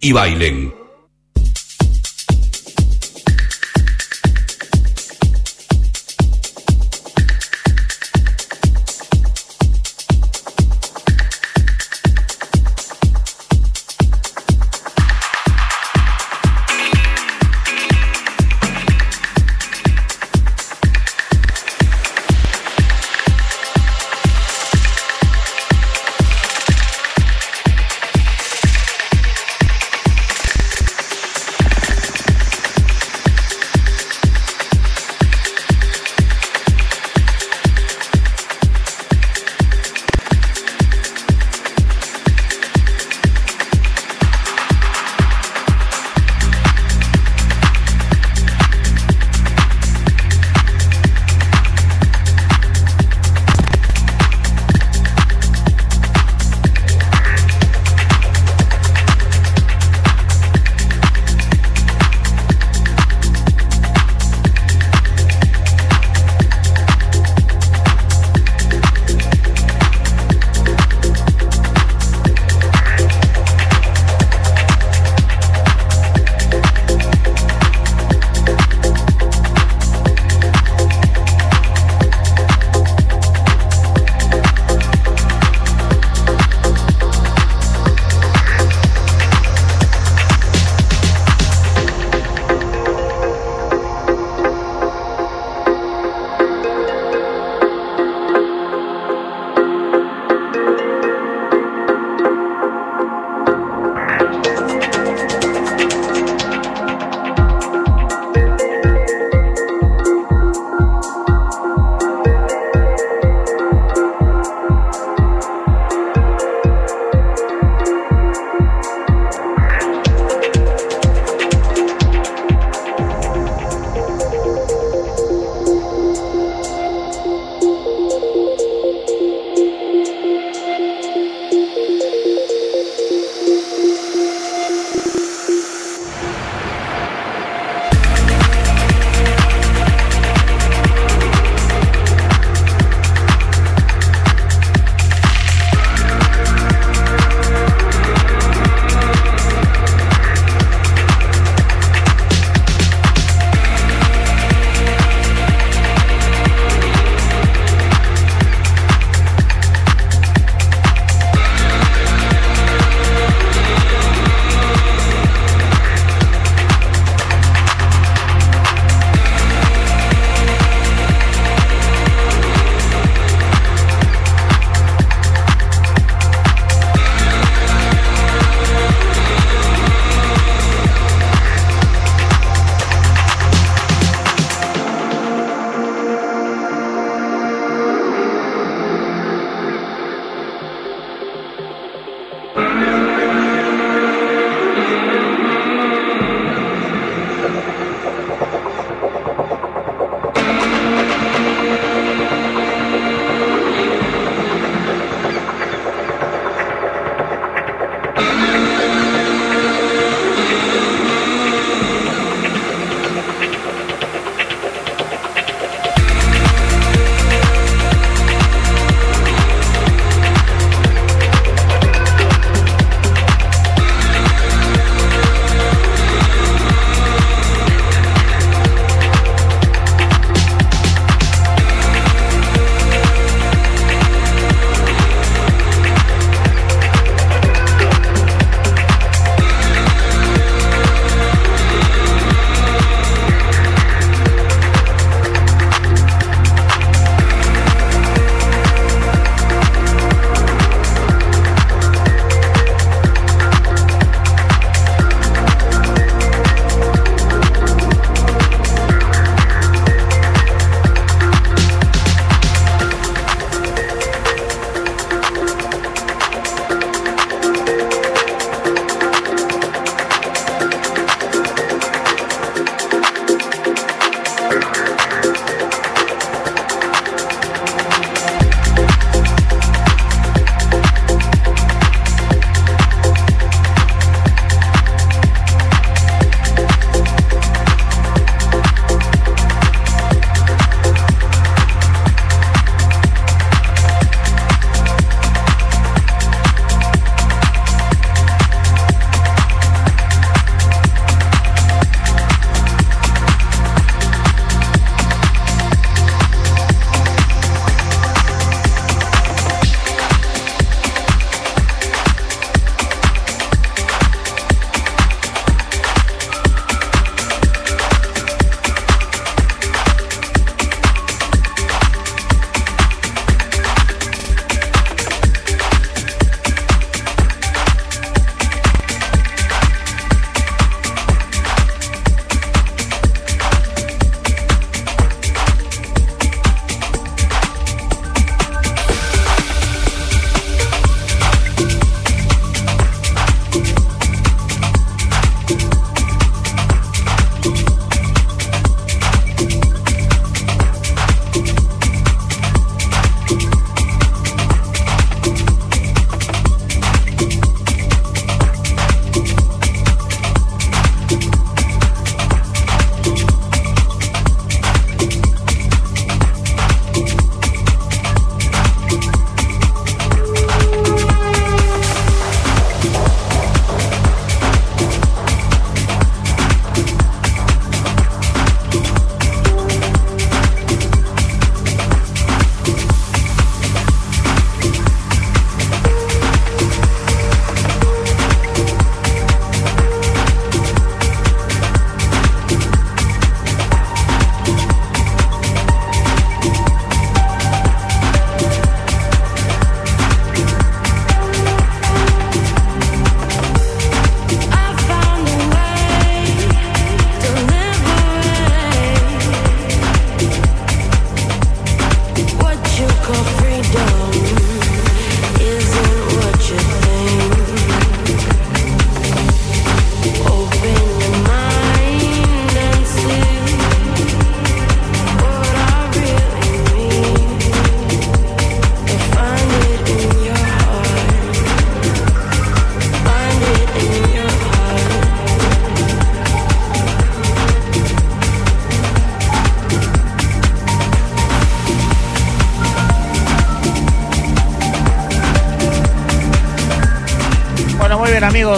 [0.00, 0.77] y bailen.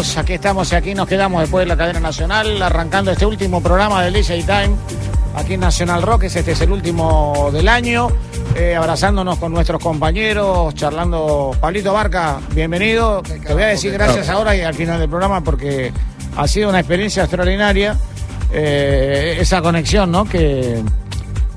[0.00, 3.62] Amigos, aquí estamos y aquí nos quedamos después de la cadena nacional, arrancando este último
[3.62, 4.70] programa del DJ Time,
[5.34, 8.08] aquí en Nacional Rock, este es el último del año,
[8.56, 11.54] eh, abrazándonos con nuestros compañeros, charlando.
[11.60, 13.22] Pablito Barca, bienvenido.
[13.22, 15.92] Te voy a decir gracias ahora y al final del programa porque
[16.34, 17.98] ha sido una experiencia extraordinaria,
[18.52, 20.24] eh, esa conexión, ¿no?
[20.24, 20.82] Que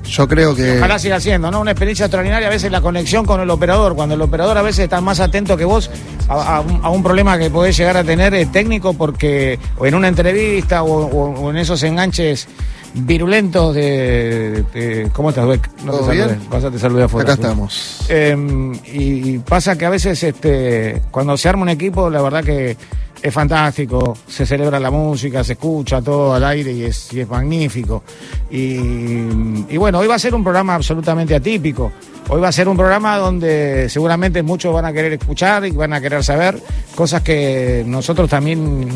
[0.04, 0.78] yo creo que.
[0.78, 1.60] Ojalá siga siendo, ¿no?
[1.60, 4.84] Una experiencia extraordinaria, a veces la conexión con el operador, cuando el operador a veces
[4.84, 5.90] está más atento que vos
[6.28, 10.82] a, un, problema que podés llegar a tener eh, técnico, porque o en una entrevista
[10.82, 12.48] o, en esos enganches
[12.94, 15.70] virulentos de, ¿cómo estás, Beck?
[15.84, 16.40] No ¿Todo te bien?
[16.48, 17.32] Pásate, saludé afuera.
[17.32, 18.06] Acá estamos.
[18.08, 22.76] Em, y, pasa que a veces este, cuando se arma un equipo, la verdad que
[23.24, 28.02] es fantástico, se celebra la música, se escucha todo al aire y es, es magnífico.
[28.50, 31.90] Y, bueno, hoy va a ser un programa absolutamente atípico.
[32.28, 35.94] Hoy va a ser un programa donde seguramente muchos van a querer escuchar y van
[35.94, 36.60] a querer saber
[36.94, 38.90] cosas que nosotros también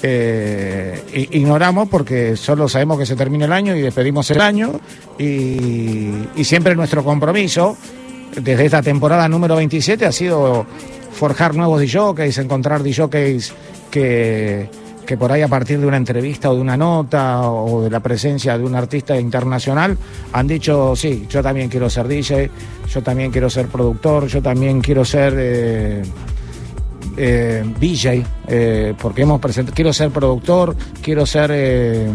[0.00, 4.78] eh, ignoramos porque solo sabemos que se termina el año y despedimos el año
[5.18, 7.76] y, y siempre nuestro compromiso
[8.40, 10.66] desde esta temporada número 27 ha sido
[11.12, 13.52] forjar nuevos DJs, encontrar DJs
[13.92, 14.68] que,
[15.18, 18.56] por ahí a partir de una entrevista o de una nota o de la presencia
[18.56, 19.96] de un artista internacional
[20.32, 22.50] han dicho, sí, yo también quiero ser DJ,
[22.88, 26.02] yo también quiero ser productor, yo también quiero ser eh,
[27.18, 32.10] eh, DJ, eh, porque hemos presentado, quiero ser productor, quiero ser...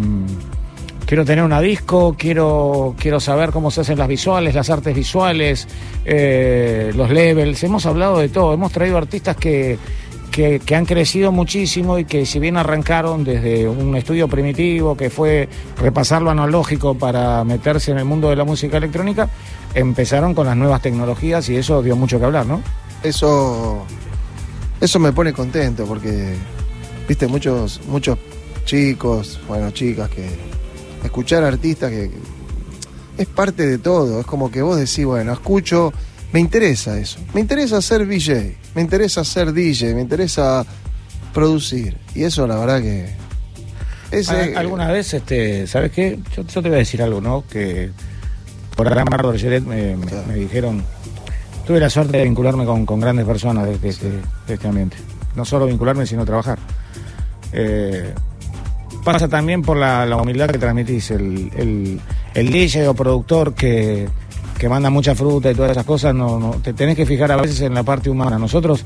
[1.06, 5.66] Quiero tener una disco, quiero, quiero saber cómo se hacen las visuales, las artes visuales,
[6.04, 7.64] los levels.
[7.64, 8.54] Hemos hablado de todo.
[8.54, 9.80] Hemos traído artistas que,
[10.38, 15.50] que, han crecido muchísimo y que si bien arrancaron desde un estudio primitivo que fue
[15.78, 19.30] repasar lo analógico para meterse en el mundo de la música electrónica,
[19.74, 22.62] empezaron con las nuevas tecnologías y eso dio mucho que hablar, ¿no?
[23.02, 23.84] Eso,
[24.80, 26.36] eso me pone contento porque,
[27.08, 28.20] viste, muchos, muchos
[28.64, 30.28] chicos, bueno, chicas que
[31.04, 32.12] escuchar artistas que
[33.18, 35.92] es parte de todo, es como que vos decís, bueno, escucho
[36.34, 37.20] me interesa eso.
[37.34, 40.64] Me interesa ser VJ, me interesa ser DJ, me interesa
[41.34, 41.98] producir.
[42.14, 43.10] Y eso la verdad que...
[44.12, 44.56] Ese...
[44.56, 46.20] Alguna vez, este, ¿sabes qué?
[46.36, 47.44] Yo, te voy a decir algo, ¿no?
[47.50, 47.90] Que
[48.76, 50.84] por gran de me, me, dijeron...
[51.66, 54.98] Tuve la suerte de vincularme con, grandes personas de, este ambiente.
[55.36, 56.60] No solo vincularme, sino trabajar.
[57.54, 58.14] Eh,
[59.04, 61.10] pasa también por la, humildad que transmitís.
[61.10, 62.00] El, el,
[62.36, 64.08] el DJ o productor que
[64.58, 67.36] que manda mucha fruta y todas esas cosas, no, no, te tenés que fijar a
[67.38, 68.40] veces en la parte humana.
[68.40, 68.84] Nosotros,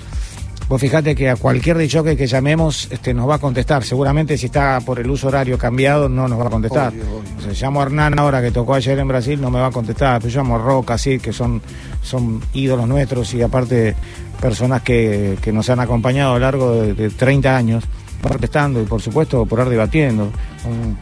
[0.68, 3.84] vos fijate que a cualquier dicho que llamemos este, nos va a contestar.
[3.84, 6.94] Seguramente si está por el uso horario cambiado no nos va a contestar.
[7.42, 10.22] se llamo a Hernán ahora que tocó ayer en Brasil, no me va a contestar.
[10.22, 11.62] Pero llamo a Roca, sí, que son,
[12.02, 13.96] son ídolos nuestros y aparte
[14.42, 17.84] personas que, que nos han acompañado a lo largo de, 30 años
[18.22, 20.32] contestando y por supuesto por ir debatiendo.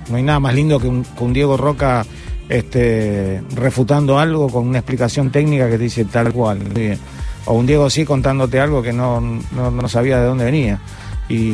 [0.09, 2.05] no hay nada más lindo que un, que un Diego Roca
[2.49, 6.59] este, refutando algo con una explicación técnica que te dice tal cual.
[7.45, 10.79] O un Diego sí contándote algo que no, no, sabía de dónde venía.
[11.29, 11.53] Y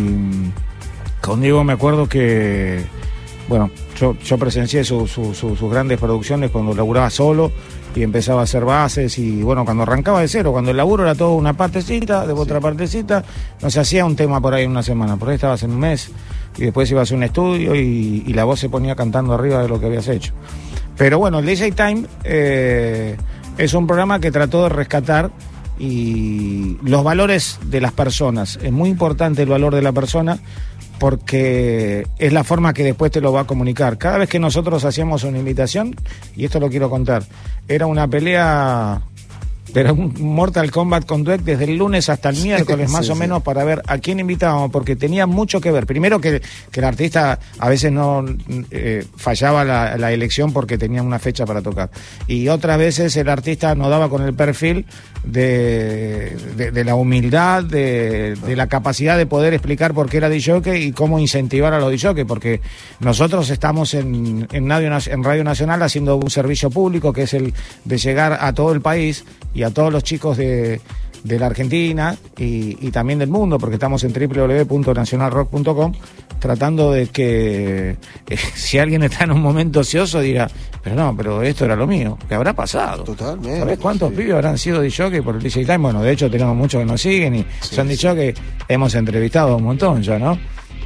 [1.21, 2.85] con Diego me acuerdo que,
[3.49, 7.51] bueno, yo, yo presencié sus grandes producciones cuando laburaba solo
[7.93, 11.15] y empezaba a hacer bases y bueno, cuando arrancaba de cero, cuando el laburo era
[11.15, 13.23] todo una partecita, de otra partecita,
[13.61, 15.79] no se hacía un tema por ahí en una semana, por ahí estabas en un
[15.79, 16.11] mes
[16.57, 19.79] y después ibas a un estudio y, la voz se ponía cantando arriba de lo
[19.79, 20.33] que habías hecho.
[20.97, 23.17] Pero bueno, el DJ Time eh,
[23.57, 25.31] es un programa que trató de rescatar
[25.77, 28.59] y los valores de las personas.
[28.61, 30.39] Es muy importante el valor de la persona
[30.99, 33.97] porque es la forma que después te lo va a comunicar.
[33.97, 35.95] Cada vez que nosotros hacíamos una invitación,
[36.35, 37.23] y esto lo quiero contar,
[37.67, 39.01] era una pelea
[39.75, 43.43] pero un Mortal Kombat con Dweck desde el lunes hasta el miércoles más o menos
[43.43, 45.85] para ver a quién invitábamos, porque tenía mucho que ver.
[45.85, 46.41] Primero que,
[46.71, 48.23] el artista a veces no
[48.71, 51.89] eh, fallaba la, elección porque tenía una fecha para tocar.
[52.25, 54.85] Y otras veces el artista no daba con el perfil
[55.25, 60.91] de, de, la humildad, de, la capacidad de poder explicar por qué era DJ y
[60.91, 62.61] cómo incentivar a los DJ, porque
[62.99, 67.53] nosotros estamos en, en, Radio, en Radio Nacional haciendo un servicio público que es el
[67.83, 70.81] de llegar a todo el país y a todos los chicos de,
[71.23, 75.93] la Argentina y, también del mundo, porque estamos en www.nacionalrock.com,
[76.39, 77.97] tratando de que
[78.29, 80.47] eh, si alguien está en un momento ocioso diga,
[80.83, 83.03] pero no, pero esto era lo mío, que habrá pasado.
[83.03, 83.59] Totalmente.
[83.59, 85.77] ¿Sabés cuántos pibes habrán sido de por el DJ Time?
[85.77, 88.33] Bueno, de hecho tenemos muchos que nos siguen y se han dicho que
[88.67, 90.37] hemos entrevistado un montón ya, ¿no?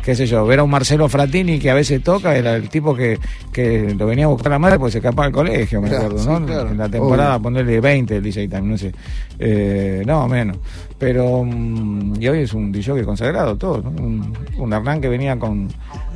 [0.09, 2.95] Qué sé yo, ver a un Marcelo Fratini que a veces toca, era el tipo
[2.95, 3.19] que,
[3.53, 6.67] que lo venía a buscar la madre porque se escapaba del colegio, me acuerdo, ¿no?
[6.67, 8.91] En la temporada ponerle 20 el DJ Time, no sé.
[9.37, 10.57] Eh, no, menos.
[10.97, 15.69] Pero, mm, y hoy es un DJ consagrado, todo, un, un Hernán que venía con,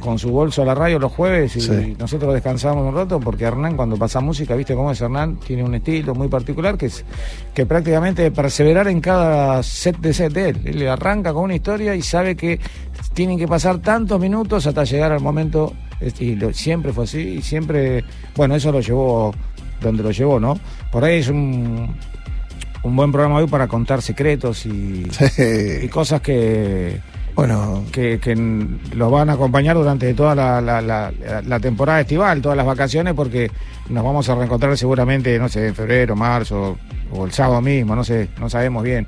[0.03, 3.77] con su bolso a la radio los jueves y nosotros descansamos un rato porque Hernán
[3.77, 7.05] cuando pasa música, viste cómo es Hernán, tiene un estilo muy particular que es
[7.53, 10.61] que prácticamente perseverar en cada set de set de él.
[10.65, 12.59] Él arranca con una historia y sabe que
[13.13, 15.73] tienen que pasar tantos minutos hasta llegar al momento
[16.19, 18.03] y siempre fue así y siempre,
[18.35, 19.33] bueno, eso lo llevó
[19.81, 20.59] donde lo llevó, ¿no?
[20.91, 21.95] Por ahí es un
[22.83, 25.07] un buen programa hoy para contar secretos y,
[25.81, 26.99] y cosas que
[27.33, 32.65] bueno que, que los van a acompañar durante toda la, la, temporada estival, todas las
[32.65, 33.49] vacaciones, porque
[33.89, 36.77] nos vamos a reencontrar seguramente, no sé, en febrero, marzo
[37.11, 39.07] o el sábado mismo, no sé, no sabemos bien.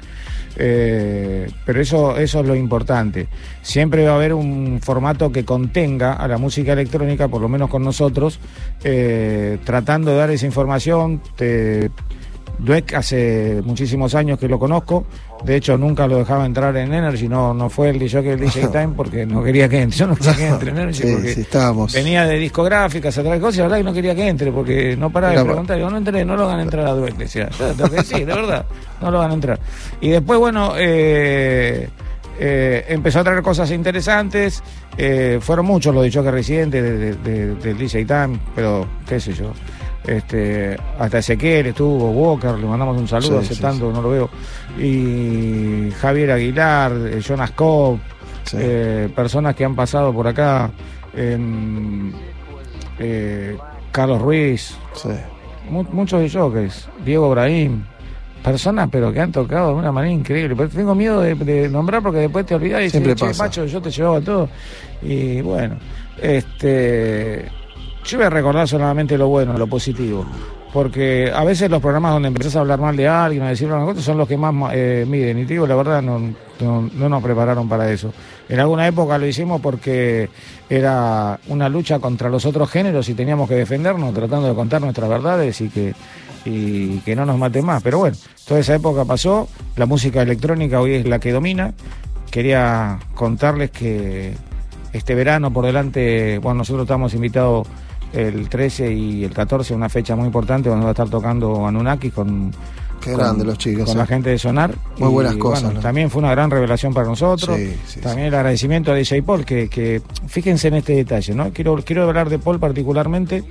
[0.57, 3.27] Eh, pero eso, eso es lo importante.
[3.61, 7.69] Siempre va a haber un formato que contenga a la música electrónica, por lo menos
[7.69, 8.39] con nosotros,
[8.83, 11.21] eh, tratando de dar esa información.
[11.35, 11.91] Te,
[12.59, 15.05] Dweck hace muchísimos años que lo conozco,
[15.43, 18.39] de hecho nunca lo dejaba entrar en Energy, no, no fue el DJ que el
[18.39, 21.45] DJ Time porque no quería que entre, yo no quería que entre en Energy porque
[21.93, 25.09] venía de discográficas, otra cosa, y la verdad que no quería que entre porque no
[25.09, 27.49] paraba de preguntar, yo no entré, no lo van a entrar a Dweck, decía,
[28.03, 28.65] sí, de verdad,
[29.01, 29.59] no lo van a entrar.
[30.01, 31.89] Y después, bueno, eh,
[32.39, 34.61] eh, empezó a traer cosas interesantes,
[34.97, 39.51] eh, fueron muchos los que residentes del DJ Time, pero qué sé yo
[40.07, 44.29] este, hasta Ezequiel estuvo, Walker, le mandamos un saludo, hace tanto no lo veo.
[44.77, 47.99] Y Javier Aguilar, eh, Jonas Cobb,
[48.53, 50.69] eh, personas que han pasado por acá,
[51.15, 51.37] eh,
[53.91, 54.75] Carlos Ruiz,
[55.69, 57.83] muchos de jockeys, Diego Brahim,
[58.43, 60.55] personas pero que han tocado de una manera increíble.
[60.55, 63.89] Pero tengo miedo de, nombrar porque después te olvidas y dices, che, macho, yo te
[63.89, 64.49] llevaba todo.
[65.01, 65.77] Y bueno,
[66.21, 67.45] este
[68.05, 70.25] yo voy a recordar solamente lo bueno, lo positivo.
[70.71, 73.85] Porque a veces los programas donde empezás a hablar mal de alguien, a decir una
[73.85, 75.39] cosa, son los que más eh, miden.
[75.39, 76.19] Y digo, la verdad, no,
[76.59, 78.13] no, nos prepararon para eso.
[78.49, 80.29] En alguna época lo hicimos porque
[80.69, 85.09] era una lucha contra los otros géneros y teníamos que defendernos, tratando de contar nuestras
[85.09, 85.93] verdades y que,
[86.43, 87.81] y que no nos mate más.
[87.81, 89.47] Pero bueno, toda esa época pasó,
[89.77, 91.73] la música electrónica hoy es la que domina.
[92.29, 94.33] Quería contarles que
[94.91, 97.65] este verano por delante, bueno, nosotros estamos invitados
[98.15, 102.11] el 13 y el 14, una fecha muy importante donde va a estar tocando Anunnaki
[102.11, 102.51] con,
[103.01, 103.85] Qué grande los chicos.
[103.85, 104.73] Con la gente de Sonar.
[104.97, 105.79] Muy buenas cosas.
[105.79, 107.57] También fue una gran revelación para nosotros.
[108.01, 111.51] también el agradecimiento a DJ Paul, que, que, fíjense en este detalle, ¿no?
[111.51, 113.43] Quiero, quiero hablar de Paul particularmente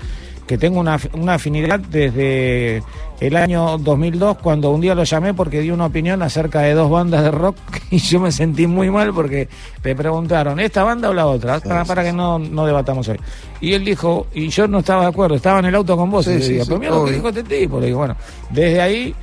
[0.47, 2.83] que tengo una, una, afinidad desde
[3.21, 6.91] el año 2002, cuando un día lo llamé porque dio una opinión acerca de dos
[6.91, 7.57] bandas de rock
[7.91, 9.49] y yo me sentí muy mal porque
[9.83, 11.61] le preguntaron, ¿esta banda o la otra?
[11.61, 13.19] para, para, que no, no debatamos hoy.
[13.61, 16.27] Y él dijo, y yo no estaba de acuerdo, estaba en el auto con vos.
[16.27, 17.81] y le digo, pero mira lo que dijo este tipo.
[17.81, 18.17] Le digo, bueno,
[18.51, 19.15] desde ahí,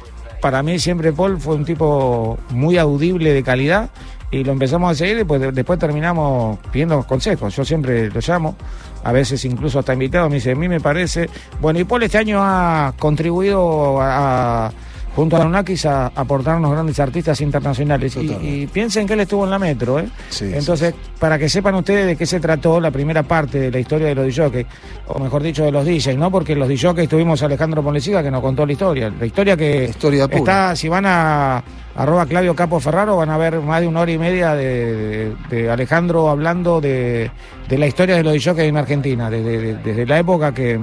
[0.41, 3.89] para mí siempre Paul fue un tipo muy audible de calidad
[4.31, 7.55] y lo empezamos a seguir y pues después terminamos pidiendo consejos.
[7.55, 8.55] Yo siempre lo llamo
[9.03, 11.29] a veces incluso hasta invitado, me dice, a mí me parece,
[11.59, 14.71] bueno, y Paul este año ha contribuido a,
[15.15, 18.17] junto a Anunnakis a, aportarnos grandes artistas internacionales.
[18.17, 20.07] Y, piensen que él estuvo en la metro, ¿eh?
[20.41, 24.07] Entonces, para que sepan ustedes de qué se trató la primera parte de la historia
[24.07, 24.65] de los DJs,
[25.07, 26.31] o mejor dicho, de los DJs, ¿no?
[26.31, 29.11] Porque los DJs tuvimos a Alejandro Ponleciga que nos contó la historia.
[29.19, 31.63] La historia que historia está, si van a
[31.95, 35.35] arroba Claudio Capo Ferraro van a ver más de una hora y media de,
[35.69, 37.29] Alejandro hablando de,
[37.69, 40.79] la historia de los DJs en Argentina, desde, desde la época que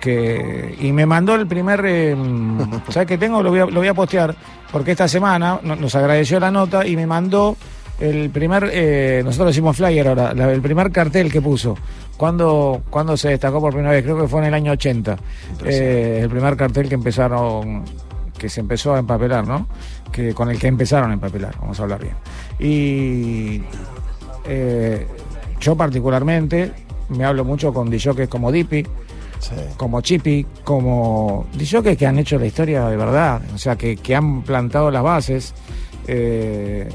[0.00, 2.16] que y me mandó el primer eh,
[2.88, 3.42] ¿sabes qué tengo?
[3.42, 4.34] Lo voy, a, lo voy a postear
[4.72, 7.56] porque esta semana nos agradeció la nota y me mandó
[8.00, 11.76] el primer eh, nosotros decimos flyer ahora el primer cartel que puso
[12.16, 15.16] cuando cuando se destacó por primera vez creo que fue en el año 80
[15.64, 17.84] eh, el primer cartel que empezaron
[18.38, 19.66] que se empezó a empapelar no
[20.12, 22.14] que con el que empezaron a empapelar vamos a hablar bien.
[22.58, 23.62] Y
[25.60, 26.72] yo particularmente
[27.08, 28.84] me hablo mucho con DJs como Dipi
[29.76, 31.46] como Chippy, como
[31.82, 35.54] que que han hecho la historia de verdad, o sea, que, han plantado las bases.
[36.06, 36.88] Eh,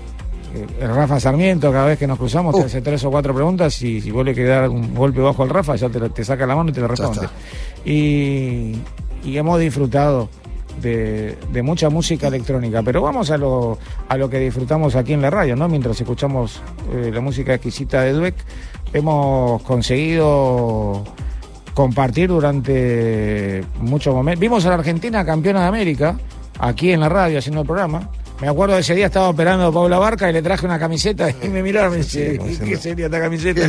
[0.80, 4.02] el Rafa Sarmiento, cada vez que nos cruzamos, te hace tres o cuatro preguntas y
[4.02, 6.70] si vos le querés dar un golpe bajo al Rafa, ya te, saca la mano
[6.70, 7.28] y te lo responde.
[7.86, 8.76] Y,
[9.26, 10.30] hemos disfrutado
[10.80, 15.32] de, mucha música electrónica, pero vamos a lo, a lo que disfrutamos aquí en la
[15.32, 15.68] radio, ¿no?
[15.68, 16.62] Mientras escuchamos
[16.94, 18.36] eh, la música exquisita de Dweck,
[18.94, 21.04] hemos conseguido
[21.74, 24.40] compartir durante muchos momentos.
[24.40, 26.18] Vimos a la Argentina campeona de América,
[26.60, 28.10] aquí en la radio haciendo el programa.
[28.42, 31.30] Me acuerdo de ese día estaba operando a Paula Barca y le traje una camiseta
[31.30, 33.62] y me miraron y me dice, ¿qué sería esta camiseta?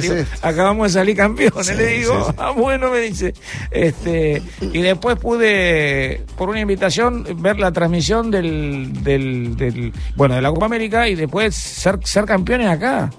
[0.43, 1.77] acabamos de salir campeones.
[1.77, 3.35] le digo, ah, bueno, me dice.
[3.71, 10.51] Este, y después pude, por una invitación, ver la transmisión del, del, bueno, de la
[10.51, 13.11] Copa América y después ser, ser campeones acá,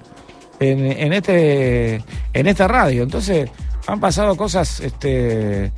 [0.60, 3.04] en, en, este, en esta radio.
[3.04, 3.50] Entonces,
[3.88, 5.72] han pasado cosas este,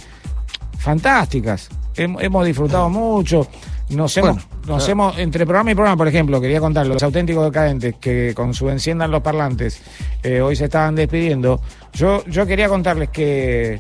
[0.78, 1.70] fantásticas.
[1.96, 3.48] hemos disfrutado mucho.
[3.90, 7.96] Nos hemos, nos hemos, entre programa y programa, por ejemplo, quería contar los auténticos decadentes
[7.96, 9.82] que con su enciendan los parlantes
[10.24, 11.62] eh, hoy se estaban despidiendo.
[11.94, 13.80] Yo, yo quería contarles que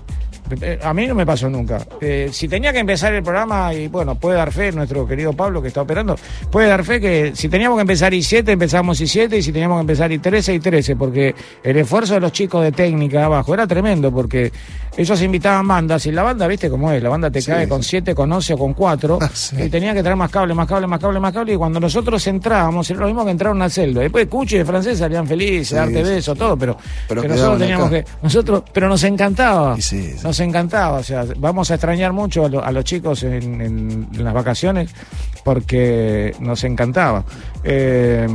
[0.81, 1.79] a mí no me pasó nunca.
[2.01, 5.62] Eh, si tenía que empezar el programa, y bueno, puede dar fe, nuestro querido Pablo
[5.62, 6.15] que está operando,
[6.51, 9.51] puede dar fe que si teníamos que empezar y 7, empezamos y 7, y si
[9.51, 13.25] teníamos que empezar y 13, y 13, porque el esfuerzo de los chicos de técnica
[13.25, 14.51] abajo era tremendo, porque
[14.95, 18.15] ellos invitaban bandas, y la banda, viste cómo es, la banda te cae con 7,
[18.15, 19.29] con 11 o con 4, ah,
[19.63, 22.25] y tenía que traer más cable, más cable, más cable, más cable, y cuando nosotros
[22.27, 24.01] entrábamos, era lo mismo que entrar a una celda.
[24.01, 28.63] Después Cuchi de francés salían felices, darte besos, todo, pero, pero, nosotros teníamos que, nosotros,
[28.73, 29.75] pero nos encantaba
[30.39, 30.97] encantaba.
[30.97, 34.93] O sea, vamos a extrañar mucho a, los chicos en, las vacaciones
[35.43, 37.23] porque nos encantaba.
[37.63, 38.28] Eh,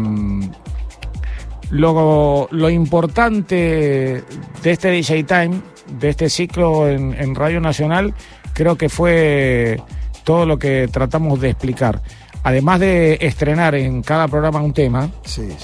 [1.71, 4.23] lo, lo, importante
[4.63, 5.61] de este DJ Time,
[5.99, 8.15] de este ciclo en, Radio Nacional,
[8.53, 9.81] creo que fue
[10.25, 12.01] todo lo que tratamos de explicar
[12.45, 15.09] además de estrenar en cada programa un tema,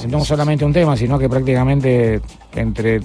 [0.09, 2.21] no solamente un tema, sino que prácticamente
[2.55, 3.01] entre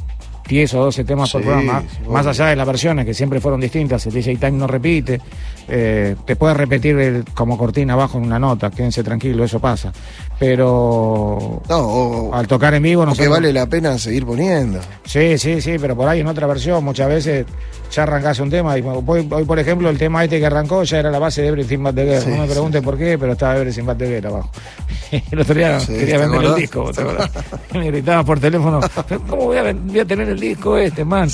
[0.48, 4.06] 10 o 12 temas por programa, más allá de las versiones que siempre fueron distintas,
[4.06, 5.22] el DJ Time no repite,
[5.68, 9.92] eh, te puede repetir como cortina abajo en una nota, quédense tranquilos, eso pasa.
[10.40, 11.62] Pero
[12.34, 13.28] al tocar en vivo no sé.
[13.28, 14.80] vale la pena seguir poniendo.
[15.06, 17.46] Sí, sí, sí, pero por ahí en otra versión muchas veces
[17.92, 18.78] ya arrancase un tema.
[18.78, 21.80] Y hoy, por ejemplo, el tema este que arrancó ya era la base de Everything
[21.80, 22.32] But The Girl.
[22.32, 24.50] no me pregunte por qué, pero estaba Everything But The Girl abajo.
[25.32, 26.92] el otro día quería vender el disco,
[27.74, 28.80] me gritaba por teléfono,
[29.30, 31.30] ¿cómo voy a, tener el disco este, man?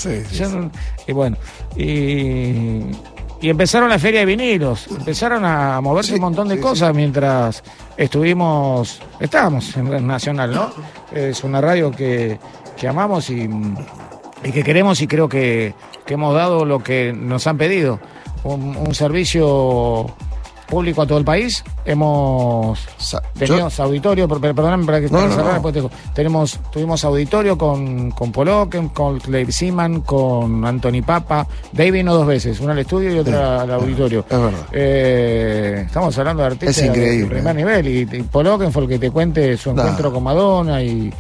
[1.08, 1.38] y bueno,
[1.76, 2.82] y
[3.42, 7.64] y empezaron la feria de vinilos, empezaron a moverse un montón de cosas mientras
[7.96, 10.72] estuvimos, estábamos en Nacional, ¿no?
[11.12, 12.40] Es una radio que,
[12.78, 13.50] que amamos y,
[14.44, 15.74] y, que queremos y creo que,
[16.06, 18.00] que, hemos dado lo que nos han pedido,
[18.44, 20.14] un, un servicio
[20.70, 21.64] público a todo el país.
[21.86, 22.88] Hemos
[23.38, 25.20] tenido auditorio, perdóname para que no,
[26.14, 31.48] tenemos, tuvimos auditorio con, con Poloken, con Clay Seaman, con Anthony Papa.
[31.72, 34.26] David vino dos veces, una al estudio y otra al auditorio.
[34.30, 34.60] Es verdad.
[34.72, 39.12] Eh, estamos hablando de artistas de primer nivel y, y Poloken fue el que te
[39.12, 41.12] cuente su encuentro con Madonna y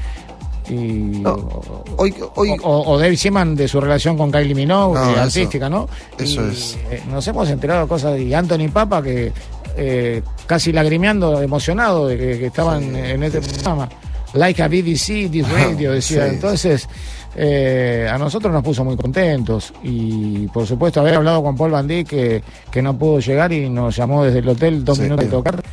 [0.69, 5.87] hoy, hoy, o, David Seaman de su relación con Kylie Minogue, artística, ¿no?
[6.17, 6.77] Eso es.
[6.89, 9.31] Eh, nos hemos enterado de cosas y Anthony Papa que
[9.77, 13.89] eh, casi lagrimeando, emocionado de que, estaban en este programa.
[14.33, 16.27] Like a BBC, this radio, decía.
[16.27, 16.87] Entonces,
[17.35, 21.87] eh, a nosotros nos puso muy contentos y por supuesto haber hablado con Paul Van
[21.87, 25.63] que, que no pudo llegar y nos llamó desde el hotel dos minutos de tocar,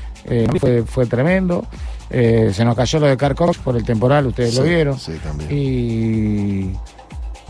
[0.61, 1.65] fue, fue tremendo.
[2.09, 4.99] Eh, se nos cayó lo de Carcox por el temporal, ustedes lo vieron.
[4.99, 5.51] Sí, también.
[5.51, 6.73] Y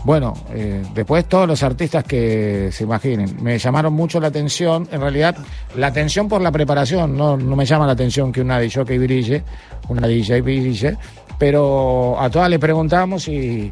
[0.03, 3.37] bueno, eh, después todos los artistas que se imaginen.
[3.41, 5.35] Me llamaron mucho la atención, en realidad,
[5.75, 7.15] la atención por la preparación.
[7.15, 9.43] No, no me llama la atención que una DJ brille,
[9.89, 10.97] una DJ brille,
[11.37, 13.69] pero a todas le preguntamos y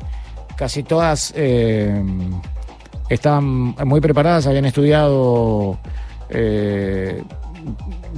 [0.56, 2.02] casi todas eh,
[3.10, 5.78] estaban muy preparadas, habían estudiado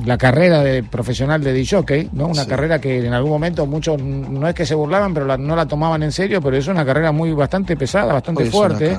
[0.05, 2.27] la carrera de profesional de DJ, ¿no?
[2.27, 5.65] Una carrera que en algún momento muchos no es que se burlaban, pero no la
[5.65, 8.97] tomaban en serio, pero es una carrera muy bastante pesada, bastante fuerte,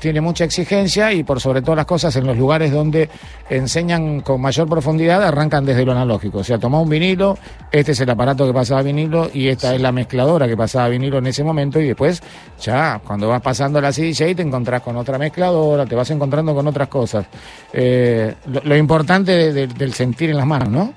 [0.00, 3.08] tiene mucha exigencia y por sobre todas las cosas en los lugares donde
[3.48, 7.38] enseñan con mayor profundidad arrancan desde lo analógico, o sea, toma un vinilo,
[7.72, 11.18] este es el aparato que pasaba vinilo y esta es la mezcladora que pasaba vinilo
[11.18, 12.22] en ese momento y después
[12.60, 16.66] ya cuando vas pasando la CDJ te encontrás con otra mezcladora, te vas encontrando con
[16.66, 17.26] otras cosas.
[17.72, 20.92] Eh, lo, importante del sentir las manos, ¿no?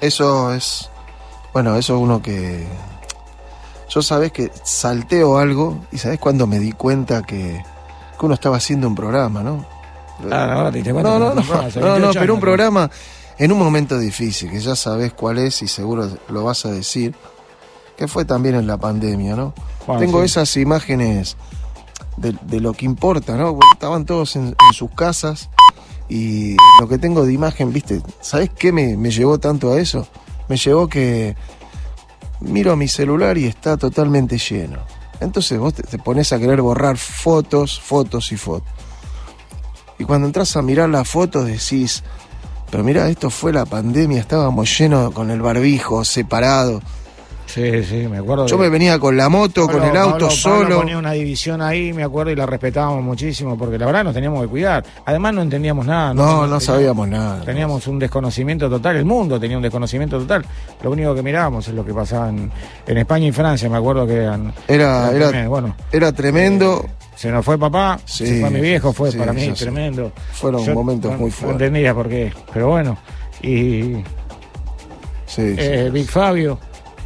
[0.00, 0.90] Eso es,
[1.52, 2.66] bueno, eso es uno que...
[3.88, 7.62] Yo sabes que salteo algo y sabes cuando me di cuenta que,
[8.18, 9.64] que uno estaba haciendo un programa, ¿no?
[10.30, 12.90] Ah, no, no, no, no, no, pero un programa
[13.38, 17.14] en un momento difícil, que ya sabes cuál es y seguro lo vas a decir,
[17.96, 19.54] que fue también en la pandemia, ¿no?
[19.98, 21.36] Tengo esas imágenes
[22.16, 23.58] de, lo que importa, ¿no?
[23.72, 25.50] estaban todos en, sus casas
[26.08, 30.06] y lo que tengo de imagen, viste, ¿sabes qué me, llevó tanto a eso?
[30.48, 31.34] Me llevó que
[32.40, 34.80] miro mi celular y está totalmente lleno.
[35.20, 38.68] Entonces vos te, pones a querer borrar fotos, fotos y fotos.
[39.98, 42.02] Y cuando entras a mirar las fotos decís,
[42.70, 46.82] Pero mira, esto fue la pandemia, estábamos llenos con el barbijo, separado.
[47.46, 48.46] Sí, sí, me acuerdo.
[48.46, 50.78] Yo me venía con la moto, con el auto solo.
[50.78, 54.42] ponía una división ahí, me acuerdo, y la respetábamos muchísimo, porque la verdad nos teníamos
[54.42, 54.84] que cuidar.
[55.04, 56.14] Además no entendíamos nada.
[56.14, 57.44] No, no, sabíamos nada.
[57.44, 60.44] Teníamos un desconocimiento total, el mundo tenía un desconocimiento total.
[60.82, 62.50] Lo único que mirábamos es lo que pasaba en,
[62.86, 64.52] España y Francia, me acuerdo que eran...
[64.66, 65.50] Era, era, tremendo.
[65.50, 66.84] Bueno, era tremendo.
[66.86, 70.10] Eh, se nos fue papá, se fue mi viejo, fue para mí tremendo.
[70.32, 71.60] Fueron momentos muy fuertes.
[71.60, 72.96] No entendía por qué, pero bueno.
[73.42, 74.02] Y...
[75.26, 76.58] Sí, eh, Big Fabio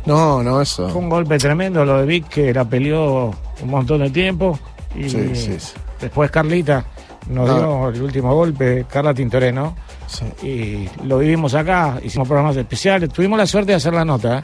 [0.09, 0.89] no, no, eso.
[0.89, 3.27] Fue un golpe tremendo lo de Vic, que la peleó
[3.63, 4.59] un montón de tiempo.
[4.95, 5.07] Y
[6.01, 6.85] después Carlita
[7.29, 9.77] nos dio el último golpe, Carla Tintoreno.
[10.43, 13.11] Y lo vivimos acá, hicimos programas especiales.
[13.11, 14.39] Tuvimos la suerte de hacer la nota.
[14.39, 14.43] ¿eh?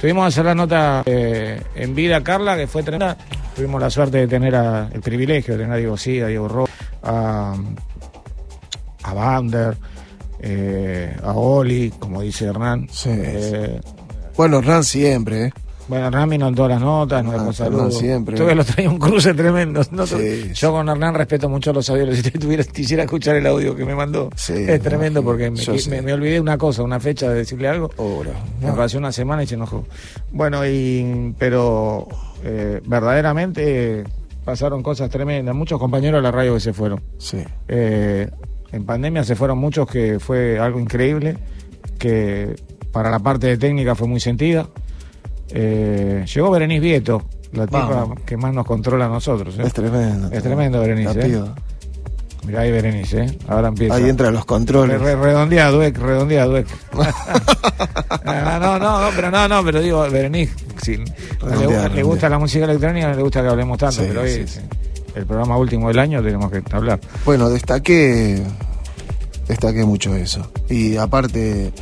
[0.00, 3.16] Tuvimos que hacer la nota eh, en vida Carla, que fue tremenda.
[3.56, 6.68] Tuvimos la suerte de tener el privilegio de tener a Diego Sida, a Diego Ro,
[7.02, 7.54] a,
[9.02, 9.76] a Bander,
[10.40, 12.86] eh, a Oli, como dice Hernán.
[12.90, 13.10] Sí,
[14.40, 15.52] bueno, Hernán siempre, ¿eh?
[15.86, 17.98] Bueno, Hernán vino en todas las notas, nos dejó saludos.
[17.98, 18.38] siempre.
[18.38, 19.82] Tú que lo traía un cruce tremendo.
[20.54, 22.16] yo con Hernán respeto mucho los audios.
[22.24, 26.56] Si tuviera, quisiera escuchar el audio que me mandó, es tremendo porque me, olvidé una
[26.56, 27.90] cosa, una fecha de decirle algo.
[28.62, 29.84] me pasó una semana y se enojó.
[30.32, 32.08] Bueno, y pero
[32.42, 34.04] eh, verdaderamente
[34.42, 35.54] pasaron cosas tremendas.
[35.54, 37.02] Muchos compañeros de la radio que se fueron.
[37.18, 37.44] Sí.
[37.68, 38.26] Eh,
[38.72, 41.36] en pandemia se fueron muchos que fue algo increíble,
[41.98, 42.56] que
[42.92, 44.68] para la parte de técnica fue muy sentida.
[45.50, 47.22] Eh, llegó Berenice Vieto,
[47.52, 49.58] la tipa que más nos controla a nosotros.
[49.58, 49.62] ¿eh?
[49.64, 50.28] Es tremendo.
[50.30, 51.20] Es tremendo Berenice.
[51.20, 51.42] ¿eh?
[52.46, 53.38] Mirá ahí Berenice, ¿eh?
[53.48, 53.94] ahora empieza.
[53.94, 55.00] Ahí entra los controles.
[55.00, 56.66] Re, redondea Dueck, redondea Dueck.
[58.24, 62.64] Ah, no, no, no, pero no, no, pero digo, Berenice, si le, gusta la música
[62.64, 64.46] electrónica, no le gusta que hablemos tanto, pero hoy
[65.14, 67.00] el programa último del año tenemos que hablar.
[67.24, 68.42] Bueno, destaqué,
[69.46, 70.50] destaqué mucho eso.
[70.68, 71.72] Y aparte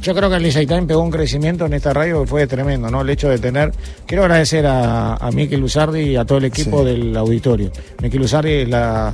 [0.00, 2.90] yo creo que el Lisa Time pegó un crecimiento en esta radio que fue tremendo,
[2.90, 3.02] ¿no?
[3.02, 3.72] El hecho de tener.
[4.06, 7.70] Quiero agradecer a, a Miki Luzardi y a todo el equipo del auditorio.
[8.02, 9.12] Miki Luzardi la,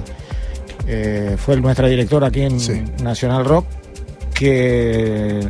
[0.86, 2.58] eh, fue nuestra directora aquí en
[3.02, 3.66] Nacional Rock,
[4.32, 5.40] que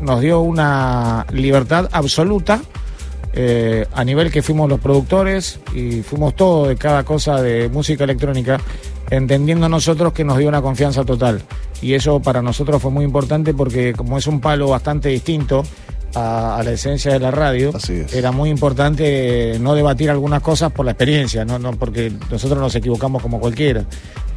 [0.00, 2.60] nos dio una libertad absoluta.
[3.36, 8.04] Eh, a nivel que fuimos los productores y fuimos todos de cada cosa de música
[8.04, 8.60] electrónica,
[9.16, 11.42] entendiendo nosotros que nos dio una confianza total.
[11.82, 15.64] Y eso para nosotros fue muy importante porque como es un palo bastante distinto
[16.14, 17.72] a, la esencia de la radio,
[18.12, 22.74] era muy importante no debatir algunas cosas por la experiencia, no, no porque nosotros nos
[22.76, 23.84] equivocamos como cualquiera,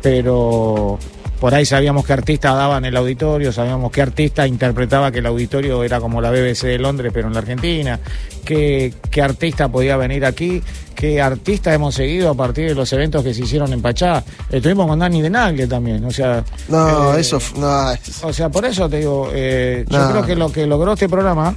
[0.01, 0.97] pero
[1.39, 5.25] por ahí sabíamos qué artista daba en el auditorio, sabíamos qué artista interpretaba que el
[5.25, 7.99] auditorio era como la BBC de Londres, pero en la Argentina,
[8.43, 10.61] qué, qué artista podía venir aquí,
[10.95, 14.23] qué artista hemos seguido a partir de los eventos que se hicieron en Pachá.
[14.49, 16.43] Estuvimos con Dani de Nagle también, o sea...
[16.69, 17.39] No, eh, eso...
[17.55, 17.91] No,
[18.23, 21.55] O sea, por eso te digo, eh, yo creo que lo que logró este programa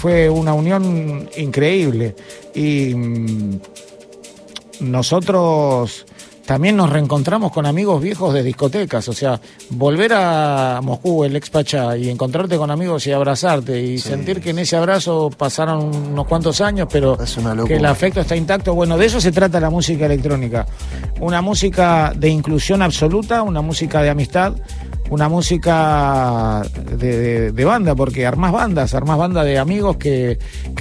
[0.00, 2.16] fue una unión increíble.
[2.54, 3.60] Y mm,
[4.80, 6.06] nosotros
[6.50, 11.48] también nos reencontramos con amigos viejos de discotecas, o sea, volver a Moscú, el ex
[11.48, 16.26] Pachá, y encontrarte con amigos y abrazarte y sentir que en ese abrazo pasaron unos
[16.26, 17.16] cuantos años, pero
[17.68, 18.74] que el afecto está intacto.
[18.74, 20.66] Bueno, de eso se trata la música electrónica.
[21.20, 24.54] Una música de inclusión absoluta, una música de amistad,
[25.10, 26.62] una música
[26.96, 30.38] de, banda, porque armás bandas, armás bandas de amigos que,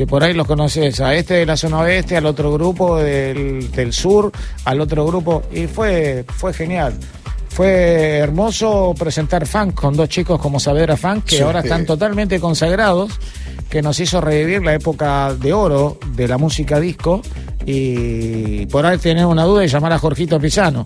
[0.07, 4.31] por ahí los conoces, a este de la zona oeste, al otro grupo del, sur,
[4.65, 6.93] al otro grupo, y fue, fue genial.
[7.49, 13.19] Fue hermoso presentar funk con dos chicos como Saavedra Funk, que ahora están totalmente consagrados,
[13.67, 17.21] que nos hizo revivir la época de oro de la música disco,
[17.65, 20.85] y por ahí tener una duda y llamar a Jorgito Pisano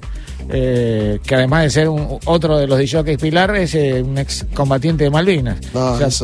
[0.49, 1.89] eh, que además de ser
[2.25, 5.59] otro de los DJs Pilar, es eh, un ex combatiente de Malvinas.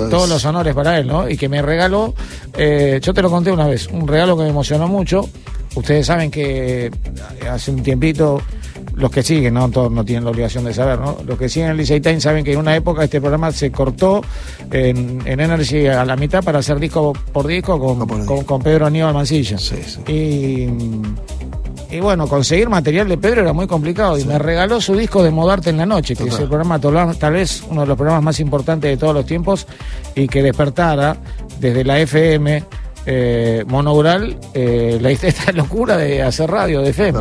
[0.09, 1.29] todos los honores para él, ¿no?
[1.29, 2.13] Y que me regaló,
[2.57, 5.27] eh, yo te lo conté una vez, un regalo que me emocionó mucho.
[5.75, 6.91] Ustedes saben que
[7.49, 8.41] hace un tiempito,
[8.99, 11.17] los que siguen, no todos no tienen la obligación de saber, ¿no?
[11.25, 14.21] Los que siguen el Licey Time saben que en una época este programa se cortó
[14.71, 19.57] en, Energy a la mitad para hacer disco por disco con, con, Pedro Aníbal Mancilla.
[20.07, 20.67] Y
[21.91, 25.31] y bueno, conseguir material de Pedro era muy complicado y me regaló su disco de
[25.31, 28.39] Modarte en la Noche, que es el programa tal vez uno de los programas más
[28.39, 29.65] importantes de todos los tiempos
[30.13, 31.17] y que despertara
[31.59, 32.63] desde la FM
[33.05, 37.19] eh, monoural eh, la, esta locura de hacer radio de FM.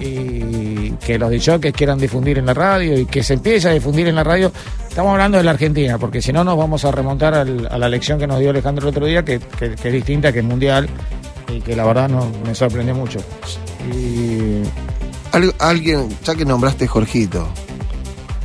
[0.00, 1.30] y que los
[1.60, 4.52] que quieran difundir en la radio y que se empiece a difundir en la radio.
[4.88, 8.18] Estamos hablando de la Argentina, porque si no nos vamos a remontar a la lección
[8.18, 10.88] que nos dio Alejandro el otro día, que, que es distinta, que es mundial
[11.48, 13.18] y que la verdad no, me sorprendió mucho.
[13.92, 14.62] Y...
[15.58, 17.48] alguien, ya que nombraste Jorgito,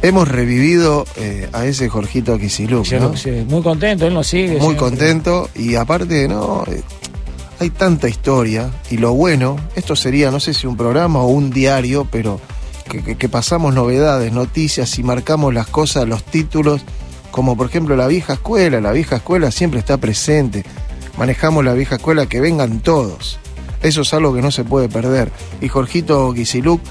[0.01, 2.37] hemos revivido eh, a ese Jorgito.
[3.15, 4.59] Sí, muy contento, él nos sigue.
[4.59, 6.63] Muy contento y aparte, ¿no?
[6.67, 6.81] Eh,
[7.59, 11.51] hay tanta historia y lo bueno, esto sería, no sé si un programa o un
[11.51, 12.39] diario, pero
[12.85, 16.81] que, pasamos novedades, noticias y marcamos las cosas, los títulos,
[17.31, 20.63] como por ejemplo la vieja escuela, la vieja escuela siempre está presente,
[21.17, 23.39] manejamos la vieja escuela, que vengan todos.
[23.81, 25.31] Eso es algo que no se puede perder.
[25.61, 26.81] Y Jorgito Kisiluc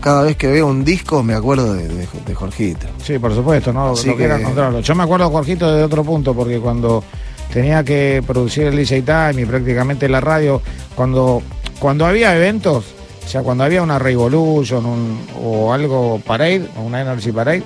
[0.00, 2.86] cada vez que veo un disco me acuerdo de, Jorgito.
[3.02, 7.04] Sí, por supuesto, no, Yo me acuerdo de Jorgito de otro punto, porque cuando
[7.52, 10.62] tenía que producir el DJ Time y prácticamente la radio,
[10.94, 11.42] cuando,
[11.78, 12.84] cuando había eventos,
[13.24, 17.62] o sea, cuando había una Revolution o algo Parade, o una Energy Parade,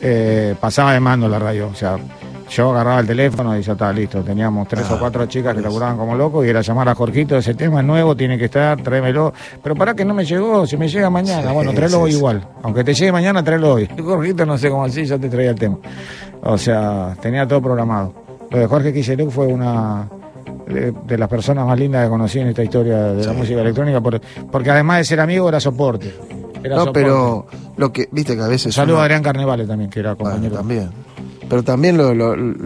[0.00, 1.98] eh, pasaba de mando la radio, o sea,
[2.54, 4.22] yo agarraba el teléfono y ya estaba listo.
[4.22, 7.36] Teníamos tres o ah, cuatro chicas que laburaban como locos y era llamar a Jorgito,
[7.36, 9.32] ese tema es nuevo, tiene que estar, tráemelo.
[9.62, 12.46] Pero para que no me llegó, si me llega mañana, bueno, tráelo hoy igual.
[12.62, 13.88] Aunque te llegue mañana, tráelo hoy.
[13.98, 15.78] Jorgito no sé cómo así, ya te traía el tema.
[16.42, 18.12] O sea, tenía todo programado.
[18.50, 20.08] Lo de Jorge Quiseluc fue una
[20.66, 24.70] de, las personas más lindas que conocí en esta historia de la música electrónica, porque
[24.70, 26.14] además de ser amigo era soporte.
[26.68, 27.46] no, pero
[27.78, 28.74] lo que, viste que a veces...
[28.74, 30.56] Saludo a Adrián Carnevale también, que era compañero.
[30.56, 30.90] también
[31.52, 31.98] pero también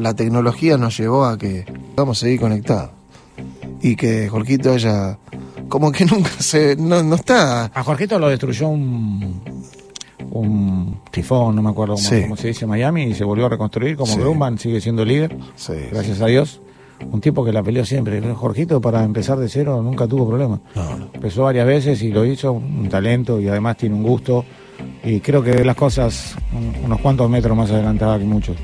[0.00, 1.64] la tecnología nos llevó a que
[1.96, 2.90] vamos a seguir conectados.
[3.82, 5.18] Y que Jorgito haya.
[5.68, 6.76] Como que nunca se.
[6.76, 7.64] No, está.
[7.64, 9.42] A Jorgito lo destruyó un.
[10.30, 13.96] Un tifón, no me acuerdo cómo, se dice en Miami, y se volvió a reconstruir.
[13.96, 14.58] Como sí.
[14.58, 15.36] sigue siendo líder.
[15.90, 16.60] gracias a Dios
[17.10, 18.22] un tipo que la peleó siempre.
[18.34, 20.60] Jorgito, para empezar de cero, nunca tuvo problema.
[21.12, 24.44] Empezó varias veces y lo hizo, un talento y además tiene un gusto
[25.04, 26.36] y creo que las cosas
[26.84, 28.56] unos cuantos metros más adelantadas que muchos.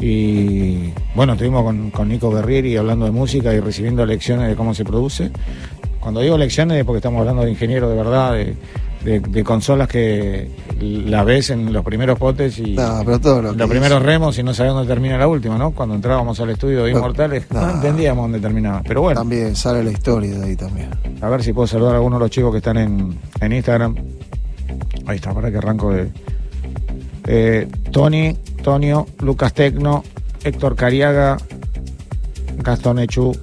[0.00, 4.84] Y bueno, estuvimos con, Nico Guerrieri hablando de música y recibiendo lecciones de cómo se
[4.84, 5.30] produce.
[6.00, 11.22] Cuando digo lecciones es porque estamos hablando de ingeniero de verdad, de, consolas que la
[11.22, 15.28] ves en los primeros potes y los primeros remos y no sabes dónde termina la
[15.28, 15.70] última, ¿no?
[15.70, 18.82] Cuando entrábamos al estudio de Inmortales no, entendíamos dónde terminaba.
[18.86, 19.20] Pero bueno.
[19.20, 20.90] También sale la historia de ahí también.
[21.20, 23.94] A ver si puedo saludar a algunos de los chicos que están en, en Instagram.
[25.06, 26.10] Ahí está, para que arranco de.
[27.26, 30.04] Eh, Tony, Tonio, Lucas Tecno,
[30.44, 31.36] Héctor Cariaga,
[32.58, 33.36] Gastón Echu,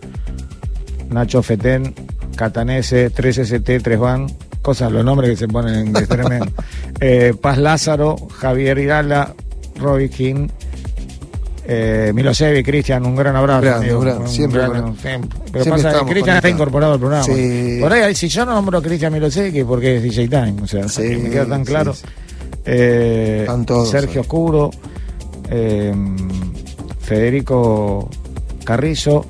[1.10, 1.94] Nacho Fetén,
[2.36, 4.28] Catanese, 3ST, 3 Van,
[4.62, 6.52] cosas, los nombres que se ponen en tremendo.
[7.00, 9.34] eh, Paz Lázaro, Javier Irala,
[9.76, 10.48] Robbie King,
[11.66, 14.28] eh, Milosevic, Cristian, un gran abrazo.
[14.28, 14.62] siempre,
[15.52, 17.26] Pero pasa que Cristian está incorporado al programa.
[17.26, 20.86] Por ahí, si yo no nombro a Cristian Milosevic, porque es DJ Time, o sea,
[21.00, 21.94] me queda tan claro.
[22.66, 23.46] Eh,
[23.90, 24.72] Sergio Oscuro,
[25.50, 25.94] eh,
[27.00, 28.10] Federico
[28.64, 29.26] Carrizo,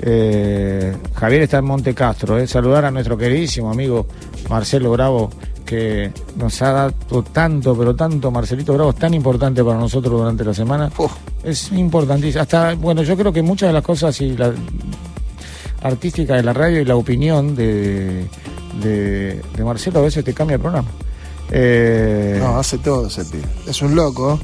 [0.00, 2.46] eh, Javier está en Monte Castro.
[2.46, 4.06] saludar a nuestro queridísimo amigo
[4.48, 5.30] Marcelo Bravo
[5.68, 10.42] que nos ha dado tanto, pero tanto, Marcelito Bravo, es tan importante para nosotros durante
[10.42, 10.90] la semana.
[11.44, 12.40] Es importantísimo.
[12.40, 14.50] Hasta, bueno, yo creo que muchas de las cosas y la
[15.82, 18.26] artística de la radio y la opinión de,
[18.82, 20.88] de, Marcelo a veces te cambia el programa.
[21.50, 23.44] Eh, no, hace todo ese pibe.
[23.66, 24.40] Es un loco,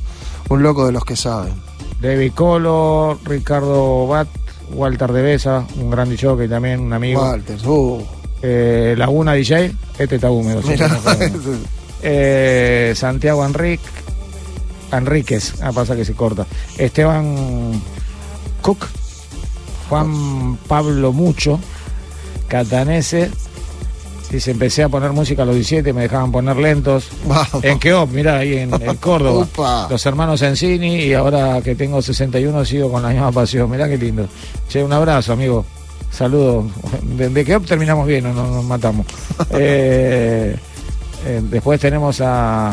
[0.50, 1.54] un loco de los que saben.
[2.02, 4.28] David Colo, Ricardo Bat,
[4.74, 7.22] Walter de Besa, un gran que también, un amigo.
[7.22, 8.04] Walter, uh.
[8.46, 10.60] Eh, Laguna DJ, este está húmedo.
[12.02, 13.82] eh, Santiago Enrique,
[14.92, 16.46] Enríquez, ah, pasa que se corta.
[16.76, 17.80] Esteban
[18.60, 18.86] Cook,
[19.88, 21.58] Juan Pablo Mucho,
[22.46, 23.30] Catanese.
[24.30, 27.08] Dice, empecé a poner música a los 17, me dejaban poner lentos.
[27.62, 29.86] En Keop, mirá, ahí en, Córdoba.
[29.88, 33.70] los hermanos Encini y ahora que tengo 61 sigo con la misma pasión.
[33.70, 34.28] Mirá qué lindo.
[34.68, 35.64] Che, un abrazo, amigo.
[36.14, 36.66] Saludos.
[37.02, 38.22] ¿De, qué terminamos bien?
[38.22, 39.06] No nos, matamos.
[39.50, 40.56] Eh,
[41.26, 42.70] eh, después tenemos a,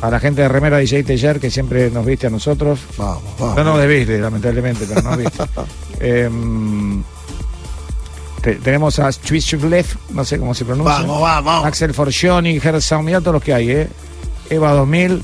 [0.00, 2.80] a, la gente de Remera DJ Teller que siempre nos viste a nosotros.
[2.96, 3.56] Vamos, vamos.
[3.56, 5.44] No nos debiste, lamentablemente, pero nos viste.
[6.02, 7.02] Em,
[8.40, 11.00] tenemos a Left, no sé cómo se pronuncia.
[11.00, 11.66] Vamos, vamos.
[11.66, 13.88] Axel Forcioni, Gerson, mira todos los que hay, ¿eh?
[14.48, 15.22] Eva 2000,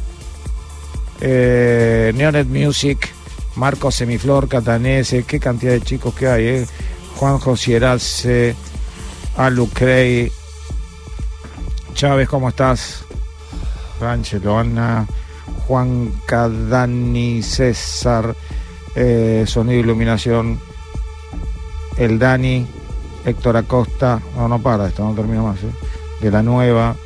[1.22, 3.08] eh, Neonet Music,
[3.54, 6.66] Marco Semiflor, Catanese, qué cantidad de chicos que hay, ¿eh?
[7.16, 8.54] Juan Josieralce,
[9.36, 10.30] Alu Crey,
[11.94, 13.04] Chávez, ¿cómo estás?
[14.00, 15.06] Ranchelo, Ana,
[15.66, 18.36] Juan Cadani, César,
[18.94, 20.60] eh, Sonido Iluminación,
[21.96, 22.66] el Dani,
[23.24, 25.70] Héctor Acosta, no, no para esto, no termino más, ¿eh?
[26.20, 26.96] de la Nueva,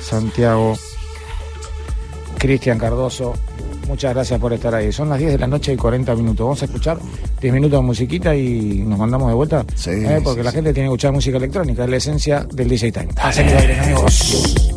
[0.00, 0.76] Santiago,
[2.38, 3.34] Cristian Cardoso,
[3.88, 4.92] Muchas gracias por estar ahí.
[4.92, 6.44] Son las 10 de la noche y 40 minutos.
[6.44, 6.98] Vamos a escuchar
[7.40, 9.64] 10 minutos de musiquita y nos mandamos de vuelta.
[9.74, 12.92] Sí, eh, porque la gente tiene que escuchar música electrónica, es la esencia del DJ
[12.92, 13.08] Time.
[13.14, 13.78] Dale.
[13.78, 14.72] amigos.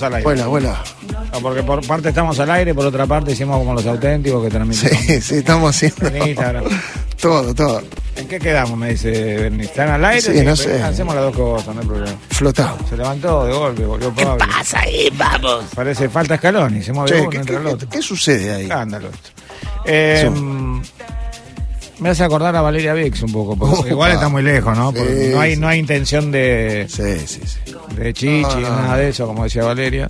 [0.00, 0.24] Al aire.
[0.24, 0.76] Buena, buena.
[1.42, 4.96] porque por parte estamos al aire, por otra parte hicimos como los auténticos que transmitimos.
[4.96, 6.70] Sí, sí, estamos haciendo.
[7.20, 7.82] todo, todo.
[8.16, 8.78] ¿En qué quedamos?
[8.78, 9.64] Me dice Bernie.
[9.64, 10.20] ¿Están al aire?
[10.20, 10.82] Sí, no sé.
[10.82, 12.16] Hacemos las dos cosas, no hay problema.
[12.30, 12.78] Flotado.
[12.88, 14.38] Se levantó de golpe, volvió Pablo.
[14.38, 15.08] ¿Qué pasa ahí?
[15.16, 15.64] Vamos.
[15.74, 17.88] Parece falta escalón y se mueve uno, ¿qué, entra el otro.
[17.88, 18.62] ¿Qué sucede ahí?
[18.62, 19.30] Escándalo esto.
[19.84, 20.30] Eh,
[21.98, 24.92] me hace acordar a Valeria Vix un poco, porque igual está muy lejos, ¿no?
[24.92, 26.86] no hay, no hay intención de.
[26.88, 27.58] Sí, sí, sí
[27.96, 30.08] de chichi, nada de eso, como decía Valeria.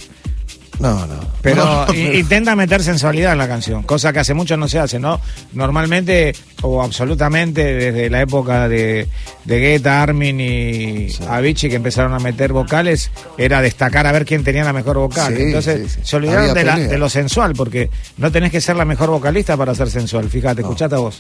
[0.83, 1.15] No, no.
[1.43, 5.21] Pero intenta meter sensualidad en la canción, cosa que hace mucho no se hace, ¿no?
[5.53, 9.07] Normalmente, o absolutamente, desde la época de,
[9.45, 14.43] de Guetta, Armin y Avicii, que empezaron a meter vocales, era destacar a ver quién
[14.43, 15.37] tenía la mejor vocal.
[15.37, 19.75] Entonces, se olvidaron de, lo sensual, porque no tenés que ser la mejor vocalista para
[19.75, 20.29] ser sensual.
[20.29, 21.19] Fíjate, escuchate a vos.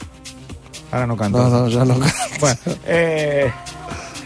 [0.91, 1.39] Ahora no canto.
[1.39, 2.17] No, no, ya no canto.
[2.41, 3.53] Bueno, eh,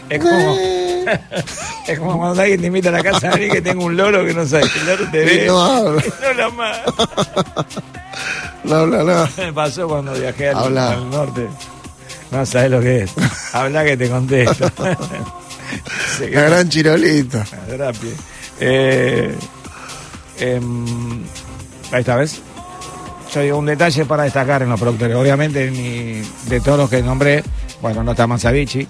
[0.09, 0.76] es como.
[1.87, 4.25] es como cuando alguien te invita a la casa a mí que tengo un loro
[4.25, 4.65] que no sabe.
[4.79, 5.45] El loro te ve.
[5.47, 6.03] no habla.
[6.19, 6.77] No habla más.
[8.63, 9.29] no habla nada.
[9.37, 11.47] Me pasó cuando viajé al, norte.
[12.31, 13.11] No sabes lo que es.
[13.53, 14.71] Habla que te contesto.
[16.31, 17.45] la gran chirolita.
[18.59, 19.35] Eh,
[20.39, 20.61] eh,
[21.91, 22.41] ahí está, ¿ves?
[23.33, 25.15] Yo digo un detalle para destacar en los productores.
[25.15, 27.43] Obviamente, ni de todos los que nombré,
[27.81, 28.87] bueno, no está Manzavici,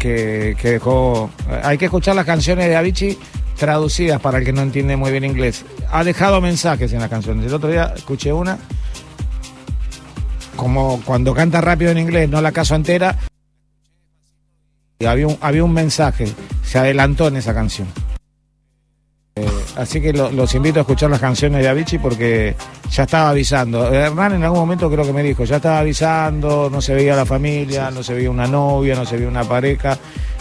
[0.00, 1.30] que, dejó.
[1.62, 3.18] Hay que escuchar las canciones de Avicii
[3.56, 5.64] traducidas para el que no entiende muy bien inglés.
[5.92, 7.46] Ha dejado mensajes en las canciones.
[7.46, 8.58] El otro día escuché una,
[10.56, 13.18] como cuando canta rápido en inglés, no la caso entera.
[14.98, 16.26] Y había un, había un mensaje,
[16.64, 17.86] se adelantó en esa canción.
[19.76, 22.56] Así que los invito a escuchar las canciones de Avicii porque
[22.90, 23.92] ya estaba avisando.
[23.92, 27.24] Hernán en algún momento creo que me dijo, ya estaba avisando, no se veía la
[27.24, 29.96] familia, no se veía una novia, no se veía una pareja.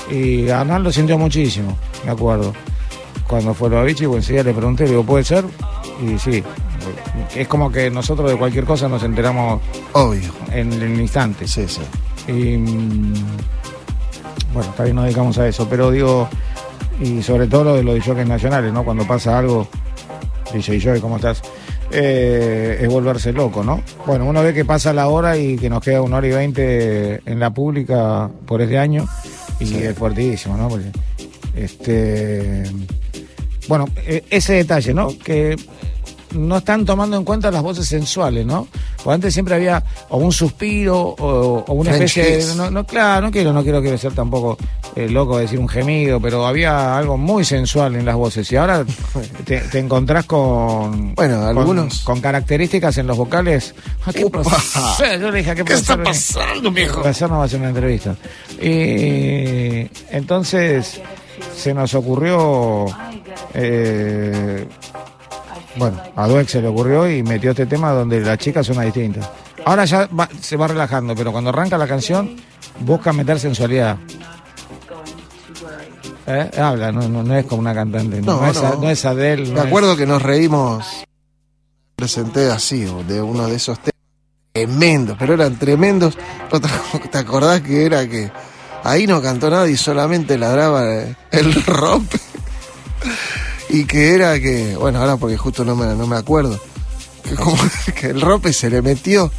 [0.09, 2.53] Y Hernán lo sintió muchísimo, me acuerdo.
[3.27, 5.45] Cuando fue lo Avicii, pues enseguida le pregunté, digo, ¿puede ser?
[6.03, 6.43] Y sí,
[7.35, 9.61] es como que nosotros de cualquier cosa nos enteramos
[9.93, 11.47] obvio en el instante.
[11.47, 11.81] Sí, sí.
[12.27, 13.13] Y mm,
[14.53, 16.27] bueno, también nos dedicamos a eso, pero digo,
[16.99, 18.83] y sobre todo lo de los DJs nacionales, ¿no?
[18.83, 19.67] Cuando pasa algo,
[20.53, 21.41] dice Joy, ¿cómo estás?
[21.91, 23.81] Eh, es volverse loco, ¿no?
[24.05, 27.21] Bueno, uno ve que pasa la hora y que nos queda una hora y veinte
[27.25, 29.05] en la pública por este año
[29.59, 30.69] y es fuertísimo, ¿no?
[31.55, 32.63] este,
[33.67, 35.09] bueno, e, ese detalle, ¿no?
[35.17, 35.55] Que
[36.31, 38.67] no están tomando en cuenta las voces sensuales, ¿no?
[38.97, 42.71] Porque antes siempre había o un suspiro o, una especie de.
[42.71, 44.57] No, claro, no quiero, no quiero, quiero ser tampoco
[44.95, 48.51] eh, loco de decir un gemido, pero había algo muy sensual en las voces.
[48.51, 48.85] Y ahora
[49.45, 51.15] te, encontrás con.
[51.15, 52.01] Bueno, algunos.
[52.01, 53.73] Con, características en los vocales.
[54.05, 57.01] Ah, ¿Qué, Yo le dije, ¿qué, ¿Qué está pasando, viejo?
[57.01, 58.15] no va a hacer una entrevista.
[58.61, 61.01] Y entonces
[61.55, 62.85] se nos ocurrió.
[63.53, 64.67] Eh,
[65.79, 69.29] bueno, a Dweck se le ocurrió y metió este tema donde las chicas son distintas.
[69.65, 70.09] Ahora ya
[70.41, 72.35] se va relajando, pero cuando arranca la canción
[72.81, 73.97] busca meter sensualidad.
[76.27, 76.51] ¿Eh?
[76.59, 78.45] Habla, no, es como una cantante, no,
[78.91, 79.51] es, Adele.
[79.51, 80.85] Me acuerdo que nos reímos,
[81.95, 83.95] presenté así, de uno de esos temas
[84.51, 86.17] tremendos, pero eran tremendos.
[87.11, 88.29] ¿Te acordás que era que
[88.83, 90.83] ahí no cantó nada y solamente ladraba
[91.31, 92.19] el rompe?
[93.69, 96.59] Y que era que, bueno, ahora porque justo no me, no me acuerdo,
[97.23, 97.57] que, como,
[97.99, 99.31] que el rope se le metió,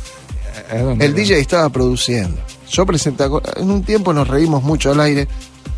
[0.99, 2.41] el DJ estaba produciendo.
[2.71, 3.25] Yo presenté,
[3.57, 5.27] en un tiempo nos reímos mucho al aire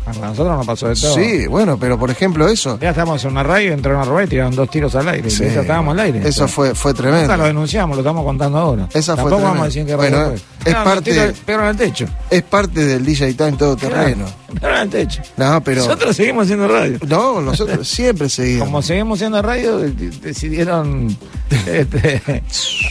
[0.05, 1.15] a nosotros nos pasó de todo.
[1.15, 2.77] Sí, bueno, pero por ejemplo eso.
[2.81, 5.29] Ya estábamos en una radio, entró una rueda y tiraron dos tiros al aire.
[5.29, 5.45] Sí.
[5.45, 6.27] estábamos al aire.
[6.27, 7.35] Eso fue, fue tremendo.
[7.37, 8.87] lo denunciamos, lo estamos contando ahora.
[8.93, 10.33] Esa fue vamos a decir que bueno,
[10.65, 11.33] es parte.
[11.45, 12.05] Pero en techo.
[12.29, 14.25] Es parte del DJ Time todo terreno.
[14.59, 15.21] Pero en el techo.
[15.37, 15.81] No, pero.
[15.81, 16.99] Nosotros seguimos haciendo radio.
[17.07, 18.65] No, nosotros siempre seguimos.
[18.65, 21.15] Como seguimos haciendo radio, decidieron.
[21.67, 22.21] este,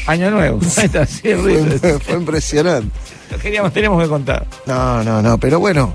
[0.07, 0.61] año nuevo.
[0.61, 2.91] fue, fue impresionante.
[3.31, 4.47] Lo queríamos, teníamos que contar.
[4.67, 5.95] No, no, no, pero bueno,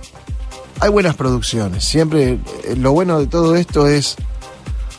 [0.80, 1.84] hay buenas producciones.
[1.84, 4.16] Siempre eh, lo bueno de todo esto es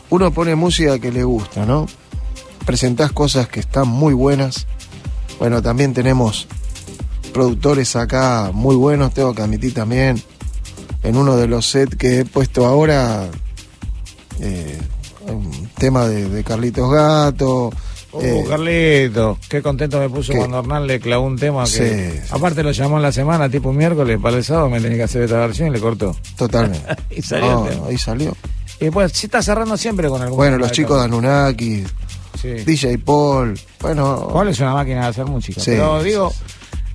[0.09, 1.87] uno pone música que le gusta, ¿no?
[2.65, 4.67] Presentás cosas que están muy buenas.
[5.39, 6.47] Bueno, también tenemos
[7.33, 10.21] productores acá muy buenos, tengo que admitir también.
[11.03, 13.29] En uno de los sets que he puesto ahora,
[14.39, 14.79] eh,
[15.27, 17.71] un tema de, de Carlitos Gato,
[18.11, 22.21] Oh, eh, Carlito, qué contento me puso cuando Hernán le clavó un tema que.
[22.31, 25.23] Aparte lo llamó en la semana, tipo miércoles, para el sábado me tenía que hacer
[25.23, 26.15] esta versión y le cortó.
[26.35, 26.95] Totalmente.
[27.11, 27.67] y salió.
[27.87, 28.35] ahí salió.
[28.79, 31.83] Y pues sí está cerrando siempre con algún Bueno, los chicos de Anunnaki,
[32.65, 33.59] DJ Paul.
[33.79, 34.29] Bueno.
[34.31, 35.61] Paul es una máquina de hacer música.
[35.63, 36.33] Pero digo,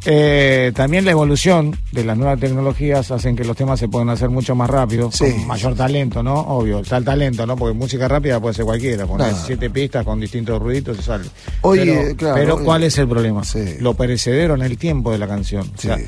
[0.07, 4.29] eh, también la evolución de las nuevas tecnologías hacen que los temas se puedan hacer
[4.29, 6.35] mucho más rápido, con mayor talento, ¿no?
[6.35, 7.57] Obvio, está el talento, ¿no?
[7.57, 11.25] Porque música rápida puede ser cualquiera, poner siete pistas con distintos ruiditos y sale.
[11.63, 13.43] Oye, pero, pero ¿cuál es el problema?
[13.81, 15.71] Lo perecedero en el tiempo de la canción.
[15.77, 15.99] O sea,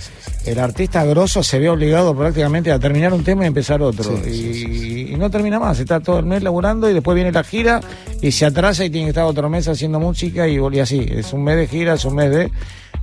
[0.44, 4.12] el artista grosso se ve obligado prácticamente a terminar un tema y empezar otro.
[4.26, 7.80] Y, no termina más, está todo el mes laburando y después viene la gira
[8.20, 11.06] y se atrasa y tiene que estar otro mes haciendo música y, y así.
[11.08, 12.50] Es un mes de gira, es un mes de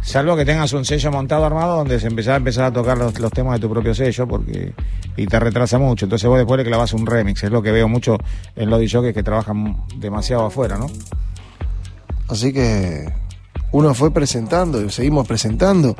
[0.03, 3.13] Salvo que tengas un sello montado armado donde se empezás a empezar a tocar los,
[3.31, 4.73] temas de tu propio sello porque
[5.15, 6.05] y te retrasa mucho.
[6.05, 7.43] Entonces vos después le clavas un remix.
[7.43, 8.17] Es lo que veo mucho
[8.55, 10.87] en los DJs que trabajan demasiado afuera, ¿no?
[12.27, 13.11] Así que
[13.71, 15.95] uno fue presentando y seguimos presentando.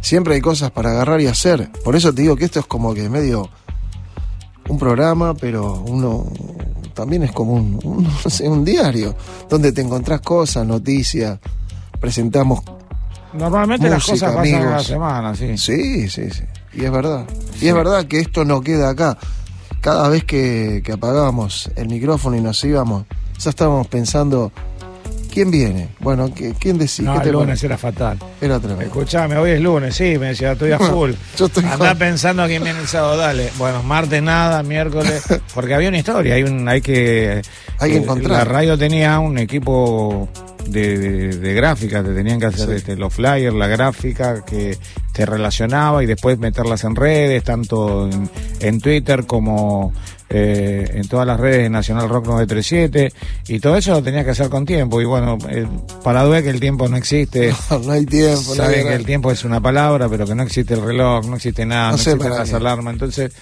[0.00, 1.70] Siempre hay cosas para agarrar y hacer.
[1.84, 3.50] Por eso te digo que esto es como que medio
[4.68, 6.26] un programa, pero uno
[6.94, 8.08] también es como un, un,
[8.50, 9.14] un diario,
[9.50, 11.38] donde te encontrás cosas, noticias,
[12.00, 12.62] presentamos
[13.38, 15.56] Normalmente las cosas pasan a la semana, sí.
[15.56, 16.44] Sí, sí, sí.
[16.72, 17.26] Y es verdad.
[17.60, 19.16] Y es verdad que esto no queda acá.
[19.80, 23.04] Cada vez que, apagábamos el micrófono y nos íbamos,
[23.38, 24.50] ya estábamos pensando,
[25.32, 25.88] ¿quién viene?
[26.00, 27.06] Bueno, ¿quién decide?
[27.06, 28.18] No, el lunes era fatal.
[28.40, 28.84] Era tremendo.
[28.84, 31.12] Escuchame, hoy es lunes, sí, me decía, estoy a full.
[31.38, 33.50] Yo estoy Andá pensando quién viene el sábado, dale.
[33.58, 35.22] Bueno, martes nada, miércoles,
[35.54, 37.42] porque había una historia, hay, un, hay que...
[37.78, 38.38] Hay que encontrar.
[38.38, 40.30] La radio tenía un equipo
[40.68, 44.76] de, de, gráfica, te tenían que hacer este, los flyers, la gráfica que
[45.12, 48.08] te relacionaba y después meterlas en redes, tanto
[48.60, 49.92] en Twitter como
[50.28, 53.12] eh, en todas las redes de Nacional Rock 937
[53.48, 55.66] y todo eso lo tenías que hacer con tiempo y bueno, eh,
[56.02, 57.54] para Due que el tiempo no existe.
[57.86, 58.54] No, hay tiempo.
[58.54, 61.66] Sabe que el tiempo es una palabra, pero que no existe el reloj, no existe
[61.66, 62.94] nada, no, existe las alarmas.
[62.94, 63.32] Entonces,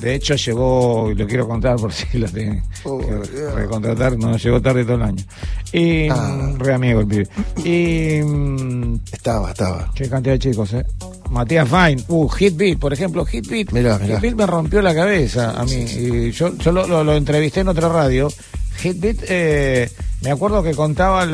[0.00, 4.60] de hecho llegó, y lo quiero contar por si lo tienen que recontratar, no llegó
[4.60, 5.24] tarde todo el año.
[5.72, 6.52] Y ah.
[6.58, 7.28] re amigo el pibe.
[7.64, 9.90] Y mm, estaba, estaba.
[9.94, 10.84] Qué cantidad de chicos, eh.
[11.30, 13.72] Matías Fine, uh, Hitbeat, por ejemplo, Hitbeat.
[13.72, 14.16] Mirá, mirá.
[14.16, 15.84] Hitbeat me rompió la cabeza a mí.
[15.84, 18.28] Y yo, yo lo, entrevisté en otra radio.
[18.82, 19.90] Hitbeat, eh,
[20.22, 21.26] me acuerdo que contaba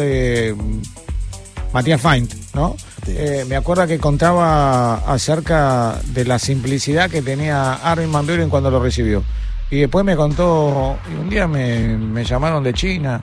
[1.73, 2.77] Matías Fine, ¿no?
[3.07, 8.71] Eh, me acuerdo que contaba acerca de la simplicidad que tenía Armin Van Buren cuando
[8.71, 9.25] lo recibió.
[9.71, 13.21] Y después me contó, y un día me, me llamaron de China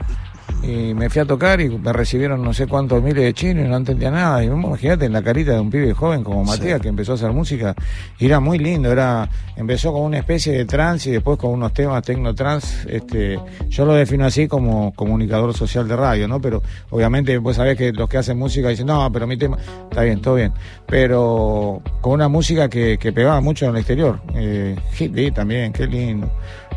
[0.62, 3.68] y me fui a tocar y me recibieron no sé cuántos miles de chinos y
[3.68, 4.42] no entendía nada.
[4.42, 7.32] Y imagínate en la carita de un pibe joven como Matías que empezó a hacer
[7.32, 7.74] música
[8.18, 11.72] y era muy lindo, era empezó con una especie de trance y después con unos
[11.72, 13.38] temas tecno trans, este,
[13.68, 16.40] yo lo defino así como comunicador social de radio, ¿no?
[16.40, 20.02] Pero obviamente vos sabés que los que hacen música dicen, "No, pero mi tema está
[20.02, 20.52] bien, todo bien."
[20.86, 24.20] Pero con una música que, que pegaba mucho en el exterior.
[24.34, 26.30] Eh, Hit también, qué lindo.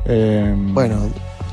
[0.05, 1.09] Eh, bueno,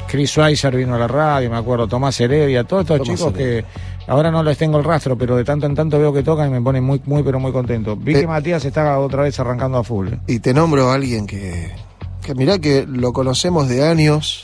[0.08, 3.64] Chris Weiser vino a la radio, me acuerdo, Tomás Heredia, todos estos chicos que
[4.06, 6.52] ahora no les tengo el rastro, pero de tanto en tanto veo que tocan y
[6.52, 7.94] me ponen muy, muy, pero muy contento.
[7.94, 10.08] Vi que Matías está otra vez arrancando a full.
[10.08, 10.18] ¿eh?
[10.26, 11.70] Y te nombro a alguien que,
[12.22, 14.42] que mirá que lo conocemos de años,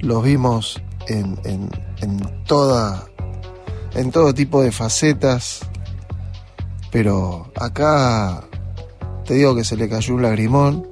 [0.00, 1.68] los vimos en, en,
[2.00, 3.04] en toda,
[3.94, 5.60] en todo tipo de facetas,
[6.92, 8.44] pero acá
[9.24, 10.86] te digo que se le cayó un lagrimón.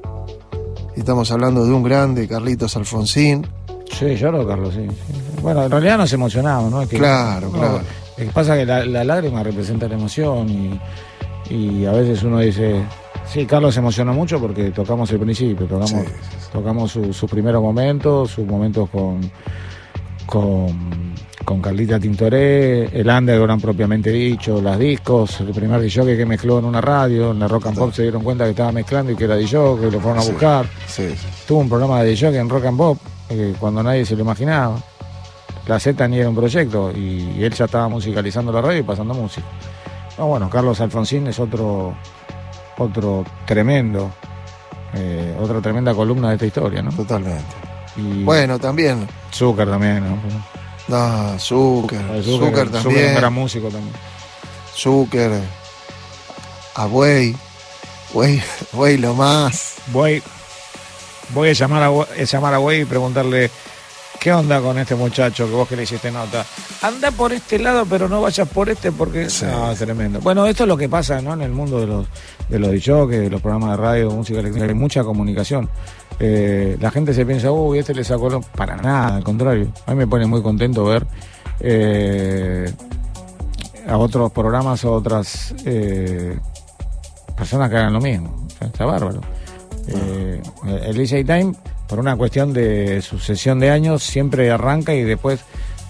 [0.97, 3.47] Estamos hablando de un grande, Carlitos Alfonsín,
[3.99, 4.87] Sí, lloró Carlos, sí,
[5.43, 6.87] Bueno, en realidad nos emocionamos, ¿no?
[6.89, 7.81] claro, claro.
[8.19, 10.81] Lo que pasa es que la, lágrima representa la emoción
[11.51, 12.83] y, a veces uno dice,
[13.27, 16.05] sí, Carlos se emocionó mucho porque tocamos el principio, tocamos,
[16.53, 19.21] tocamos sus primeros momentos, sus momentos con,
[20.25, 21.15] con,
[21.45, 26.65] con Carlita Tintoré, el underground propiamente dicho, las discos, el primer DJ que mezcló en
[26.65, 29.25] una radio, en la Rock and Pop se dieron cuenta que estaba mezclando y que
[29.25, 30.67] era DJ, que lo fueron a buscar.
[31.47, 32.99] Tuvo un programa de DJ en Rock and Pop
[33.59, 34.77] cuando nadie se lo imaginaba.
[35.67, 39.15] La Z ni era un proyecto y, él ya estaba musicalizando la radio y pasando
[39.15, 39.47] música.
[40.19, 41.95] bueno, Carlos Alfonsín es otro,
[42.79, 44.11] otro tremendo,
[44.95, 46.91] eh, otra tremenda columna de esta historia, ¿no?
[46.91, 47.55] Totalmente.
[47.97, 49.07] Y bueno, también.
[49.33, 50.19] Zucker también, ¿no?
[50.89, 52.25] No, Zucker.
[52.25, 53.17] Zucker, también.
[53.17, 53.95] era músico también.
[54.75, 55.41] Zucker.
[56.75, 57.37] A Buey.
[58.13, 59.77] Buey, lo más.
[59.87, 60.23] Buey
[61.35, 63.51] voy a llamar a, llamar a Wey y preguntarle
[64.21, 66.45] qué onda con este muchacho que vos que le hiciste nota.
[66.83, 69.45] Anda por este lado, pero no vayas por este porque es
[69.79, 70.21] tremendo.
[70.21, 71.35] Bueno, esto es lo que pasa ¿no?
[71.35, 72.07] en el mundo de los
[72.49, 75.69] de los de los programas de radio, música electrónica, hay mucha comunicación.
[76.21, 79.73] Eh, la gente se piensa, uy, este le sacó para nada, al contrario.
[79.87, 81.05] A mí me pone muy contento ver
[81.59, 82.73] eh,
[83.89, 86.39] a otros programas, a otras eh,
[87.37, 88.47] personas que hagan lo mismo.
[88.61, 89.21] está bárbaro.
[89.89, 90.43] Eh,
[90.87, 91.55] el DJ Time,
[91.89, 95.41] por una cuestión de sucesión de años, siempre arranca y después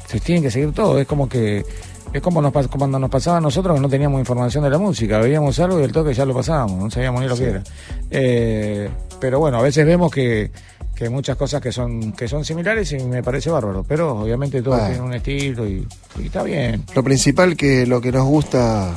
[0.06, 0.98] se tiene que seguir todo.
[0.98, 1.64] Es como que
[2.12, 5.18] es como nos, cuando nos pasaba a nosotros que no teníamos información de la música,
[5.18, 7.62] veíamos algo y el toque ya lo pasábamos, no sabíamos ni lo que era.
[8.10, 10.50] Eh, pero bueno, a veces vemos que,
[10.94, 14.60] que hay muchas cosas que son que son similares y me parece bárbaro, pero obviamente
[14.60, 15.86] todo tiene un estilo y,
[16.22, 16.84] está bien.
[16.94, 18.92] Lo principal que lo que nos gusta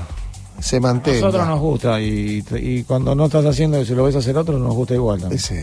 [0.59, 1.17] se mantenga.
[1.17, 4.57] A nosotros nos gusta y, cuando no estás haciendo y si lo ves hacer otro,
[4.59, 5.39] nos gusta igual también.
[5.39, 5.59] Sí.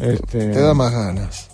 [0.00, 1.48] Este, Te da más ganas.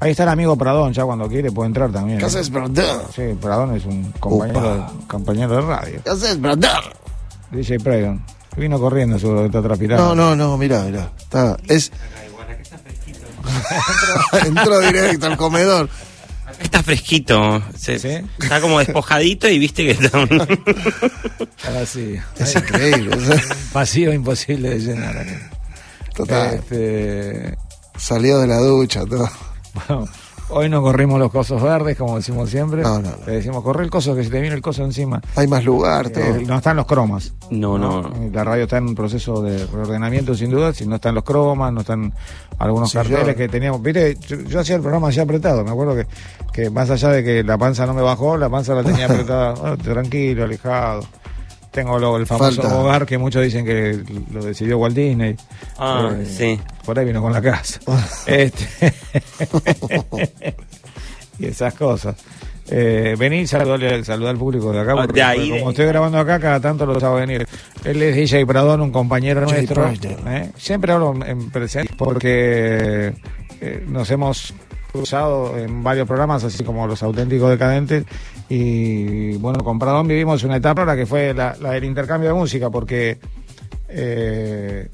[0.00, 2.18] Ahí está el amigo Pradón, ya cuando quiere puede entrar también.
[2.18, 2.74] ¿Qué haces, Pradón?
[3.14, 6.00] Sí, Pradón es un compañero, compañero de radio.
[6.04, 6.70] ¿Qué haces, Pradón?
[7.50, 8.22] DJ Praydon.
[8.56, 10.14] Vino corriendo, seguro que está transpirando.
[10.14, 11.12] No, no, no, mira, mira.
[11.18, 11.92] Está, es.
[14.46, 15.88] Entró directo al comedor.
[16.60, 17.62] Está fresquito.
[17.76, 17.94] Se-
[18.38, 20.18] Está como despojadito y viste que está.
[20.18, 20.28] un-
[21.66, 22.16] Ahora sí.
[22.38, 23.14] Es increíble.
[23.16, 23.42] o sea,
[23.72, 25.26] Vacío imposible de llenar.
[26.14, 26.54] total.
[26.54, 27.56] Este,
[27.96, 29.28] Salió de la ducha, todo.
[29.74, 30.08] bueno,
[30.50, 32.82] hoy no corrimos los cosos verdes, como decimos siempre.
[32.82, 33.16] No, no, no.
[33.26, 35.20] Le decimos, corre el coso, que se te viene el coso encima.
[35.36, 36.22] Hay más lugar, todo.
[36.24, 37.32] Eh, no están los cromas.
[37.50, 38.10] No, no.
[38.32, 40.72] La radio está en un proceso de reordenamiento, sin duda.
[40.72, 42.12] Si no están los cromas, no están
[42.58, 43.82] algunos Sí, carteles yo- que teníamos.
[43.82, 45.64] Viste, yo, yo hacía el programa así apretado.
[45.64, 46.06] Me acuerdo que,
[46.52, 49.52] que más allá de que la panza no me bajó, la panza la tenía apretada.
[49.54, 51.02] Bueno, tranquilo, alejado.
[51.78, 52.76] Tengo lo- el famoso Falta.
[52.76, 54.02] hogar que muchos dicen que
[54.32, 55.36] lo decidió Walt Disney.
[55.78, 56.60] Ah, Eh, sí.
[56.84, 57.78] Por ahí vino con la casa.
[58.26, 58.92] este...
[61.38, 62.16] y esas cosas.
[62.70, 66.18] Eh, vení, saludar, saludar al público de acá, porque de ahí, como de- estoy grabando
[66.18, 67.46] acá, cada tanto lo sabe venir.
[67.84, 69.88] Él es DJ Pradón, un compañero nuestro.
[70.26, 70.50] ¿eh?
[70.56, 73.12] Siempre hablo en presente porque
[73.60, 74.52] eh, nos hemos
[74.92, 78.04] cruzado en varios programas, así como los auténticos decadentes.
[78.48, 82.70] Y bueno, con Pradón vivimos una etapa la que fue la, del intercambio de música,
[82.70, 83.18] porque
[83.88, 84.88] eh,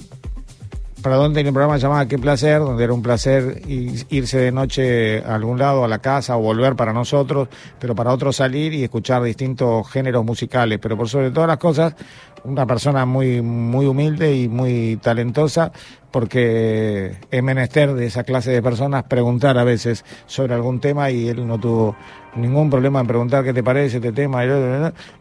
[1.04, 5.34] Pradón tenía un programa llamado Qué placer, donde era un placer irse de noche a
[5.34, 7.48] algún lado, a la casa o volver para nosotros,
[7.78, 10.78] pero para otros salir y escuchar distintos géneros musicales.
[10.80, 11.94] Pero por sobre todas las cosas,
[12.44, 15.72] una persona muy, muy humilde y muy talentosa,
[16.10, 21.28] porque es menester de esa clase de personas preguntar a veces sobre algún tema y
[21.28, 21.96] él no tuvo
[22.36, 24.44] ningún problema en preguntar qué te parece este tema.
[24.44, 24.48] Y,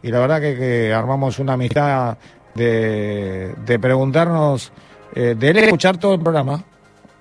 [0.02, 2.16] y la verdad que, que armamos una amistad
[2.54, 4.72] de, de preguntarnos
[5.14, 6.62] eh, de él escuchar todo el programa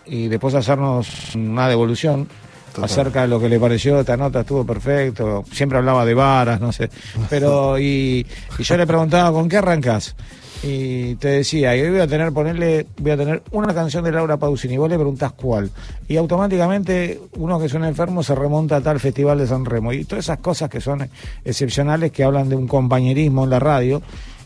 [0.06, 2.28] y después hacernos una devolución
[2.74, 2.86] Total.
[2.86, 6.72] acerca de lo que le pareció esta nota estuvo perfecto siempre hablaba de varas no
[6.72, 6.90] sé
[7.30, 8.26] pero y,
[8.58, 10.16] y yo le preguntaba con qué arrancas
[10.64, 14.14] y te decía y hoy voy a tener ponerle voy a tener una canción de
[14.14, 15.70] Laura Pausini vos le preguntás cuál.
[16.08, 19.92] Y automáticamente uno que un enfermo se remonta a tal festival de San Remo.
[19.92, 21.10] Y todas esas cosas que son
[21.44, 24.02] excepcionales que hablan de un compañerismo en la radio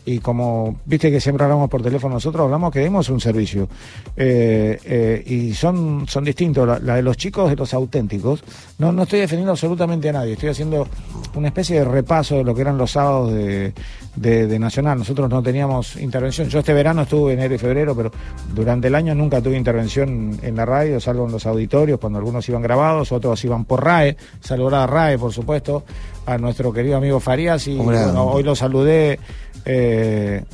[0.08, 3.68] y como viste que siempre hablamos por teléfono nosotros hablamos que dimos un servicio.
[4.16, 6.66] Eh, eh, y son son distintos.
[6.66, 8.42] La, la de los chicos de los auténticos
[8.78, 10.32] no no estoy defendiendo absolutamente a nadie.
[10.32, 10.88] Estoy haciendo
[11.34, 13.74] una especie de repaso de lo que eran los sábados de,
[14.16, 14.96] de, de Nacional.
[14.96, 16.48] Nosotros no teníamos intervención.
[16.48, 18.10] Yo este verano estuve enero y febrero pero
[18.54, 22.48] durante el año nunca tuve intervención en la radio salvo en los auditorios cuando algunos
[22.48, 24.16] iban grabados otros iban por RAE.
[24.40, 25.84] Saludar a RAE por supuesto
[26.24, 29.18] a nuestro querido amigo Farías y bueno, hoy lo saludé
[29.64, 30.44] eh,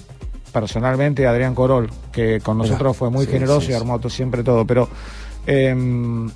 [0.52, 4.64] personalmente Adrián Corol, que con nosotros fue muy sí, generoso sí, y armó siempre todo.
[4.66, 4.88] Pero
[5.46, 6.30] em,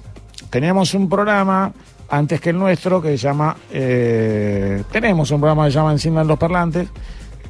[0.51, 1.73] teníamos un programa
[2.09, 3.57] antes que el nuestro que se llama.
[3.71, 6.89] eh, tenemos un programa que se llama Enciendan los Parlantes,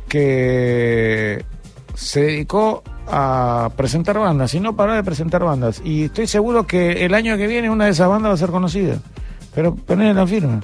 [0.08, 1.44] que
[1.94, 5.80] se dedicó a presentar bandas y no paró de presentar bandas.
[5.84, 8.50] Y estoy seguro que el año que viene una de esas bandas va a ser
[8.50, 8.98] conocida.
[9.54, 10.60] Pero ponen la firma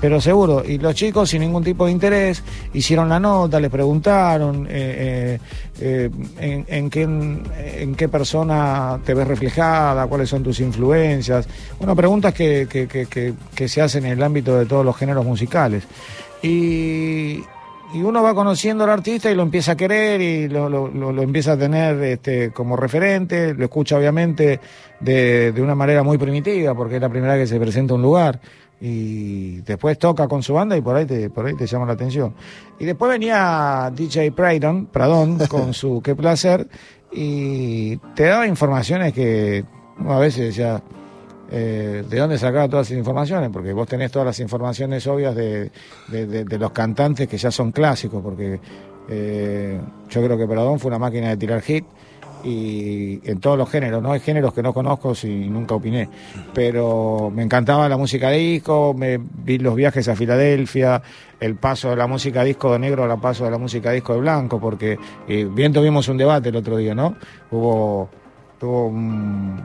[0.00, 0.62] pero seguro.
[0.66, 2.42] Y los chicos, sin ningún tipo de interés,
[2.74, 5.38] hicieron la nota, les preguntaron eh,
[5.80, 11.48] eh, eh, en, en qué, en qué persona te ves reflejada, cuáles son tus influencias.
[11.78, 15.24] Bueno, preguntas que, que, que, que- se hacen en el ámbito de todos los géneros
[15.24, 15.84] musicales.
[16.42, 17.40] Y,
[17.94, 21.22] y uno va conociendo al artista y lo empieza a querer y lo, lo- lo-
[21.22, 24.60] empieza a tener este, como referente, lo escucha obviamente
[25.00, 28.02] de, de una manera muy primitiva porque es la primera vez que se presenta un
[28.02, 28.40] lugar
[28.80, 31.92] y después toca con su banda y por ahí te, por ahí te llama la
[31.94, 32.34] atención.
[32.78, 36.68] Y después venía DJ Pradon, Pradón con su Qué placer
[37.12, 39.64] y te daba informaciones que
[40.06, 40.82] a veces decía,
[41.50, 43.48] eh, ¿de dónde sacaba todas esas informaciones?
[43.50, 45.70] Porque vos tenés todas las informaciones obvias de,
[46.08, 48.60] de- de- de los cantantes que ya son clásicos, porque
[49.08, 51.86] eh, yo creo que Pradón fue una máquina de tirar hit
[52.44, 54.12] y en todos los géneros, ¿no?
[54.12, 56.08] Hay géneros que no conozco y nunca opiné,
[56.54, 61.02] pero me encantaba la música disco, me vi los viajes a Filadelfia,
[61.40, 64.20] el paso de la música disco de negro al paso de la música disco de
[64.20, 67.16] blanco, porque eh, bien tuvimos un debate el otro día, ¿no?
[67.50, 68.08] Hubo,
[68.58, 69.62] tuvo un,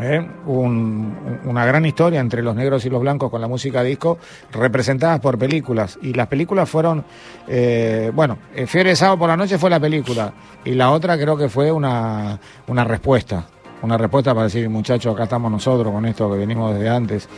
[0.00, 0.26] ¿eh?
[0.46, 4.18] Un- una gran historia entre los negros y los blancos con la música disco
[4.52, 5.98] representadas por películas.
[6.02, 7.04] Y las películas fueron
[7.46, 10.32] eh, bueno eh, Fiebre sábado por la noche fue la película.
[10.64, 13.46] Y la otra creo que fue una, una respuesta.
[13.80, 17.28] Una respuesta para decir muchachos acá estamos nosotros con esto que venimos desde antes.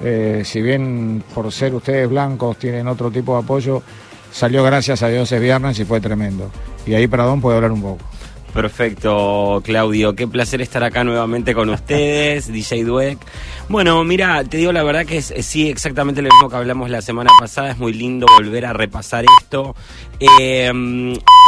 [0.00, 3.82] Eh, si bien por ser ustedes blancos tienen otro tipo de apoyo
[4.32, 6.50] salió gracias a Dios es viernes y fue tremendo.
[6.86, 7.98] Y ahí Pradón puede hablar un poco
[8.54, 10.14] Perfecto, Claudio.
[10.14, 13.18] Qué placer estar acá nuevamente con ustedes, DJ Dweck.
[13.68, 17.02] Bueno, mira, te digo la verdad que es, sí exactamente lo mismo que hablamos la
[17.02, 17.70] semana pasada.
[17.70, 19.76] Es muy lindo volver a repasar esto.
[20.18, 20.72] Eh,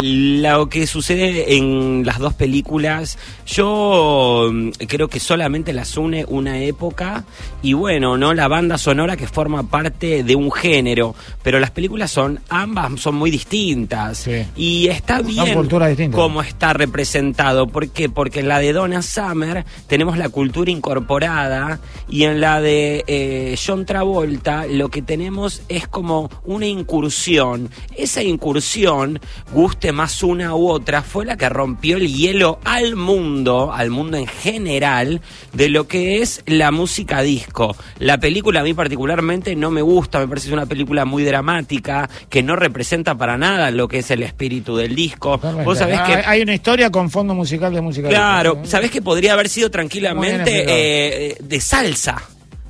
[0.03, 6.59] lo que sucede en las dos películas, yo mm, creo que solamente las une una
[6.59, 7.25] época
[7.63, 12.11] y bueno, no la banda sonora que forma parte de un género, pero las películas
[12.11, 17.67] son ambas son muy distintas y está bien cómo está representado.
[17.67, 18.09] ¿Por qué?
[18.09, 23.57] Porque en la de Donna Summer tenemos la cultura incorporada y en la de eh,
[23.65, 27.71] John Travolta lo que tenemos es como una incursión.
[27.97, 29.21] Esa incursión,
[29.53, 34.17] guste más una u otra, fue la que rompió el hielo al mundo, al mundo
[34.17, 35.21] en general,
[35.53, 37.77] de lo que es la música disco.
[37.99, 42.43] La película a mí particularmente no me gusta, me parece una película muy dramática, que
[42.43, 45.39] no representa para nada lo que es el espíritu del disco.
[45.65, 46.13] Vos sabés que...
[46.25, 50.65] Hay una historia con fondo musical de música Claro, sabés que podría haber sido tranquilamente
[50.67, 52.23] eh, de salsa.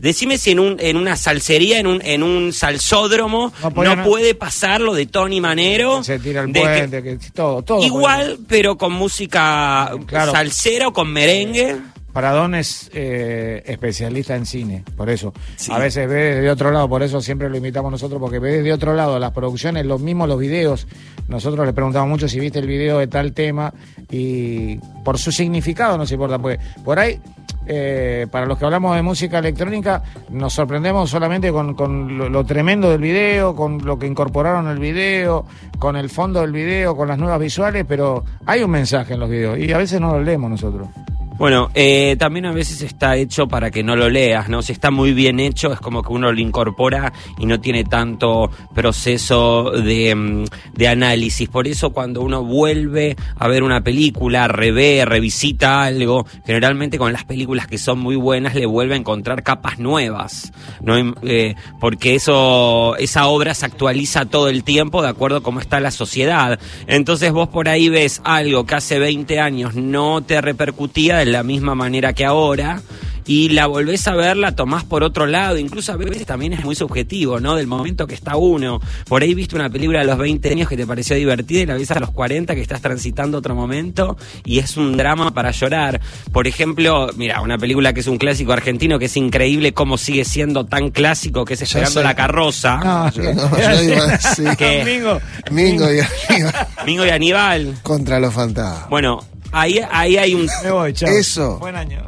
[0.03, 4.81] Decime si en, un, en una salsería, en un, en un salsódromo, no, puede pasar
[4.81, 6.03] lo de Tony Manero.
[6.03, 7.85] Se tira el puente, que, todo, todo.
[7.85, 11.77] Igual, pero con música salsera o con merengue.
[12.13, 15.33] Paradón es eh, especialista en cine, por eso.
[15.71, 18.73] A veces ve de otro lado, por eso siempre lo invitamos nosotros, porque ve de
[18.73, 20.89] otro lado las producciones, los mismos los videos.
[21.29, 23.73] Nosotros le preguntamos mucho si viste el video de tal tema
[24.11, 27.21] y por su significado no se importa, porque por ahí
[27.67, 33.01] eh, para los que hablamos de música electrónica, nos sorprendemos solamente con, lo, tremendo del
[33.01, 35.47] video, con lo que incorporaron el video,
[35.79, 39.31] con el fondo del video, con las nuevas visuales, pero hay un mensaje en los
[39.31, 40.89] videos y a veces no lo leemos nosotros.
[41.39, 44.63] Bueno, eh, también a veces está hecho para que no lo leas, ¿no?
[44.63, 48.51] Si está muy bien hecho, es como que uno lo incorpora y no tiene tanto
[48.75, 50.45] proceso de, mm,
[50.87, 51.49] análisis.
[51.49, 57.25] Por eso cuando uno vuelve a ver una película, revé, revisita algo, generalmente con las
[57.25, 60.53] películas que son muy buenas le vuelve a encontrar capas nuevas,
[60.83, 61.15] ¿no?
[61.23, 65.81] Eh, porque eso, esa obra se actualiza todo el tiempo de acuerdo a cómo está
[65.81, 66.59] la sociedad.
[66.87, 71.43] Entonces vos por ahí ves algo que hace 20 años no te repercutía de la
[71.43, 72.81] misma manera que ahora
[73.27, 76.65] y la volvés a ver, la tomás por otro lado, incluso a veces también es
[76.65, 77.57] muy subjetivo, ¿no?
[77.57, 78.81] Del momento que está uno.
[79.09, 81.75] Por ahí viste una película a los 20 años que te pareció divertida y la
[81.75, 86.01] ves a los 40 que estás transitando otro momento y es un drama para llorar.
[86.33, 90.25] Por ejemplo, mira, una película que es un clásico argentino que es increíble cómo sigue
[90.25, 92.81] siendo tan clásico que es Esperando la carroza.
[93.13, 93.13] No,
[95.51, 96.69] Mingo, y Aníbal.
[96.87, 97.75] Mingo y Aníbal.
[97.83, 98.89] Contra los fantasmas.
[98.89, 100.49] Bueno, Ahí, ahí hay un.
[101.07, 101.59] Eso.
[101.59, 102.03] Buen año.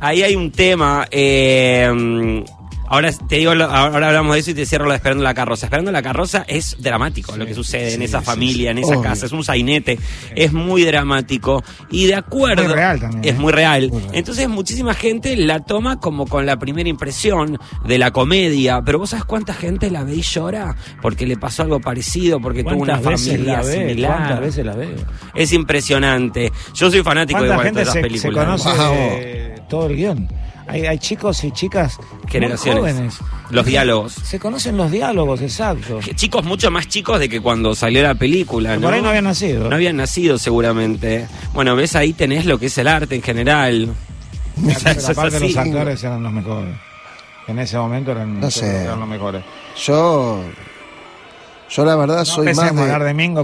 [0.00, 1.06] Ahí hay un tema.
[1.10, 2.44] Eh,
[2.90, 5.66] Ahora te digo, ahora hablamos de eso y te cierro lo de Esperando la carroza.
[5.66, 9.26] Esperando la carroza es dramático lo que sucede en esa familia, en esa casa.
[9.26, 9.98] Es un sainete.
[10.34, 11.62] Es muy dramático.
[11.90, 12.62] Y de acuerdo.
[12.62, 13.38] Es, real también, es ¿eh?
[13.38, 13.90] muy, real.
[14.12, 18.82] Entonces, muchísima gente la toma como con la primera impresión de la comedia.
[18.84, 22.64] Pero vos sabes cuánta gente la ve y llora porque le pasó algo parecido, porque
[22.64, 24.16] tuvo una familia similar.
[24.16, 24.96] ¿Cuántas veces la ve?
[25.34, 26.52] Es impresionante.
[26.74, 28.62] Yo soy fanático de, de las películas.
[28.62, 30.28] Se conoce todo el guion.
[30.68, 31.98] Hay, chicos y chicas
[32.28, 32.78] Generaciones.
[32.78, 33.18] jóvenes.
[33.50, 34.12] Los diálogos.
[34.12, 36.00] Se conocen los diálogos, exacto.
[36.14, 38.82] Chicos mucho más chicos de que cuando salió la película, ¿no?
[38.82, 39.68] Por ahí no habían nacido.
[39.68, 41.26] No habían nacido seguramente.
[41.54, 43.94] Bueno, ves ahí tenés lo que es el arte en general.
[45.08, 46.74] aparte los actores eran los mejores.
[47.46, 49.42] En ese momento eran, los mejores.
[49.86, 50.44] Yo
[51.70, 53.04] yo la verdad soy más de...
[53.04, 53.42] de Mingo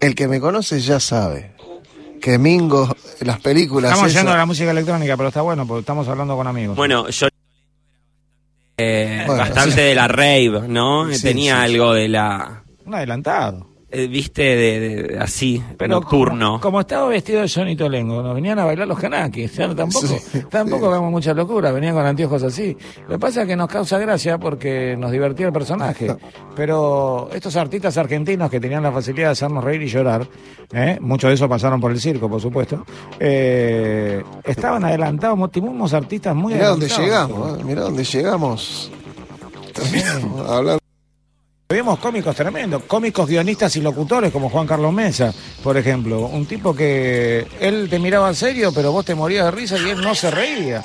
[0.00, 1.55] El que me conoce ya sabe
[2.20, 3.92] que Mingo, las películas.
[3.92, 6.76] Estamos yendo a la música electrónica, pero está bueno porque estamos hablando con amigos.
[6.76, 7.28] Bueno, yo.
[8.78, 11.08] Eh, bastante de la rave, ¿no?
[11.22, 12.62] Tenía algo de la.
[12.84, 13.75] Un adelantado.
[13.98, 16.60] Eh, viste, de, así, Pero nocturno.
[16.60, 19.54] Como, estaba vestido de Johnny Tolengo, nos venían a bailar los canakis.
[19.74, 20.06] tampoco,
[20.50, 22.76] tampoco vemos mucha locura, venían con anteojos así.
[23.04, 26.14] Lo que pasa es que nos causa gracia porque nos divertía el personaje.
[26.54, 30.28] Pero estos artistas argentinos que tenían la facilidad de hacernos reír y llorar,
[30.74, 30.98] ¿eh?
[31.00, 32.84] muchos de esos pasaron por el circo, por supuesto,
[33.18, 38.92] eh, estaban adelantados, tuvimos artistas muy mirá Dónde llegamos, mirá dónde llegamos,
[40.46, 40.85] Hablando
[41.68, 46.20] Vimos cómicos tremendos, cómicos guionistas y locutores como Juan Carlos Mesa, por ejemplo.
[46.26, 49.90] Un tipo que él te miraba en serio, pero vos te morías de risa y
[49.90, 50.84] él no se reía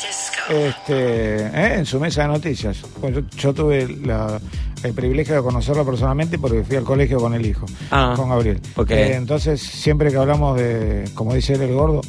[0.50, 1.76] este, ¿eh?
[1.76, 2.78] en su mesa de noticias.
[3.00, 7.68] Pues yo, tuve el privilegio de conocerlo personalmente porque fui al colegio con el hijo,
[7.92, 8.60] ah, con Gabriel.
[8.90, 12.02] Eh, entonces, siempre que hablamos de, como dice él, el gordo,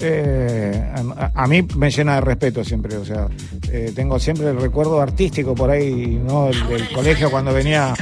[0.00, 0.92] eh,
[1.34, 3.28] a, mí me llena de respeto siempre, o sea,
[3.70, 6.46] eh, tengo siempre el recuerdo artístico por ahí, ¿no?
[6.46, 7.94] Del, colegio cuando venía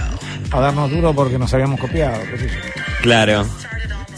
[0.51, 2.19] a darnos duro porque nos habíamos copiado.
[3.03, 3.45] Claro.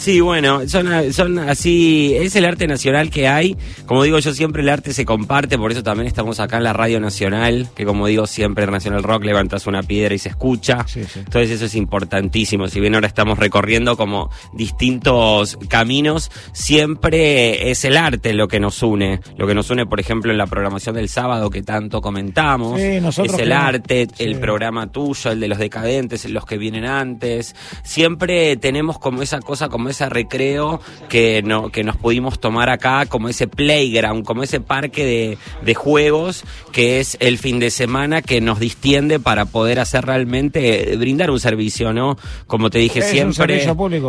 [0.00, 3.54] Sí, bueno, son, son así, es el arte nacional que hay.
[3.84, 6.72] Como digo yo siempre, el arte se comparte, por eso también estamos acá en la
[6.72, 10.86] Radio Nacional, que como digo siempre, Nacional Rock levantas una piedra y se escucha.
[10.94, 12.66] Entonces eso es importantísimo.
[12.68, 18.82] Si bien ahora estamos recorriendo como distintos caminos, siempre es el arte lo que nos
[18.82, 19.20] une.
[19.36, 22.80] Lo que nos une, por ejemplo, en la programación del sábado que tanto comentamos.
[22.80, 27.54] es el arte, el programa tuyo, el de los decadentes, los que vienen antes.
[27.84, 33.06] Siempre tenemos como esa cosa, como ese recreo que, no, que nos pudimos tomar acá,
[33.06, 38.22] como ese playground, como ese parque de, de juegos que es el fin de semana
[38.22, 42.16] que nos distiende para poder hacer realmente, brindar un servicio, ¿no?
[42.46, 43.66] Como te dije siempre,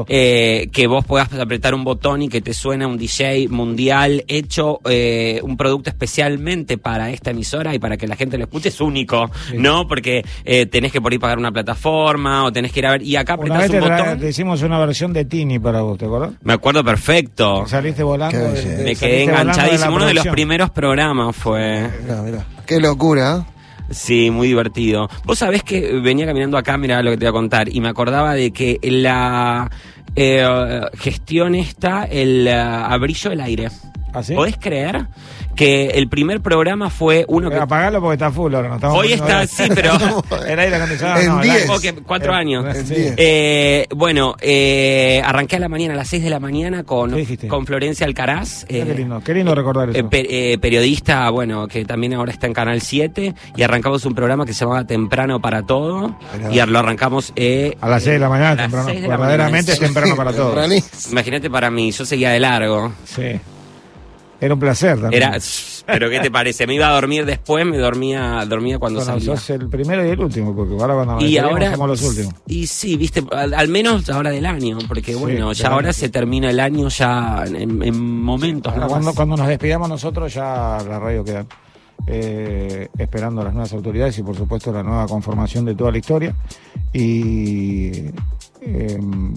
[0.08, 4.80] eh, que vos puedas apretar un botón y que te suene un DJ mundial hecho
[4.86, 8.82] eh, un producto especialmente para esta emisora y para que la gente lo escuche es
[8.82, 9.88] único, ¿no?
[9.88, 13.02] Porque eh, tenés que por ahí pagar una plataforma o tenés que ir a ver
[13.04, 14.20] y acá apretás un botón.
[14.20, 16.32] Te hicimos una versión de Tini para vos, ¿te acuerdas?
[16.42, 17.66] Me acuerdo perfecto.
[17.68, 18.38] Saliste volando.
[18.84, 19.96] me quedé enganchadísimo.
[19.96, 21.90] Uno de los primeros programas fue.
[22.04, 22.46] Mira, mira.
[22.66, 23.46] Qué locura.
[23.90, 25.10] Sí, muy divertido.
[25.26, 27.90] Vos sabés que venía caminando acá, mira lo que te voy a contar, y me
[27.90, 29.70] acordaba de que la
[30.16, 33.70] eh, gestión está el uh, abrillo del aire.
[34.14, 35.08] ¿Ah, ¿Podés creer?
[35.56, 37.58] Que el primer programa fue uno que...
[37.58, 38.78] Apagarlo porque está full ahora.
[38.78, 39.92] No Hoy está, sí, pero...
[40.48, 41.20] Era aire acondicionado.
[41.22, 42.02] En 10.
[42.06, 42.66] cuatro años.
[43.18, 47.14] Eh, bueno, eh, arranqué a la mañana, a las 6 de la mañana con,
[47.48, 48.66] con Florencia Alcaraz.
[48.66, 50.10] qué eh, lindo, qué lindo recordar eso.
[50.10, 54.62] periodista, bueno, que también ahora está en Canal 7 y arrancamos un programa que se
[54.62, 56.18] llamaba Temprano para Todo
[56.52, 57.34] y lo arrancamos...
[57.82, 58.88] a las 6 de la mañana, temprano.
[58.88, 60.56] Verdaderamente es temprano para todo.
[61.12, 62.94] Imagínate para mí, yo seguía de largo.
[63.06, 63.40] Sí.
[64.42, 65.22] Era un placer también.
[65.22, 65.38] Era,
[65.86, 66.66] pero ¿qué te parece?
[66.66, 69.38] Me iba a dormir después, me dormía dormía cuando bueno, salía.
[69.38, 72.34] sos el primero y el último, porque ahora cuando y ahora, somos los últimos.
[72.48, 76.60] Y sí, viste, al, menos ahora del año, porque bueno, ya ahora se termina el
[76.60, 78.74] año ya en, momentos.
[78.74, 81.46] cuando, cuando nos despidamos nosotros ya la radio queda
[82.08, 86.00] eh, esperando a las nuevas autoridades y por supuesto la nueva conformación de toda la
[86.00, 86.36] historia.
[86.92, 87.92] Y
[88.62, 89.36] em,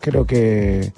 [0.00, 0.92] creo que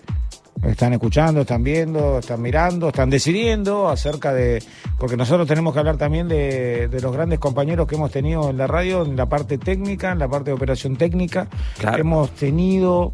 [0.65, 4.63] están escuchando, están viendo, están mirando, están decidiendo acerca de,
[4.99, 8.67] porque nosotros tenemos que hablar también de, los grandes compañeros que hemos tenido en la
[8.67, 11.49] radio, en la parte técnica, en la parte de operación técnica.
[11.97, 13.13] Hemos tenido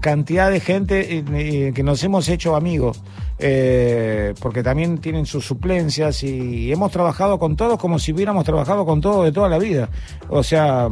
[0.00, 3.02] cantidad de gente eh, eh, que nos hemos hecho amigos.
[3.42, 8.84] Eh, porque también tienen sus suplencias y hemos trabajado con todos como si hubiéramos trabajado
[8.84, 9.88] con todos de toda la vida.
[10.28, 10.90] O sea,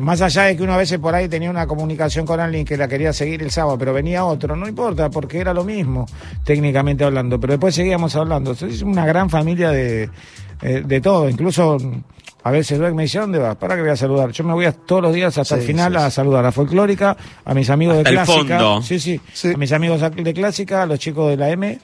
[0.00, 2.88] más allá de que una vez por ahí tenía una comunicación con alguien que la
[2.88, 6.06] quería seguir el sábado, pero venía otro, no importa, porque era lo mismo,
[6.44, 8.52] técnicamente hablando, pero después seguíamos hablando.
[8.52, 10.10] Es una gran familia de,
[10.62, 11.78] eh, de todo, incluso
[12.42, 13.56] a veces me dice, ¿dónde vas?
[13.56, 14.30] ¿Para que voy a saludar?
[14.30, 17.68] Yo me voy todos los días hasta el final a saludar a Folclórica, a mis
[17.68, 18.80] amigos de Clásica.
[18.82, 19.20] Sí, sí,
[19.52, 21.78] A mis amigos de Clásica, a los chicos de la M.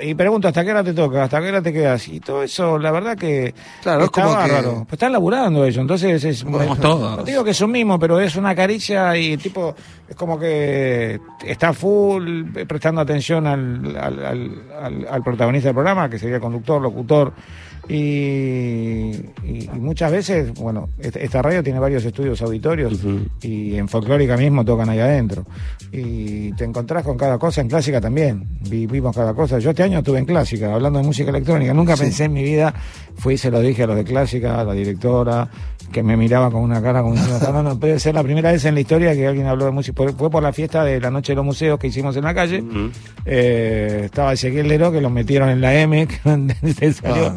[0.00, 1.24] Y, pregunto, ¿hasta qué hora te toca?
[1.24, 2.06] ¿Hasta qué hora te quedas?
[2.08, 4.72] Y todo eso, la verdad que claro, está bárbaro.
[4.84, 6.44] Pues están laburando ellos, entonces es...
[6.44, 9.74] No digo que es un mismo, pero es una caricia y tipo,
[10.06, 16.38] es como que está full, prestando atención al, al, al protagonista del programa, que sería
[16.38, 17.32] conductor, locutor
[17.88, 19.12] y,
[19.74, 23.00] muchas veces, bueno, esta radio tiene varios estudios auditorios
[23.42, 25.44] y en folclórica mismo tocan ahí adentro.
[25.90, 29.58] Y te encontrás con cada cosa, en clásica también, vivimos cada cosa.
[29.58, 32.72] Yo este año estuve en clásica, hablando de música electrónica, nunca pensé en mi vida,
[33.16, 35.50] fui y se lo dije a los de clásica, a la directora,
[35.92, 37.14] que me miraba con una cara como
[37.52, 40.02] no, no, puede ser la primera vez en la historia que alguien habló de música.
[40.16, 42.64] Fue por la fiesta de la Noche de los Museos que hicimos en la calle.
[43.24, 46.06] Eh, estaba Ezequiel Lero, que lo metieron en la M,
[46.78, 47.32] que salió.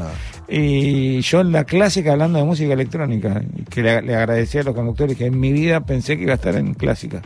[0.47, 5.17] Y yo en la clásica hablando de música electrónica, que le, agradecía a los conductores
[5.17, 7.21] que en mi vida pensé que iba a estar en clásica.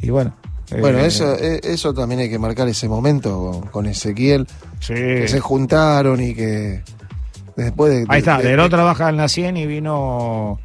[0.00, 0.34] Y bueno.
[0.78, 4.46] Bueno, eh, eso, eh, eso también hay que marcar ese momento con, Ezequiel,
[4.86, 6.82] que se juntaron y que
[7.64, 8.06] después de...
[8.08, 10.58] Ahí está, de, trabaja en la 100 y vino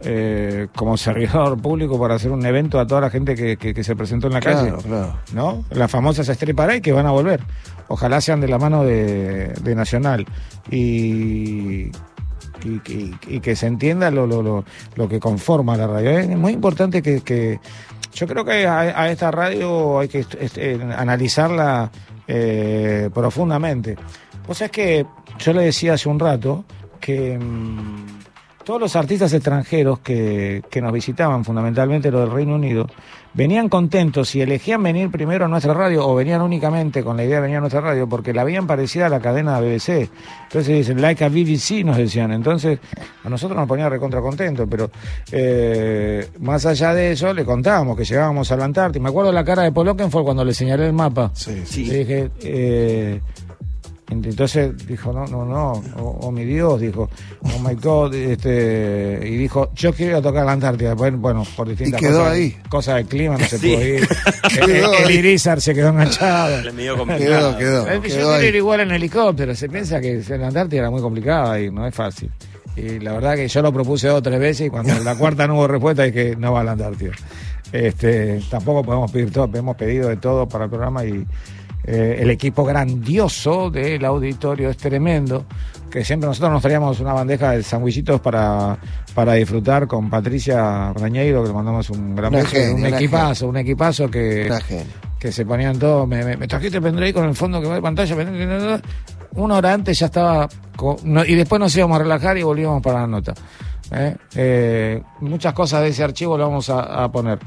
[0.00, 4.28] eh, como servidor público para hacer un evento a toda la gente que, se presentó
[4.28, 4.72] en la calle.
[4.82, 5.18] Claro.
[5.32, 5.64] ¿No?
[5.70, 6.28] Las famosas
[6.76, 7.40] y que van a volver.
[7.88, 10.26] Ojalá sean de la mano de, Nacional.
[10.70, 11.90] Y,
[12.64, 16.10] y, que se entienda lo, lo, lo, que conforma la radio.
[16.10, 17.58] Es muy importante que,
[18.12, 21.90] yo creo que a, esta radio hay que este, analizarla
[22.26, 23.96] eh, profundamente.
[24.48, 25.06] O sea, es que
[25.38, 26.64] yo le decía hace un rato
[27.00, 27.38] que...
[27.38, 28.18] Mm,
[28.68, 32.86] todos los artistas extranjeros que, que nos visitaban, fundamentalmente los del Reino Unido,
[33.32, 37.36] venían contentos y elegían venir primero a nuestra radio o venían únicamente con la idea
[37.36, 40.10] de venir a nuestra radio porque la habían parecida a la cadena de BBC.
[40.42, 42.30] Entonces dicen, like a BBC, nos decían.
[42.32, 42.78] Entonces
[43.24, 44.90] a nosotros nos ponía recontra contentos, pero
[45.32, 49.02] eh, más allá de eso le contábamos que llegábamos a la Antártida.
[49.02, 51.30] Me acuerdo la cara de Paul fue cuando le señalé el mapa.
[51.32, 51.86] Sí, sí.
[51.86, 53.20] Le dije, eh,
[54.10, 57.10] entonces dijo, no, no, no, oh, oh, mi Dios, dijo,
[57.42, 60.94] oh my God, este, y dijo, yo quiero ir a tocar la Antártida.
[60.94, 62.56] Bueno, bueno por distintas y quedó cosas, ahí.
[62.70, 63.68] cosas del clima, no se Sí.
[63.74, 64.08] pudo ir.
[64.60, 65.16] el, Quedó el ahí.
[65.18, 66.62] Irizar se quedó enganchado.
[66.62, 67.58] Le medio complicado.
[67.58, 67.94] Quedó, quedó.
[67.94, 71.60] Yo quedó quiero ir igual en helicóptero, se piensa que la Antártida era muy complicada
[71.60, 72.30] y no es fácil.
[72.76, 75.46] Y la verdad que yo lo propuse dos o tres veces y cuando la cuarta
[75.46, 77.12] no hubo respuesta es que no va a la Antártida.
[77.72, 81.26] Este, tampoco podemos pedir todo, hemos pedido de todo para el programa y
[81.90, 85.46] eh, el equipo grandioso del auditorio es tremendo,
[85.90, 88.76] que siempre nosotros nos traíamos una bandeja de sandwichitos para,
[89.14, 93.48] para disfrutar con Patricia Rañeiro, que le mandamos un gran Una beso, genia, un equipazo,
[93.48, 94.44] un equipazo que
[95.18, 97.74] que se ponían todos, me, me, me trajiste el pendrive con el fondo que va
[97.76, 98.14] de pantalla,
[99.32, 100.48] una hora antes ya estaba,
[101.04, 103.34] no- y después nos íbamos a relajar y volvíamos para la nota.
[103.92, 104.14] ¿eh?
[104.36, 107.38] Eh, muchas cosas de ese archivo lo vamos a, a poner.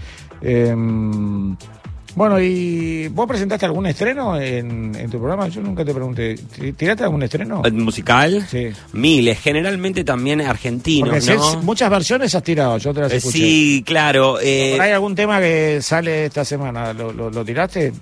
[2.11, 5.47] Eh, bueno, ¿y vos presentaste algún estreno en, en tu programa?
[5.47, 6.35] Yo nunca te pregunté.
[6.35, 7.61] ¿Ti- ¿Tiraste algún estreno?
[7.63, 8.45] ¿El ¿Musical?
[8.49, 8.67] Sí.
[8.93, 13.37] Miles, generalmente también argentinos, muchas versiones has tirado, yo te las Eh, escuché.
[13.37, 14.39] sí, claro.
[14.41, 16.93] eh, ¿Hay algún tema que sale esta semana?
[16.93, 17.93] ¿Lo, lo, lo tiraste?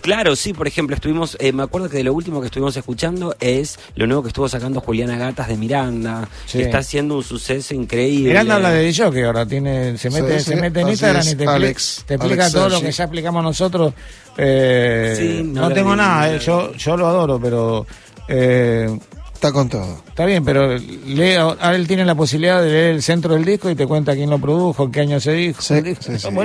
[0.00, 3.34] Claro, sí, por ejemplo, estuvimos, eh, me acuerdo que de lo último que estuvimos escuchando
[3.40, 6.58] es lo nuevo que estuvo sacando Juliana Gatas de Miranda, Sí.
[6.58, 8.28] que está haciendo un suceso increíble.
[8.28, 11.32] Miranda habla de yo que ahora tiene, se mete, Sí, se mete en Instagram es,
[11.32, 13.94] y te, Alex, te explica Alex todo lo que ya explicamos nosotros.
[14.36, 17.86] Eh, Sí, no, tengo nada, eh, yo, yo lo adoro, pero
[18.28, 18.98] eh,
[19.34, 20.02] Está con todo.
[20.08, 23.68] está bien, pero lee, ahora él tiene la posibilidad de leer el centro del disco
[23.70, 25.60] y te cuenta quién lo produjo, qué año se dijo.
[25.60, 25.74] Sí.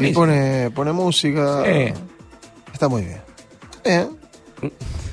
[0.01, 1.63] Y pone, pone música.
[1.65, 1.93] Sí.
[2.73, 3.21] Está muy bien.
[3.83, 4.07] Eh.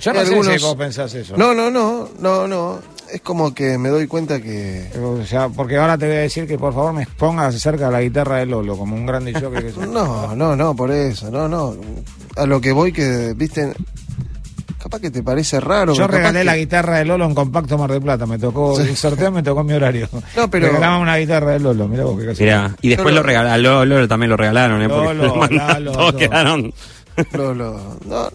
[0.01, 1.37] Yo no hay sé algunos- si vos pensás eso.
[1.37, 2.79] No, no, no, no, no.
[3.11, 4.91] Es como que me doy cuenta que.
[5.03, 7.93] O sea, porque ahora te voy a decir que por favor me pongas cerca de
[7.93, 9.87] la guitarra de Lolo, como un grande choque que soy.
[9.89, 11.75] No, no, no, por eso, no, no.
[12.37, 13.73] A lo que voy que, viste,
[14.79, 15.95] capaz que te parece raro.
[15.95, 18.83] Yo regalé que- la guitarra de Lolo en compacto Mar del Plata, me tocó Sí.
[18.91, 20.07] el sorteo, me tocó mi horario.
[20.37, 22.63] No, pero- Regalamos una guitarra de Lolo, mirá vos qué casualidad.
[22.65, 24.89] Mirá, y después lo lo- regaló, Lolo también lo regalaron, ¿eh?
[24.89, 26.19] Porque Lolo, lo mandaron, Lalo, todos todo.
[26.19, 26.73] quedaron.
[27.33, 28.29] Lo- lo- no,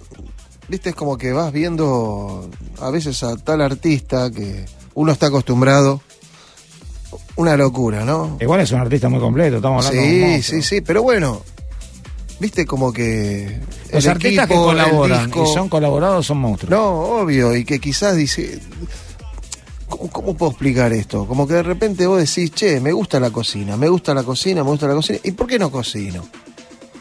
[0.67, 2.49] viste, es como que vas viendo
[2.79, 6.01] a veces a tal artista que uno está acostumbrado.
[7.35, 8.37] Una locura, ¿no?
[8.39, 10.61] Igual es un artista muy completo, estamos hablando de un Sí, monstruo.
[10.61, 11.41] sí, sí, pero bueno,
[12.39, 13.59] viste como que...
[13.91, 16.71] Los artistas equipo, que colaboran disco- y son colaborados son monstruos.
[16.71, 16.91] No,
[17.21, 18.59] obvio, y que quizás dice...
[19.89, 21.27] ¿Cómo, cómo puedo explicar esto?
[21.27, 24.63] Como que de repente vos decís, che, me gusta la cocina, me gusta la cocina,
[24.63, 25.19] me gusta la cocina.
[25.23, 26.23] ¿Y por qué no cocino?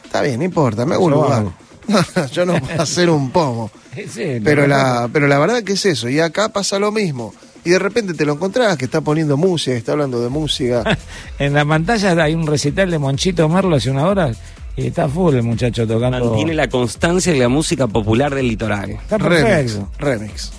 [0.05, 1.45] Está bien, no importa, me hago un lugar.
[2.33, 3.71] Yo no puedo hacer un pomo.
[3.93, 7.35] Sí, Pero lo- la, pero la verdad que es eso, y acá pasa lo mismo.
[7.63, 10.83] Y de repente te lo encontrás que está poniendo música, que está hablando de música.
[11.39, 14.33] En la pantalla hay un recital de Monchito Merlo hace una hora
[14.77, 16.25] y está full el muchacho tocando.
[16.25, 18.91] Mantiene la constancia de la música popular del litoral.
[18.93, 19.89] Está remix, perfecto.
[19.99, 20.53] remix.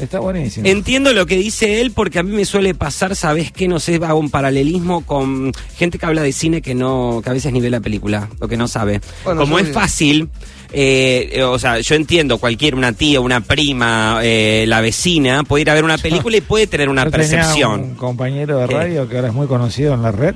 [0.00, 0.66] Está buenísimo.
[0.66, 3.68] Entiendo lo que dice él porque a mí me suele pasar, ¿sabes qué?
[3.68, 7.34] No sé, hago un paralelismo con gente que habla de cine que no, que a
[7.34, 9.00] veces ni ve la película, o que no sabe.
[9.24, 10.30] Bueno, Como es fácil,
[10.72, 15.62] eh, eh, o sea, yo entiendo, cualquier, una tía, una prima, eh, la vecina, puede
[15.62, 17.80] ir a ver una película y puede tener una Yo tenía percepción.
[17.80, 20.34] un compañero de radio que ahora es muy conocido en la red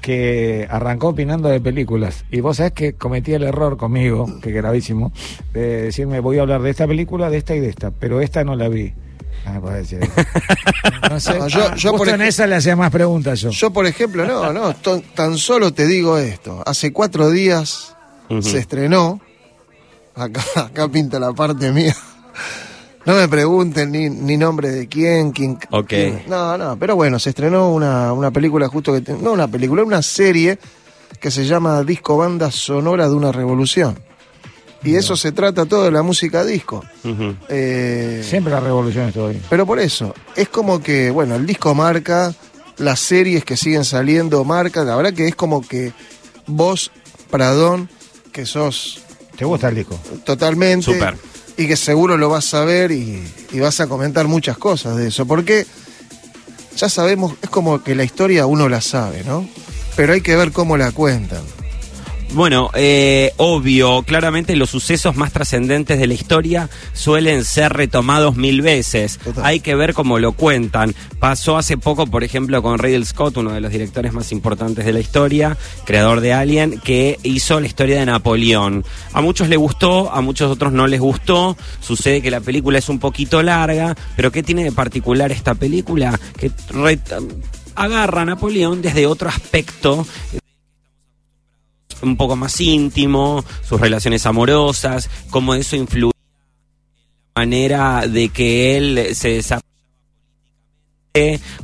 [0.00, 5.12] que arrancó opinando de películas y vos sabés que cometí el error conmigo, que gravísimo,
[5.52, 8.44] de decirme voy a hablar de esta película, de esta y de esta, pero esta
[8.44, 8.92] no la vi.
[9.44, 10.12] Ah, me puede decir eso.
[11.10, 13.50] No sé, No, yo- ah, yo justo por en esa le hacía más preguntas yo.
[13.50, 14.74] Yo, por ejemplo, no, no,
[15.14, 16.62] tan solo te digo esto.
[16.64, 17.94] Hace cuatro días
[18.40, 19.20] se estrenó,
[20.20, 21.96] acá, acá pinta la parte mía.
[23.04, 25.58] No me pregunten ni, ni nombre de quién, quién.
[25.70, 25.86] Ok.
[25.88, 29.12] quién- no, no, pero bueno, se estrenó una, una película justo que...
[29.14, 30.58] no una película, una serie
[31.20, 33.98] que se llama Disco Banda Sonora de una Revolución.
[34.84, 36.84] Y eso se trata todo de la música disco.
[37.48, 39.42] Eh, Siempre la revolución ahí.
[39.50, 42.32] pero por eso, es como que, bueno, el disco marca,
[42.76, 45.92] las series que siguen saliendo marcan, la verdad que es como que
[46.46, 46.92] vos,
[47.28, 47.88] Pradón,
[48.30, 49.00] que sos
[49.38, 49.98] ¿Te gusta el disco?
[50.24, 51.16] totalmente Súper.
[51.56, 53.22] y que seguro lo vas a ver y,
[53.52, 55.64] y vas a comentar muchas cosas de eso, porque
[56.76, 59.48] ya sabemos, es como que la historia uno la sabe, ¿no?
[59.96, 61.42] Pero hay que ver cómo la cuentan.
[62.34, 68.60] Bueno, eh, obvio, claramente los sucesos más trascendentes de la historia suelen ser retomados mil
[68.60, 69.18] veces.
[69.42, 70.94] Hay que ver cómo lo cuentan.
[71.18, 74.92] Pasó hace poco, por ejemplo, con Riddle Scott, uno de los directores más importantes de
[74.92, 78.84] la historia, creador de Alien, que hizo la historia de Napoleón.
[79.14, 81.56] A muchos les gustó, a muchos otros no les gustó.
[81.80, 86.18] Sucede que la película es un poquito larga, pero ¿qué tiene de particular esta película?
[86.38, 86.52] Que
[87.74, 90.06] agarra a Napoleón desde otro aspecto
[92.02, 98.76] un poco más íntimo, sus relaciones amorosas, cómo eso influye en la manera de que
[98.76, 99.68] él se desarrolla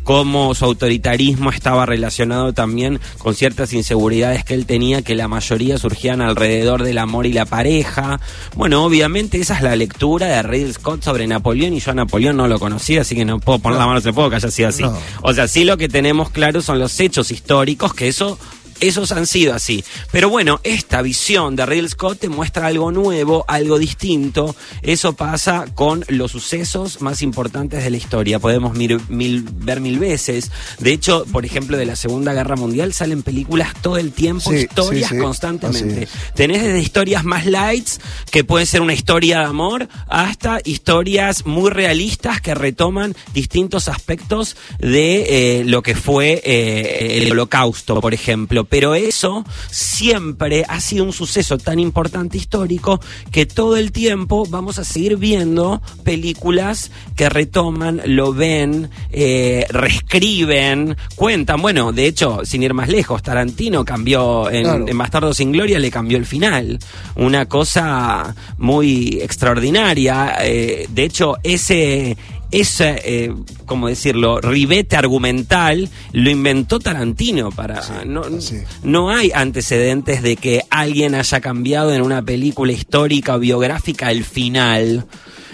[0.02, 5.78] cómo su autoritarismo estaba relacionado también con ciertas inseguridades que él tenía, que la mayoría
[5.78, 8.20] surgían alrededor del amor y la pareja.
[8.54, 12.36] Bueno, obviamente esa es la lectura de Ridley Scott sobre Napoleón y yo a Napoleón
[12.36, 14.50] no lo conocía, así que no puedo poner la mano en el fuego que haya
[14.50, 14.84] sido así.
[15.22, 18.38] O sea, sí lo que tenemos claro son los hechos históricos, que eso
[18.80, 19.84] esos han sido así.
[20.10, 24.54] Pero bueno, esta visión de Ridley Scott te muestra algo nuevo, algo distinto.
[24.82, 28.38] Eso pasa con los sucesos más importantes de la historia.
[28.38, 30.50] Podemos ver mil veces.
[30.78, 35.12] De hecho, por ejemplo, de la Segunda Guerra Mundial salen películas todo el tiempo, historias
[35.12, 36.08] constantemente.
[36.34, 38.00] Tenés desde historias más lights,
[38.30, 44.56] que pueden ser una historia de amor, hasta historias muy realistas que retoman distintos aspectos
[44.78, 51.04] de eh, lo que fue eh, el holocausto, por ejemplo pero eso siempre ha sido
[51.04, 53.00] un suceso tan importante histórico
[53.30, 60.96] que todo el tiempo vamos a seguir viendo películas que retoman, lo ven, eh, reescriben,
[61.14, 61.62] cuentan.
[61.62, 65.92] Bueno, de hecho, sin ir más lejos, Tarantino cambió en, en Bastardo sin Gloria, le
[65.92, 66.80] cambió el final.
[67.14, 70.38] Una cosa muy extraordinaria.
[70.40, 72.16] Eh, de hecho, ese
[72.50, 73.34] ese, eh,
[73.66, 78.04] como decirlo, ribete argumental lo inventó Tarantino para...
[78.04, 78.22] no,
[78.82, 84.24] no hay antecedentes de que alguien haya cambiado en una película histórica o biográfica el
[84.24, 85.06] final.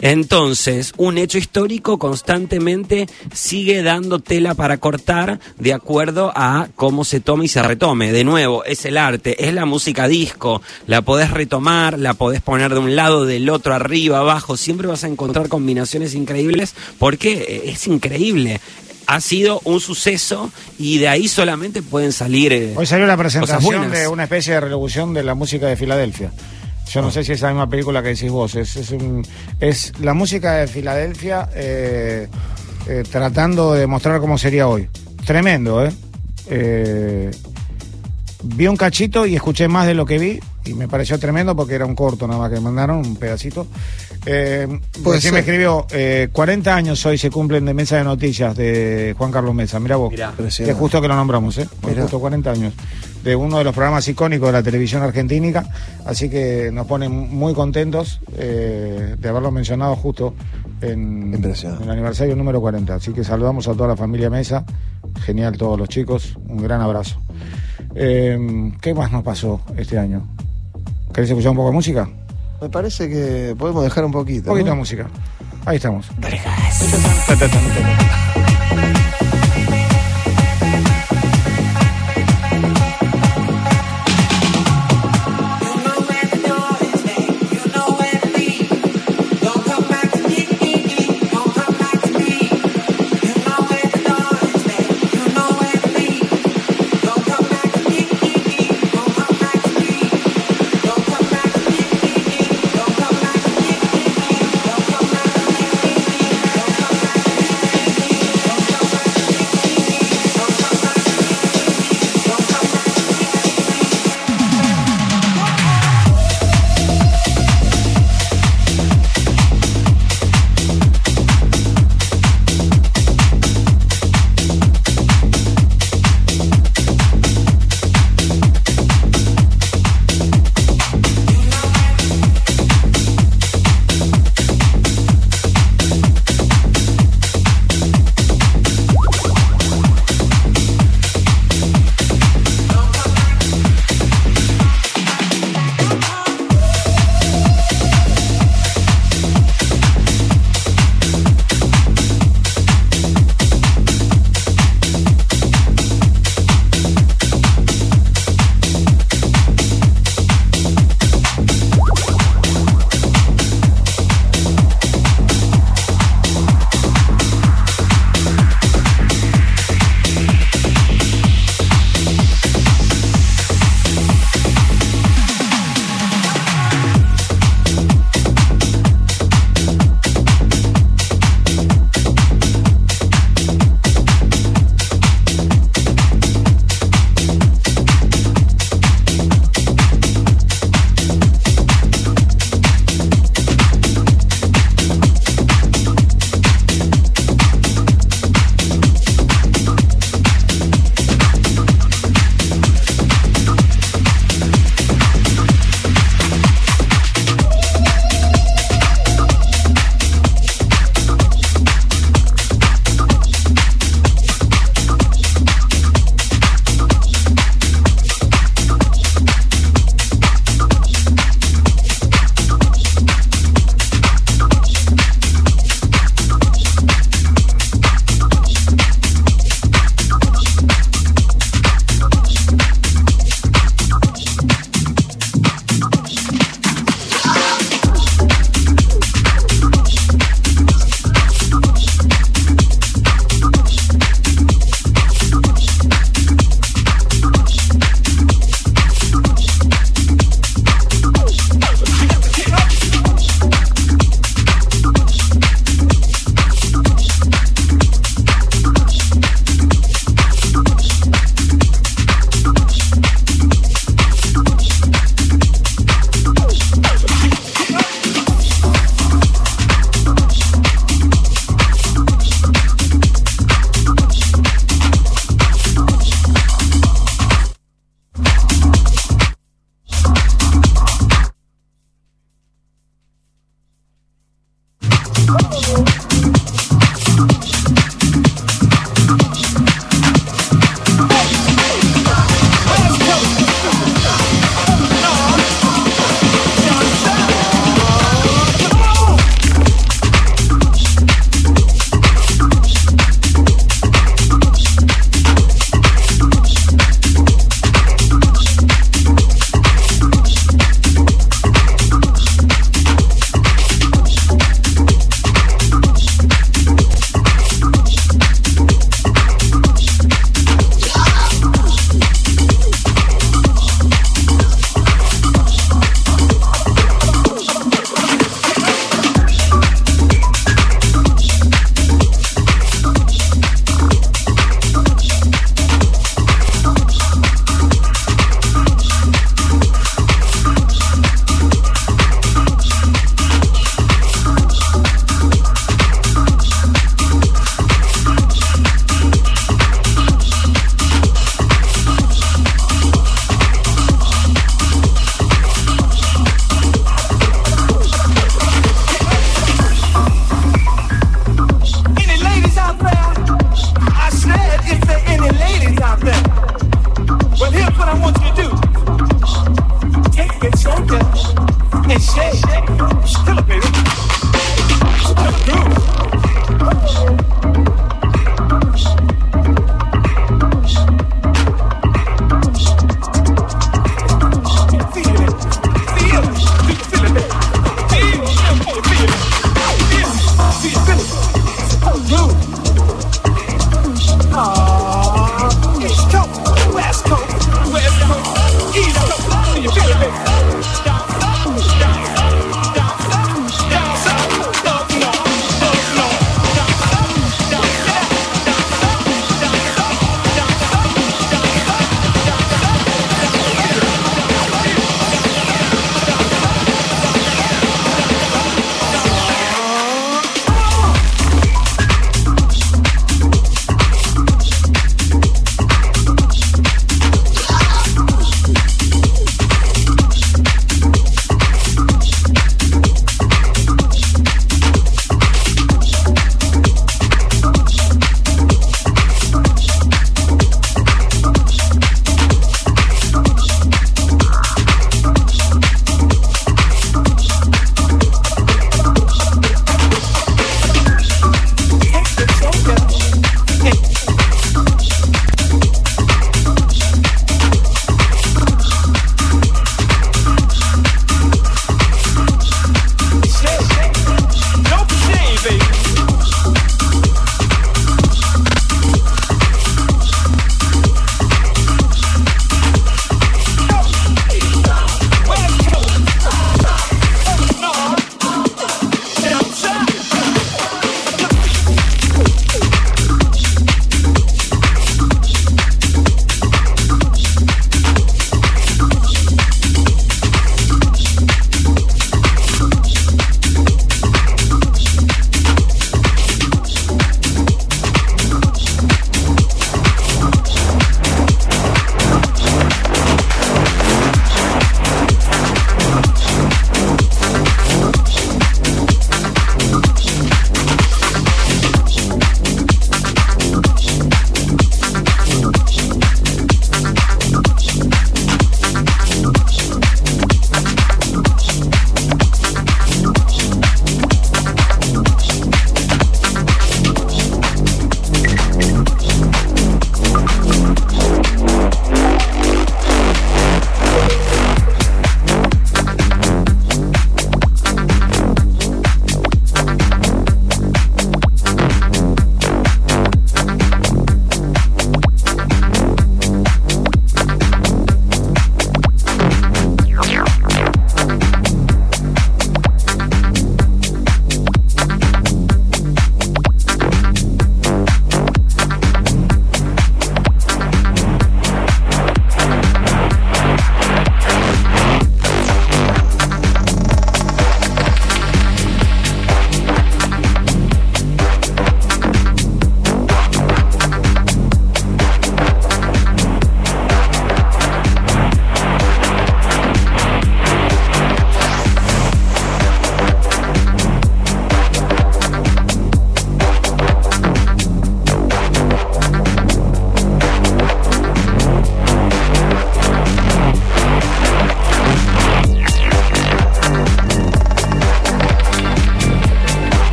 [0.00, 7.20] Entonces, un hecho histórico constantemente sigue dando tela para cortar de acuerdo a cómo se
[7.20, 8.12] toma y se retome.
[8.12, 12.72] De nuevo, es el arte, es la música disco, la podés retomar, la podés poner
[12.72, 17.86] de un lado, del otro, arriba, abajo, siempre vas a encontrar combinaciones increíbles porque es
[17.86, 18.60] increíble
[19.06, 22.52] ha sido un suceso y de ahí solamente pueden salir.
[22.52, 26.30] Eh, Hoy salió la presentación de una especie de revolución de la música de Filadelfia.
[26.90, 28.54] Yo no sé si es la misma película que decís vos.
[28.54, 28.76] Es,
[29.60, 32.28] es, la música de Filadelfia eh,
[32.86, 34.88] eh, tratando de mostrar cómo sería hoy.
[35.24, 35.92] Tremendo, ¿eh?
[36.48, 37.30] ¿eh?
[38.42, 41.74] Vi un cachito y escuché más de lo que vi y me pareció tremendo porque
[41.74, 43.66] era un corto nada más que me mandaron, un pedacito.
[44.26, 44.68] Eh,
[45.02, 45.86] pues sí me escribió,
[46.32, 49.78] 40 años hoy se cumplen de Mesa de Noticias de Juan Carlos Mesa.
[49.78, 51.68] Mira vos, es justo que lo nombramos, ¿eh?
[51.80, 52.74] Justo 40 años
[53.22, 55.64] de uno de los programas icónicos de la televisión argentina,
[56.04, 60.34] así que nos pone muy contentos eh, de haberlo mencionado justo
[60.80, 62.94] en, el aniversario número 40.
[62.94, 64.64] Así que saludamos a toda la familia Mesa,
[65.24, 67.20] genial todos los chicos, un gran abrazo.
[67.94, 70.26] Eh, ¿Qué más nos pasó este año?
[71.12, 72.08] ¿Querés escuchar un poco de música?
[72.60, 74.50] Me parece que podemos dejar un poquito.
[74.50, 75.08] Un poquito de música.
[75.64, 76.06] Ahí estamos.
[76.18, 76.40] Dale,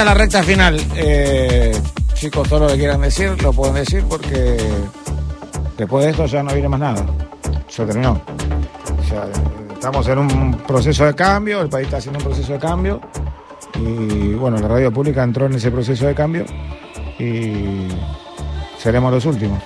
[0.00, 0.80] esta es la recta final.
[0.96, 1.78] Eh,
[2.14, 4.56] chicos, todo lo que quieran decir, lo pueden decir porque
[5.76, 7.04] después de esto ya no viene más nada.
[7.68, 8.18] Se terminó.
[9.74, 12.98] estamos en un proceso de cambio, el país está haciendo un proceso de cambio
[13.74, 16.46] y bueno, la radio pública entró en ese proceso de cambio
[17.18, 17.88] y
[18.78, 19.62] seremos los últimos.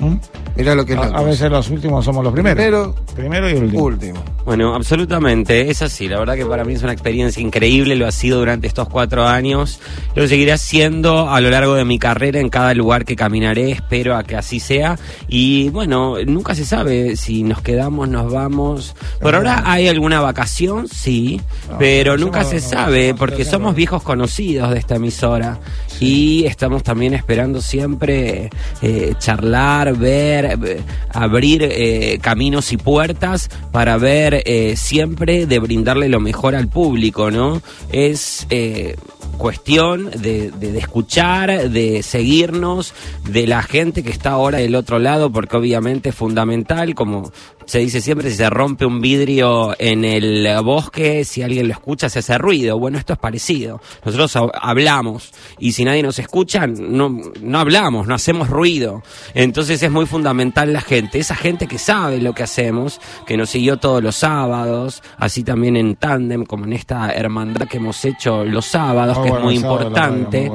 [0.00, 0.16] ¿Mm?
[0.56, 2.56] Mira lo que a, veces los últimos somos los primeros.
[2.62, 3.82] Primero, primero y último.
[3.82, 4.20] último.
[4.50, 6.08] Bueno, absolutamente, es así.
[6.08, 9.24] La verdad que para mí es una experiencia increíble, lo ha sido durante estos cuatro
[9.24, 9.78] años.
[10.16, 14.16] Lo seguiré haciendo a lo largo de mi carrera en cada lugar que caminaré, espero
[14.16, 14.98] a que así sea.
[15.28, 18.96] Y bueno, nunca se sabe si nos quedamos, nos vamos.
[19.20, 21.40] Por ahora hay alguna vacación, sí,
[21.78, 25.60] pero nunca se sabe porque somos viejos conocidos de esta emisora
[26.00, 28.50] y estamos también esperando siempre
[28.80, 30.80] eh, charlar, ver, eh,
[31.12, 37.30] abrir eh, caminos y puertas para ver eh, siempre de brindarle lo mejor al público,
[37.30, 37.62] ¿no?
[37.92, 38.96] Es eh,
[39.40, 42.92] cuestión de, de, escuchar, de seguirnos,
[43.24, 47.32] de la gente que está ahora del otro lado, porque obviamente es fundamental, como
[47.70, 52.08] se dice siempre, si se rompe un vidrio en el bosque, si alguien lo escucha,
[52.08, 52.76] se hace ruido.
[52.80, 53.80] Bueno, esto es parecido.
[54.04, 55.30] Nosotros hablamos
[55.60, 59.04] y si nadie nos escucha, no, no hablamos, no hacemos ruido.
[59.34, 63.50] Entonces es muy fundamental la gente, esa gente que sabe lo que hacemos, que nos
[63.50, 68.44] siguió todos los sábados, así también en tándem, como en esta hermandad que hemos hecho
[68.44, 70.50] los sábados, que es muy importante.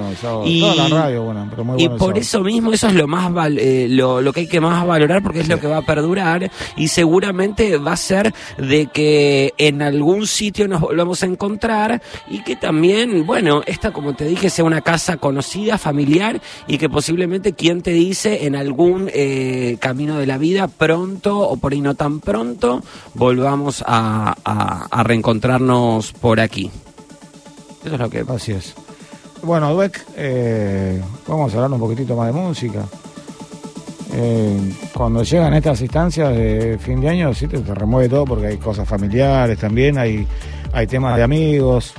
[0.45, 0.63] y,
[1.77, 4.85] y por eso mismo, eso es lo más eh, lo, lo que hay que más
[4.85, 8.87] valorar porque es lo que va a perdurar y se seguramente va a ser de
[8.87, 14.25] que en algún sitio nos volvamos a encontrar y que también, bueno, esta como te
[14.25, 19.77] dije sea una casa conocida, familiar y que posiblemente quien te dice en algún eh,
[19.79, 22.81] camino de la vida pronto o por ahí no tan pronto
[23.13, 24.35] volvamos a,
[24.89, 26.71] a reencontrarnos por aquí.
[27.85, 28.25] Eso es lo que...
[28.27, 28.73] Así es.
[29.43, 32.83] bueno, Dweck, eh, vamos a hablar un poquitito más de música.
[34.11, 38.57] Eh, cuando llegan estas instancias de fin de año, sí te, remueve todo porque hay
[38.57, 40.25] cosas familiares también, hay,
[40.73, 41.93] hay temas de amigos,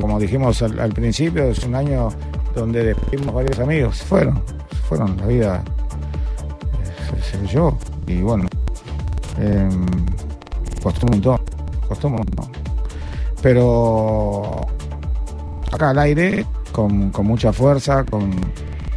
[0.00, 2.08] Como, dijimos al, principio, es un año
[2.54, 5.64] donde despedimos varios amigos, se fueron, se fueron, la vida
[7.10, 7.76] se, se llevó.
[8.06, 8.46] Y bueno,
[9.40, 9.68] eh,
[10.82, 11.40] costó un montón,
[11.88, 12.48] costó un montón.
[13.42, 14.66] Pero
[15.76, 18.30] acá al aire, con, mucha fuerza, con,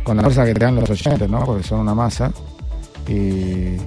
[0.06, 1.46] la fuerza que te dan los oyentes, ¿no?
[1.46, 2.32] Porque son una masa.
[3.08, 3.78] Y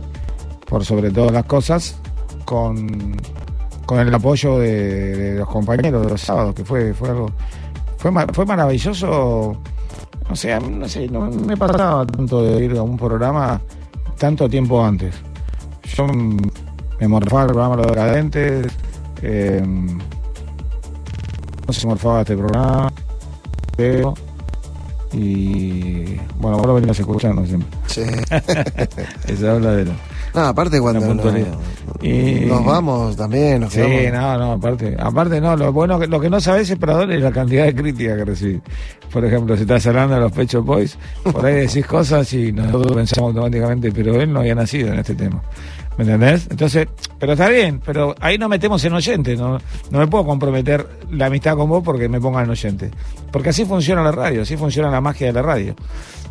[0.69, 1.97] por sobre todas las cosas,
[2.45, 3.17] con,
[3.91, 7.31] el apoyo de, los compañeros de los sábados, que fue, fue algo.
[7.99, 9.57] Fue, fue maravilloso.
[10.31, 13.61] O sea, no sé, no me pasaba tanto de ir a un programa
[14.19, 15.15] tanto tiempo antes.
[15.97, 18.67] Yo me morfaba el programa Los Decadentes.
[19.23, 20.22] Eh, no
[21.71, 22.93] se morfaba este programa.
[23.77, 24.15] Pero,
[25.13, 27.69] y bueno, vos lo venís escuchando siempre.
[27.87, 28.03] Sí.
[29.29, 29.93] Esa habladera.
[30.35, 31.35] No, aparte cuando nos,
[32.01, 32.47] y...
[32.47, 36.41] nos vamos también, nos Sí, no, no, aparte, aparte no, lo bueno lo que no
[36.41, 38.61] sabes es perdón es la cantidad de críticas que recibí.
[39.13, 42.93] Por ejemplo, si estás hablando de los Pecho Boys, por ahí decís cosas y nosotros
[42.95, 45.43] pensamos automáticamente, pero él no había nacido en este tema.
[45.97, 46.49] ¿Me entendés?
[46.51, 46.89] Entonces,
[47.19, 49.59] pero está bien, pero ahí no metemos en oyente, no,
[49.91, 52.91] no me puedo comprometer la amistad con vos porque me pongan en oyente.
[53.31, 55.75] Porque así funciona la radio, así funciona la magia de la radio.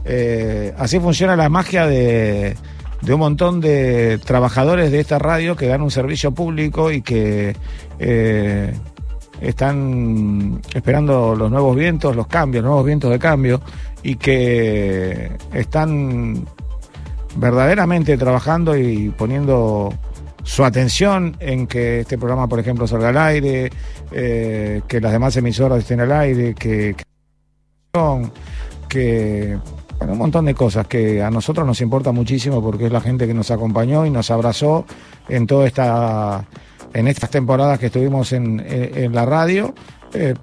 [0.03, 2.55] Eh, así funciona la magia de,
[3.01, 7.55] de un montón de trabajadores de esta radio que dan un servicio público y que
[7.99, 8.73] eh,
[9.41, 13.61] están esperando los nuevos vientos, los cambios, nuevos vientos de cambio
[14.03, 16.45] y que están
[17.35, 19.93] verdaderamente trabajando y poniendo
[20.43, 23.69] su atención en que este programa, por ejemplo, salga al aire,
[24.11, 26.95] eh, que las demás emisoras estén al aire, que,
[28.89, 29.57] que
[29.99, 33.27] bueno, un montón de cosas que a nosotros nos importa muchísimo porque es la gente
[33.27, 34.85] que nos acompañó y nos abrazó
[35.29, 36.45] en toda esta
[36.93, 39.73] en estas temporadas que estuvimos en, en, la radio.
[40.13, 40.33] Eh,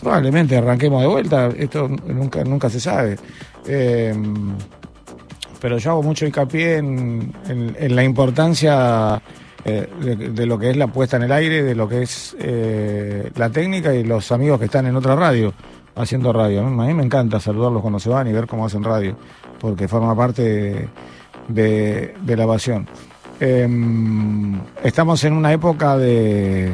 [0.00, 3.18] probablemente arranquemos de vuelta, esto nunca, nunca se sabe.
[3.66, 4.14] Eh,
[5.60, 7.32] pero yo hago mucho hincapié en,
[7.94, 9.20] la importancia
[9.64, 9.88] eh,
[10.32, 13.50] de, lo que es la puesta en el aire, de lo que es eh, la
[13.50, 15.52] técnica y los amigos que están en otra radio
[15.96, 16.64] haciendo radio.
[16.64, 19.16] A mí me encanta saludarlos cuando se van y ver cómo hacen radio,
[19.58, 20.88] porque forma parte
[21.48, 22.86] de, la pasión.
[23.40, 26.72] Em, estamos en una época de,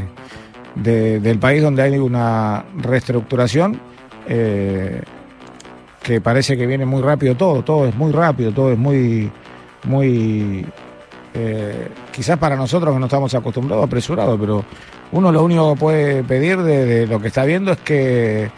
[0.74, 3.81] del país donde hay una reestructuración.
[4.27, 5.02] Eh,
[6.05, 9.32] que parece que viene muy rápido todo, todo es muy rápido, todo es muy,
[9.85, 10.64] muy,
[11.32, 14.64] eh, quizás para nosotros que no estamos acostumbrados, apresurados, pero
[15.12, 18.51] uno lo único que puede pedir de, lo que está viendo es que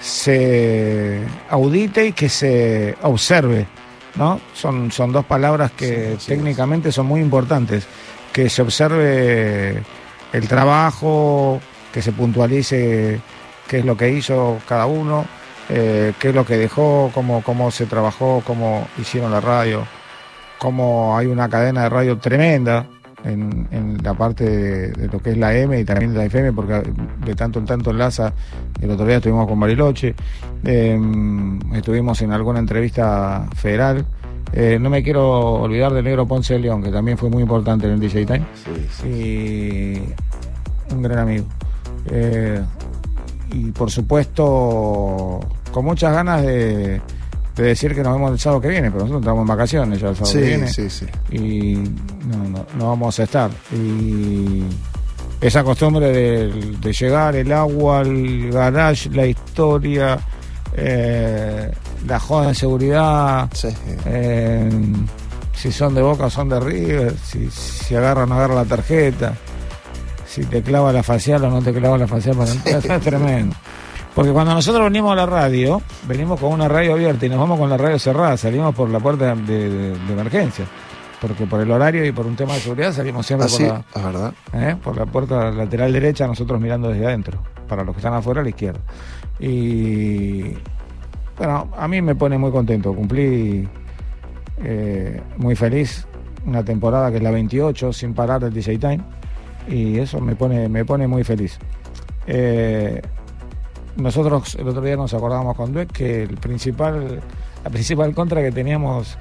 [0.00, 1.20] se
[1.50, 3.66] audite y que se observe,
[4.16, 4.40] ¿no?
[4.54, 7.86] Son, son dos palabras que técnicamente son muy importantes,
[8.32, 9.82] que se observe
[10.32, 11.60] el trabajo,
[11.92, 13.20] que se puntualice
[13.68, 15.26] qué es lo que hizo cada uno
[15.68, 19.86] eh, qué es lo que dejó, cómo, cómo se trabajó, cómo hicieron la radio,
[20.58, 22.86] cómo hay una cadena de radio tremenda
[23.24, 24.44] en, la parte
[24.90, 26.82] de, lo que es la M y también de la FM, porque
[27.24, 28.32] de tanto en tanto enlaza.
[28.80, 30.14] El otro día estuvimos con Bariloche,
[30.64, 34.04] em, estuvimos en alguna entrevista federal.
[34.52, 37.86] Eh, no me quiero olvidar del negro Ponce de León, que también fue muy importante
[37.86, 38.44] en el DJ Time.
[39.04, 39.98] Y
[40.92, 41.46] un gran amigo.
[42.06, 42.60] Eh,
[43.52, 45.40] y por supuesto
[45.70, 47.00] con muchas ganas de,
[47.56, 50.16] decir que nos vemos el sábado que viene, pero nosotros estamos en vacaciones ya el
[50.16, 50.68] sábado que viene.
[50.68, 51.06] Sí, sí.
[51.30, 51.74] Y
[52.26, 53.50] no, no, vamos a estar.
[53.72, 54.62] Y
[55.40, 60.18] esa costumbre de, llegar, el agua, el garage, la historia,
[60.76, 61.70] eh,
[62.06, 63.48] la joda de seguridad,
[64.06, 64.70] eh,
[65.54, 68.64] si son de Boca o son de River, si, si agarran o no agarran la
[68.64, 69.34] tarjeta
[70.34, 73.54] si te clava la facial o no te clava la facial para entrar, es tremendo.
[74.16, 77.56] Porque cuando nosotros venimos a la radio, venimos con una radio abierta y nos vamos
[77.56, 80.64] con la radio cerrada, salimos por la puerta de, emergencia.
[81.20, 84.06] Porque por el horario y por un tema de seguridad salimos siempre ah, por, la,
[84.08, 84.34] verdad.
[84.54, 84.76] ¿eh?
[84.82, 87.40] por la puerta lateral derecha, nosotros mirando desde adentro.
[87.68, 88.80] Para los que están afuera, a la izquierda.
[89.38, 90.52] Y
[91.38, 92.92] bueno, a mí me pone muy contento.
[92.92, 93.68] Cumplí
[94.64, 96.08] eh, muy feliz
[96.44, 99.04] una temporada que es la 28, sin parar el DJ Time
[99.68, 101.58] y eso me pone, me pone muy feliz.
[102.26, 103.00] Eh,
[103.96, 107.20] nosotros el otro día nos acordamos con Dweck que el principal,
[107.62, 109.16] la principal contra que teníamos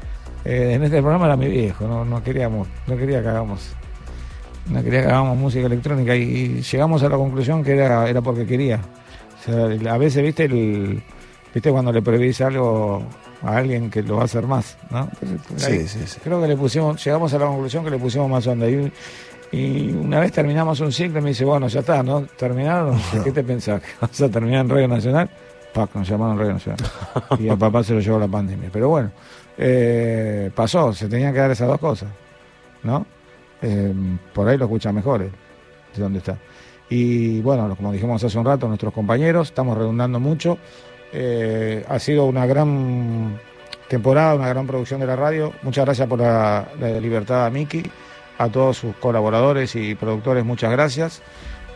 [0.45, 3.71] eh, en este programa era mi viejo, no, no queríamos, no quería que hagamos,
[4.69, 8.45] no quería que hagamos música electrónica y, llegamos a la conclusión que era, era porque
[8.45, 8.81] quería.
[9.89, 11.03] a veces, viste, el,
[11.53, 13.03] viste cuando le prohibís algo
[13.43, 15.09] a alguien que lo va a hacer más, ¿no?
[15.57, 16.19] sí, sí, sí.
[16.23, 18.67] Creo que le pusimos, llegamos a la conclusión que le pusimos más onda.
[18.69, 18.91] Y,
[19.53, 22.23] y una vez terminamos un ciclo y me dice, bueno, ya está, ¿no?
[22.23, 22.99] ¿Terminaron?
[23.23, 23.81] ¿Qué te pensás?
[23.81, 25.29] ¿Que vas a terminar en Radio Nacional?
[25.73, 26.79] Pac, nos llamaron Radio Nacional.
[27.39, 28.69] Y a papá se lo llevó la pandemia.
[28.73, 29.11] Pero bueno,
[29.57, 32.09] eh, pasó, se tenían que dar esas dos cosas,
[32.83, 33.05] ¿no?
[33.61, 33.93] Eh,
[34.33, 35.31] por ahí lo escucha mejor, eh,
[35.95, 36.37] de dónde está.
[36.89, 40.57] Y bueno, como dijimos hace un rato, nuestros compañeros, estamos redundando mucho.
[41.11, 43.39] Eh, ha sido una gran
[43.87, 45.53] temporada, una gran producción de la radio.
[45.61, 46.67] Muchas gracias por la,
[47.01, 47.83] libertad a Miki,
[48.37, 51.21] a todos sus colaboradores y productores, muchas gracias.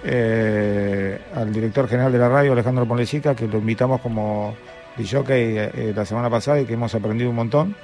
[0.03, 4.55] Eh, al director general de la radio, Alejandro Ponlecica, que lo invitamos como
[4.97, 7.75] DJ eh, la semana pasada y que hemos aprendido un montón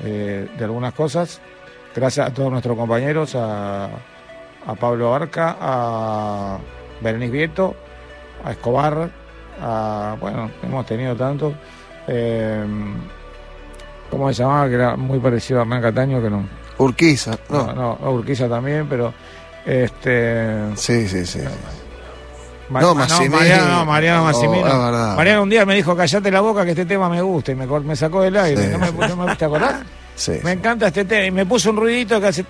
[0.00, 1.40] de algunas cosas.
[1.92, 3.86] Gracias a todos nuestros compañeros, a,
[4.66, 6.58] a Pablo Arca, a
[7.00, 7.74] Berenice Vieto,
[8.44, 9.10] a Escobar,
[10.20, 11.54] bueno, hemos tenido tanto.
[12.06, 12.64] Eh,
[14.10, 14.68] ¿Cómo se llamaba?
[14.68, 16.44] Que era muy parecido a Hernán Cataño, que no.
[16.78, 17.72] Urquiza, no.
[17.72, 19.12] No, Urquiza también, pero.
[19.66, 20.76] Este.
[20.76, 21.40] Sí, sí, sí.
[22.70, 23.36] no, Massimino.
[23.36, 24.66] Mariano, Mariano Massimino.
[24.66, 27.54] Oh, Mariano un día me dijo, callate la boca que este tema me gusta y
[27.54, 28.68] me, me sacó del aire.
[28.68, 29.82] ¿No, me, ¿No me, ¿Te acordás?
[30.42, 31.26] me encanta este tema.
[31.26, 32.44] Y me puso un ruidito que hace.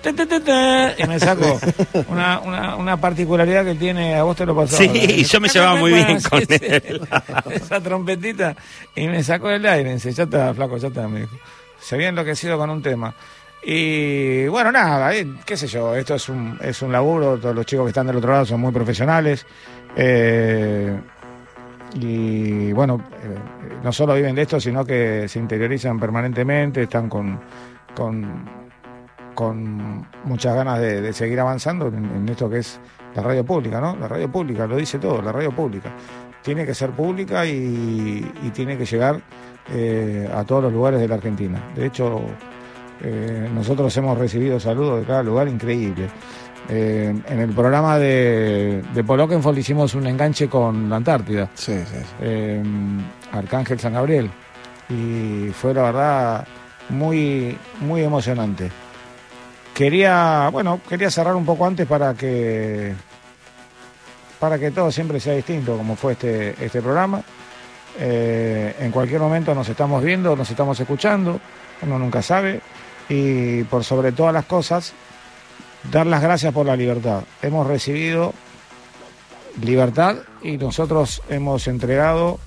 [0.97, 1.59] y me sacó
[2.07, 4.15] una, una, una, particularidad que tiene.
[4.15, 4.77] A vos te lo pasó.
[4.77, 7.07] Sí, yo me llevaba muy bien con él.
[7.51, 8.55] Esa trompetita.
[8.95, 9.91] Y me sacó del aire.
[9.91, 11.07] Y dice, ya está, flaco, ya está.
[11.07, 11.35] Me dijo.
[11.79, 13.13] Se había enloquecido con un tema.
[13.61, 17.65] Y bueno, nada, eh, qué sé yo, esto es un, es un laburo, todos los
[17.65, 19.45] chicos que están del otro lado son muy profesionales.
[19.95, 20.97] Eh,
[21.95, 23.37] y bueno, eh,
[23.83, 27.39] no solo viven de esto, sino que se interiorizan permanentemente, están con,
[27.93, 28.45] con,
[29.33, 32.79] con muchas ganas de, seguir avanzando en, esto que es
[33.13, 33.97] la radio pública, ¿no?
[33.97, 35.91] La radio pública, lo dice todo, la radio pública.
[36.41, 39.21] Tiene que ser pública y, tiene que llegar
[40.33, 41.61] a todos los lugares de la Argentina.
[41.75, 42.21] De hecho,
[43.01, 46.09] eh, nosotros hemos recibido saludos de cada lugar increíble.
[46.71, 51.49] Eh, en el programa de, de hicimos un enganche con la Antártida.
[51.55, 52.61] Sí, sí, eh,
[53.31, 54.29] Arcángel San Gabriel.
[54.89, 56.47] Y fue la verdad
[56.89, 58.69] muy, muy emocionante.
[59.73, 62.93] Quería, bueno, quería cerrar un poco antes para que
[64.39, 67.21] para que todo siempre sea distinto, como fue este, este programa.
[67.99, 71.39] Eh, en cualquier momento nos estamos viendo, nos estamos escuchando,
[71.81, 72.61] uno nunca sabe.
[73.09, 74.93] Y por sobre todas las cosas,
[75.91, 77.23] dar las gracias por la libertad.
[77.41, 78.33] Hemos recibido
[79.61, 82.39] libertad y nosotros hemos entregado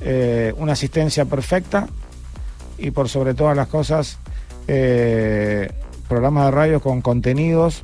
[0.00, 1.88] eh, una asistencia perfecta
[2.78, 4.18] y por sobre todas las cosas
[4.66, 5.70] eh,
[6.08, 7.82] programas de radio con contenidos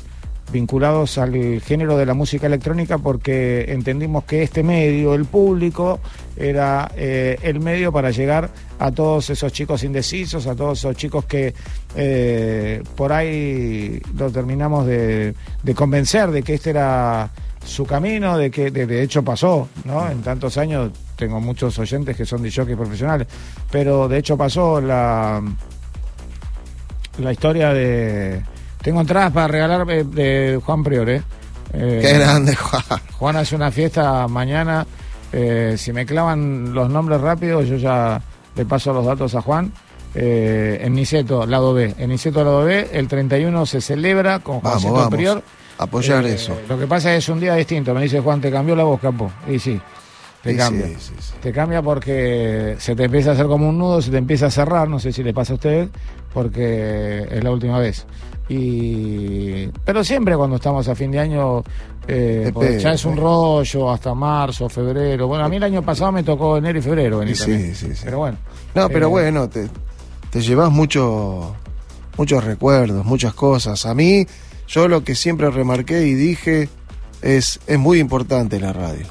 [0.52, 6.00] vinculados al género de la música electrónica porque entendimos que este medio, el público,
[6.36, 11.24] era eh, el medio para llegar a todos esos chicos indecisos, a todos esos chicos
[11.24, 11.54] que
[11.96, 15.34] eh, por ahí lo terminamos de,
[15.74, 17.30] convencer de que este era
[17.64, 20.10] su camino, de que de, hecho pasó, ¿no?
[20.10, 23.26] En tantos años tengo muchos oyentes que son de profesionales,
[23.70, 25.42] pero de hecho pasó la,
[27.18, 28.42] la historia de
[28.85, 31.23] tengo entradas para regalar eh, de Juan Priore.
[31.73, 33.01] Eh, Qué grande, Juan.
[33.19, 34.86] Juan hace una fiesta mañana.
[35.32, 38.20] Eh, si me clavan los nombres rápidos, yo ya
[38.55, 39.73] le paso los datos a Juan.
[40.15, 41.94] en Niceto, lado B.
[41.98, 45.43] En Niceto, lado B, el 31 se celebra con Juan Prior.
[45.78, 46.56] Apoyar eso.
[46.69, 47.94] Lo que pasa es que es un día distinto.
[47.94, 49.32] Me dice Juan, te cambió la voz, capo.
[49.48, 49.81] Y sí,
[50.43, 50.86] te cambia.
[51.43, 54.51] te cambia porque se te empieza a hacer como un nudo, se te empieza a
[54.51, 54.89] cerrar.
[54.89, 55.89] No sé si le pasa a usted,
[56.32, 58.06] porque es la última vez.
[58.48, 61.64] Y pero siempre cuando estamos a fin de año
[62.06, 65.26] eh, ya es un rollo hasta marzo, febrero.
[65.26, 68.02] Bueno, a mí el año pasado me tocó enero y febrero venir sí, sí, sí,
[68.04, 68.36] Pero bueno.
[68.74, 69.68] No, pero eh, bueno, te,
[70.30, 71.54] te llevas mucho,
[72.18, 73.86] muchos recuerdos, muchas cosas.
[73.86, 74.26] A mí,
[74.68, 76.68] yo lo que siempre remarqué y dije
[77.22, 79.06] es, es muy importante la radio.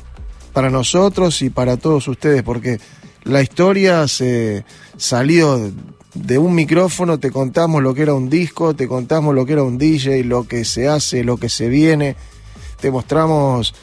[0.53, 2.79] Para nosotros y para todos ustedes, porque
[3.23, 4.63] la historia se
[4.97, 5.71] salió
[6.13, 9.63] de un micrófono te contamos lo que era un disco, te contamos lo que era
[9.63, 12.15] un DJ, lo que se hace, lo que se viene,
[12.79, 13.73] te mostramos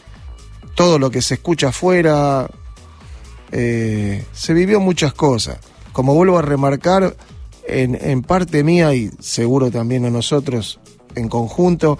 [0.74, 2.48] todo lo que se escucha afuera.
[3.52, 5.58] Eh, se vivió muchas cosas.
[5.92, 7.16] Como vuelvo a remarcar,
[7.66, 10.80] en, en parte mía y seguro también a nosotros
[11.14, 11.98] en conjunto,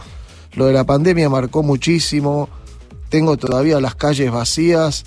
[0.55, 2.49] lo de la pandemia marcó muchísimo.
[3.09, 5.05] Tengo todavía las calles vacías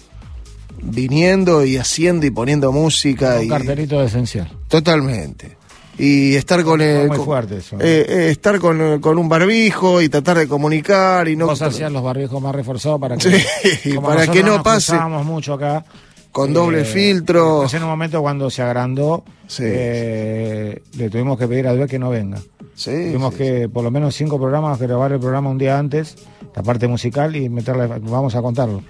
[0.81, 3.39] viniendo y haciendo y poniendo música.
[3.39, 4.49] Un cartelito esencial.
[4.67, 5.57] Totalmente.
[5.97, 7.07] Y estar con el.
[7.07, 7.77] Muy fuerte eso.
[7.79, 11.45] Eh, eh, estar con, un barbijo y tratar de comunicar y no.
[11.45, 13.39] Vos hacías los barbijos más reforzados para que.
[13.39, 14.97] Sí, para que no pase.
[15.23, 15.85] mucho acá.
[16.31, 17.57] con doble eh, filtro.
[17.57, 19.23] Entonces en un momento cuando se agrandó,
[19.59, 22.39] eh, le tuvimos que pedir a Dios que no venga.
[22.83, 26.15] tuvimos que por lo menos cinco programas grabar el programa un día antes,
[26.55, 28.83] la parte musical y meterle, vamos a contarlo.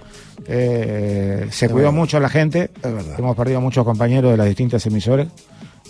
[0.46, 2.70] Eh, se cuidó mucho la gente,
[3.18, 5.28] hemos perdido muchos compañeros de las distintas emisoras.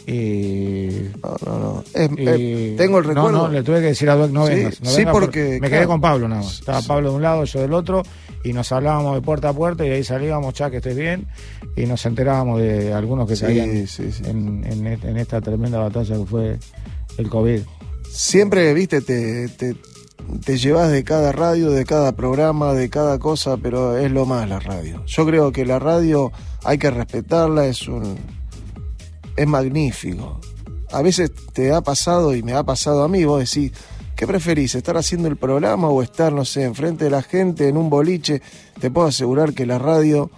[0.07, 1.85] Y, no, no, no.
[1.95, 3.33] tengo el recuerdo.
[3.33, 4.79] No, no, le tuve que decir a Dueck no vengas.
[4.83, 5.59] sí, porque.
[5.63, 6.61] Me quedé con Pablo nada más.
[6.61, 8.03] Estaba Pablo de un lado, yo del otro,
[8.45, 11.27] y nos hablábamos de puerta a puerta y ahí salíamos, ya que estés bien,
[11.75, 13.87] y nos enterábamos de algunos que caían
[14.25, 16.59] en, en, esta tremenda batalla que fue
[17.17, 17.61] el COVID.
[18.11, 19.75] Siempre, viste, te, te,
[20.45, 24.49] te llevas de cada radio, de cada programa, de cada cosa, pero es lo más
[24.49, 25.05] la radio.
[25.07, 26.33] Yo creo que la radio
[26.65, 28.17] hay que respetarla, es un
[29.37, 30.41] es magnífico.
[30.93, 33.73] A veces te ha pasado y me ha pasado a mí, vos decís,
[34.17, 34.75] ¿qué preferís?
[34.75, 38.43] ¿Estar haciendo el programa o estar, no sé, enfrente de la gente en un boliche?
[38.81, 40.31] Te puedo asegurar que la radio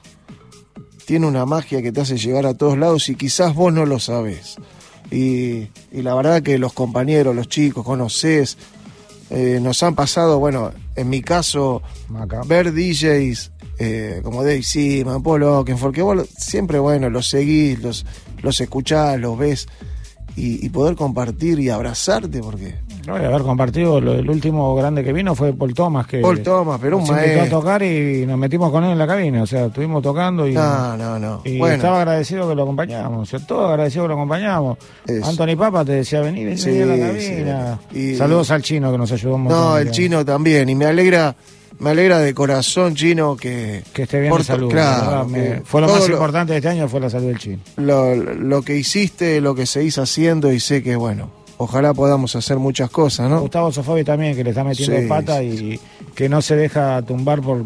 [1.05, 4.01] tiene una magia que te hace llegar a todos lados y quizás vos no lo
[4.01, 4.57] sabés.
[5.11, 8.59] Y, la verdad que los compañeros, los chicos, conocés,
[9.31, 11.83] eh, nos han pasado, bueno, en mi caso,
[12.47, 18.07] ver DJs eh, como Dave Seaman, Paul porque vos siempre, bueno, los seguís, los,
[18.43, 19.69] los escuchás, los ves
[20.37, 22.75] y, poder compartir y abrazarte, porque.
[23.07, 26.21] No, haber compartido el último grande que vino fue Paul Thomas, que.
[26.21, 27.43] Paul Thomas, pero un maestro.
[27.43, 30.55] a tocar y nos metimos con él en la cabina, o sea, estuvimos tocando y.
[30.55, 31.43] No, no, no.
[31.45, 34.79] Y estaba agradecido que lo acompañábamos, o sea, todo agradecido que lo acompañábamos.
[35.23, 37.79] Anthony Papa te decía, vení, vení, a la cabina.
[38.17, 39.59] Saludos al chino que nos ayudó montón.
[39.59, 41.35] No, el chino también, y me alegra
[41.79, 43.83] me alegra de corazón, Chino, que...
[43.93, 44.71] Que esté bien de salud.
[44.71, 45.29] Claro,
[45.65, 47.59] fue lo más importante de este año, fue la salud del Chino.
[47.77, 52.91] Lo, que hiciste, lo que seguís haciendo y sé que, bueno, ojalá podamos hacer muchas
[52.91, 53.41] cosas, ¿no?
[53.41, 55.81] Gustavo Sofobi también, que le está metiendo pata y
[56.15, 57.65] que no se deja tumbar por,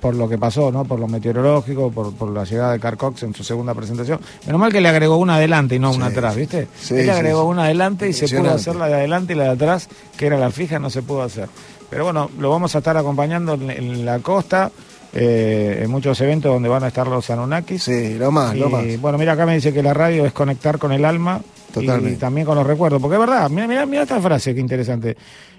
[0.00, 0.84] por, lo que pasó, ¿no?
[0.84, 4.20] Por lo meteorológico, por, la llegada de Carcox en su segunda presentación.
[4.46, 6.68] Menos mal que le agregó una adelante y no una atrás, ¿viste?
[6.90, 9.50] Él le agregó una adelante y se pudo hacer la de adelante y la de
[9.50, 11.48] atrás, que era la fija, no se pudo hacer.
[11.90, 14.70] Pero bueno, lo vamos a estar acompañando en, la costa.
[15.14, 17.82] Eh, en muchos eventos donde van a estar los Anunnakis.
[17.82, 18.84] Sí, lo más, lo más.
[19.00, 21.40] Bueno, mira, acá me dice que la radio es conectar con el alma
[21.72, 22.16] Totalmente.
[22.16, 23.00] y también con los recuerdos.
[23.00, 25.16] Porque es verdad, mira, mira, mira esta frase, qué interesante.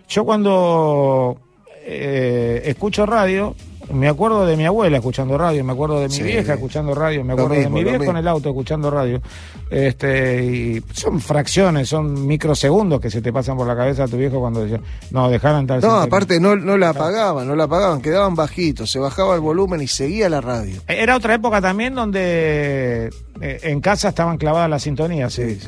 [0.07, 1.37] Yo cuando
[1.85, 3.55] eh, escucho radio,
[3.93, 7.33] me acuerdo de mi abuela escuchando radio, me acuerdo de mi vieja escuchando radio, me
[7.33, 9.21] acuerdo de mi viejo en el auto escuchando radio.
[9.69, 14.17] Este, y son fracciones, son microsegundos que se te pasan por la cabeza a tu
[14.17, 14.81] viejo cuando decía,
[15.11, 15.81] no, dejaran tal.
[15.81, 19.81] No, aparte no, no la apagaban, no la apagaban, quedaban bajitos, se bajaba el volumen
[19.81, 20.81] y seguía la radio.
[20.87, 25.33] Era otra época también donde eh, en casa estaban clavadas las sintonías.
[25.33, 25.59] Sí,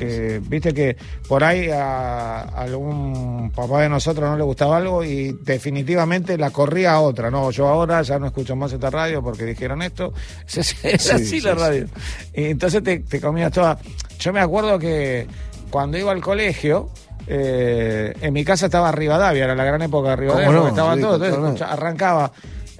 [0.41, 0.97] Viste que
[1.27, 6.93] por ahí a, algún papá de nosotros no le gustaba algo y definitivamente la corría
[6.93, 7.31] a otra.
[7.31, 10.13] No, yo ahora ya no escucho más esta radio porque dijeron esto.
[10.83, 11.87] Es, así la radio.
[12.33, 13.77] Y entonces te, te comías toda.
[14.19, 15.27] Yo me acuerdo que
[15.69, 16.89] cuando iba al colegio,
[17.27, 21.61] eh, en mi casa estaba Rivadavia, era la gran época de Rivadavia, estaba todo, entonces
[21.61, 22.31] arrancaba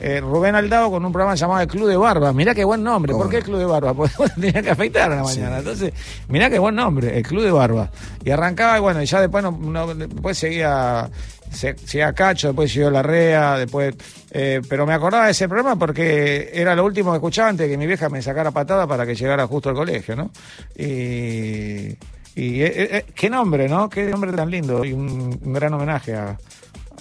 [0.02, 2.34] eh, Rubén Aldao con un programa llamado El Club de Barba.
[2.34, 3.14] Mirá qué buen nombre.
[3.14, 3.94] ¿Por qué el Club de Barba?
[3.94, 5.60] Porque tenía que afeitar a la mañana.
[5.60, 5.94] Entonces,
[6.28, 7.91] mirá qué buen nombre, El Club de Barba.
[8.23, 11.07] Y arrancaba, y bueno, y ya después, no, después seguía
[11.52, 13.94] seguía Cacho, después siguió Larrea, después...
[14.32, 17.78] Eh, pero me acordaba de ese programa porque era lo último que escuchaba antes que
[17.78, 20.32] mi vieja me sacara patada para que llegara justo al colegio, ¿no?
[20.76, 21.90] Y...
[22.36, 23.90] y eh, qué nombre, ¿no?
[23.90, 26.38] Qué nombre tan lindo y un gran homenaje a,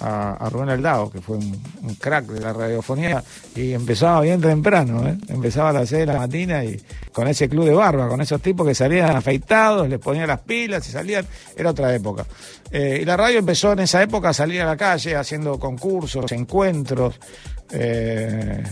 [0.01, 1.61] a, Rubén Aldao, que fue un,
[1.99, 3.23] crack de la radiofonía,
[3.55, 5.17] y empezaba bien temprano, ¿eh?
[5.27, 8.41] empezaba a las 6 de la mañana y con ese club de barba, con esos
[8.41, 11.25] tipos que salían afeitados, les ponían las pilas y salían,
[11.55, 12.25] era otra época.
[12.71, 16.31] Eh, y la radio empezó en esa época a salir a la calle haciendo concursos,
[16.31, 17.19] encuentros.
[17.73, 18.63] Eh,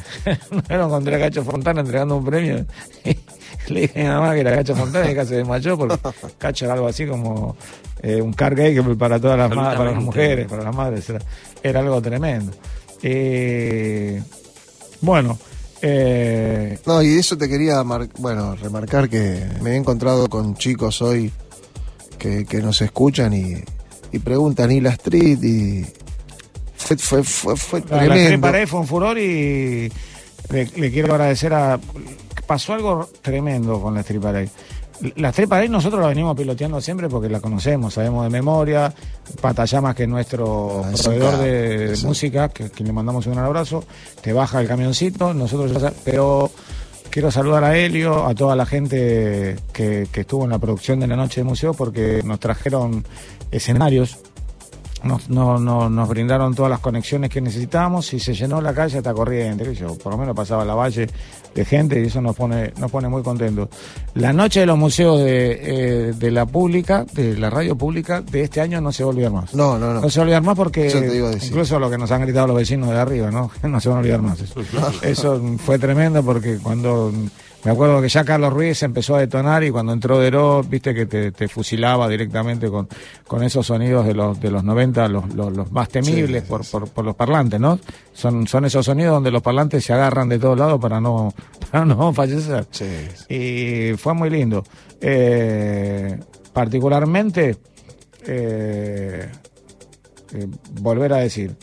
[0.70, 2.66] no encontré a Cacho Fontana entregando un premio.
[3.70, 5.98] Le dije a mi mamá que era Cacho Fontana y casi se desmayó porque
[6.38, 7.56] Cacho era algo así como
[8.02, 11.12] eh, un car gay para todas las, para las mujeres, para las madres,
[11.62, 12.52] era, algo tremendo.
[13.02, 14.22] Eh,
[15.02, 15.38] bueno.
[15.82, 17.82] Eh, no, y eso te quería
[18.18, 21.32] bueno remarcar que me he encontrado con chicos hoy
[22.18, 25.40] que, nos escuchan y, preguntan, ¿y la street?
[25.42, 25.86] Y
[26.80, 28.52] fue, fue, fue, fue tremendo.
[28.52, 29.92] La fue un furor y
[30.50, 31.80] le, quiero agradecer a...
[32.48, 34.50] Pasó algo tremendo con la Street Parade
[35.16, 38.94] la Street Parade nosotros la venimos piloteando siempre porque la conocemos, sabemos de memoria.
[39.42, 43.84] Patallamas, que es nuestro ah, proveedor de, música, que, le mandamos un abrazo,
[44.22, 46.52] te baja el camioncito, nosotros pero
[47.10, 51.16] quiero saludar a Helio, a toda la gente que, estuvo en la producción de la
[51.16, 53.06] noche de museo porque nos trajeron
[53.52, 54.18] escenarios
[55.04, 58.98] nos, no, no, nos brindaron todas las conexiones que necesitábamos y se llenó la calle
[58.98, 61.08] hasta corriente, yo, por lo menos pasaba la valle
[61.56, 63.70] de gente y eso nos pone, nos pone muy contentos.
[64.16, 68.44] La noche de los museos de, eh, de la pública, de la radio pública, de
[68.44, 69.54] este año no se va a olvidar más.
[69.54, 70.02] No, no, no.
[70.02, 72.90] No se va a olvidar más porque incluso lo que nos han gritado los vecinos
[72.90, 73.52] de arriba, ¿no?
[73.70, 74.44] No se van a olvidar más.
[75.04, 77.12] eso fue tremendo porque cuando
[77.64, 81.06] me acuerdo que ya Carlos Ruiz empezó a detonar y cuando entró Deró, viste que
[81.06, 82.88] te, fusilaba directamente con,
[83.28, 87.16] con esos sonidos de los, de los 90, los, los, más temibles por, por, los
[87.16, 87.78] parlantes, ¿no?
[88.14, 91.34] Son, son esos sonidos donde los parlantes se agarran de todos lados para no,
[91.72, 92.66] para no fallecer.
[93.28, 94.64] Y fue muy lindo.
[95.02, 96.18] Eh,
[96.54, 97.58] particularmente,
[98.26, 99.30] eh,
[100.34, 100.48] eh,
[100.82, 101.56] volver a decir,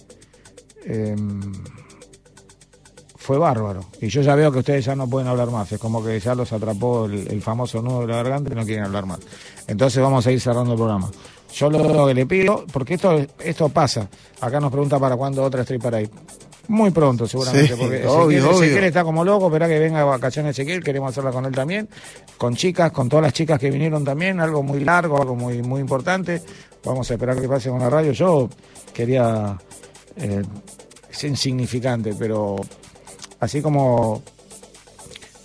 [0.84, 1.40] em,
[3.26, 3.80] fue bárbaro.
[4.00, 5.72] Y yo ya veo que ustedes ya no pueden hablar más.
[5.72, 8.84] Es como que ya los atrapó el, famoso nudo de la garganta y no quieren
[8.84, 9.18] hablar más.
[9.66, 11.10] Entonces vamos a ir cerrando el programa.
[11.52, 14.08] Yo lo que le pido, porque esto, esto pasa.
[14.40, 16.08] Acá nos pregunta para cuándo otra para ahí.
[16.68, 21.10] Muy pronto, seguramente, porque Ezequiel, está como loco, espera que venga a vacaciones Ezequiel, queremos
[21.10, 21.88] hacerla con él también,
[22.36, 25.80] con chicas, con todas las chicas que vinieron también, algo muy largo, algo muy, muy
[25.80, 26.42] importante.
[26.84, 28.12] Vamos a esperar que pase con la radio.
[28.12, 28.48] Yo
[28.92, 29.56] quería,
[30.16, 30.42] eh,
[31.10, 32.56] es insignificante, pero
[33.46, 34.22] así como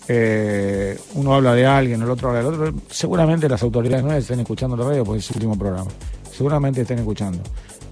[0.08, 4.40] eh, uno habla de alguien, el otro habla del otro, seguramente las autoridades nuevas estén
[4.40, 5.90] escuchando la radio porque es su último programa.
[6.32, 7.42] Seguramente estén escuchando.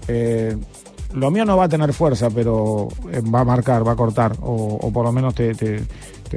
[0.08, 0.56] Eh,
[1.14, 4.36] lo mío no va a tener fuerza, pero eh, va a marcar, va a cortar,
[4.42, 5.52] o, por lo menos te,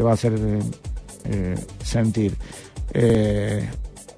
[0.01, 0.33] va a hacer
[1.83, 2.35] sentir.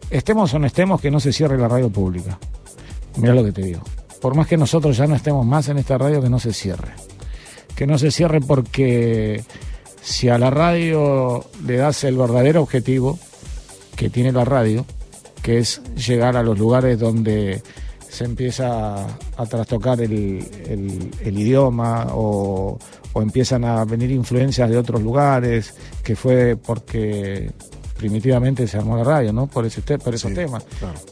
[0.09, 2.37] estemos o no estemos, que no se cierre la radio pública.
[3.17, 3.81] Mira lo que te digo.
[4.21, 6.93] Por más que nosotros ya no estemos más en esta radio, que no se cierre
[7.75, 9.43] que no se cierre porque
[10.01, 13.19] si a la radio le das el verdadero objetivo
[13.95, 14.85] que tiene la radio,
[15.41, 17.61] que es llegar a los lugares donde
[18.09, 19.05] se empieza
[19.37, 20.11] a trastocar el,
[21.21, 22.79] idioma o,
[23.15, 25.73] empiezan a venir influencias de otros lugares,
[26.03, 27.51] que fue porque
[27.97, 29.47] primitivamente se armó la radio, ¿no?
[29.47, 30.63] Por, ese, por esos temas,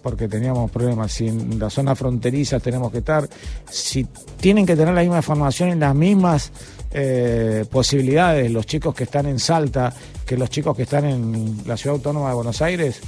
[0.02, 1.12] porque teníamos problemas.
[1.12, 3.28] Si en la zona fronteriza tenemos que estar,
[3.70, 4.06] si
[4.40, 6.52] tienen que tener la misma formación en las mismas
[6.92, 9.92] eh, posibilidades los chicos que están en Salta
[10.28, 13.00] que los chicos que están en la Ciudad Autónoma de Buenos Aires,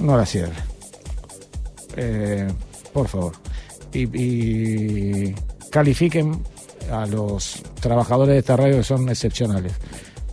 [0.00, 0.54] no la cierren.
[1.96, 2.48] Eh,
[2.92, 3.32] por favor.
[3.92, 5.32] y
[5.70, 6.42] califiquen
[6.90, 9.72] a los trabajadores de esta radio que son excepcionales.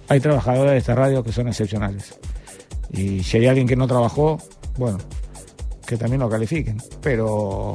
[0.07, 2.15] Hay trabajadores de esta radio que son excepcionales.
[2.91, 4.37] Y si hay alguien que no trabajó,
[4.77, 4.97] bueno,
[5.85, 6.81] que también lo califiquen.
[7.01, 7.73] Pero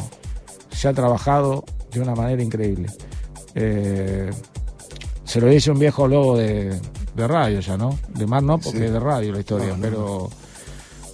[0.70, 2.88] se ha trabajado de una manera increíble.
[3.55, 4.30] Eh,
[5.24, 6.78] se lo dice un viejo lobo de,
[7.16, 7.98] radio ya, ¿no?
[8.09, 10.28] De más no, porque es de radio la historia, pero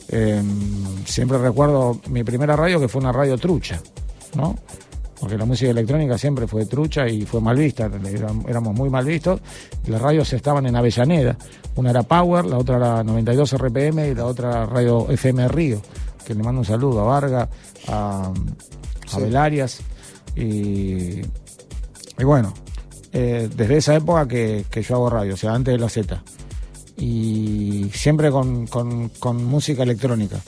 [0.08, 3.80] em, siempre recuerdo mi primera radio que fue una radio trucha,
[4.34, 4.56] ¿no?
[5.22, 7.88] Porque la música electrónica siempre fue trucha y fue mal vista,
[8.48, 9.40] éramos muy mal vistos.
[9.86, 11.38] Las radios estaban en Avellaneda,
[11.76, 15.80] una era Power, la otra era 92 RPM y la otra Radio FM Río,
[16.26, 17.48] que le mando un saludo a Varga,
[17.86, 18.32] a,
[19.12, 19.78] a Velarias.
[20.34, 22.52] Y, y bueno,
[23.12, 26.20] eh, desde esa época que, yo hago radio, o sea, antes de la Z.
[26.96, 30.40] Y siempre con, con música electrónica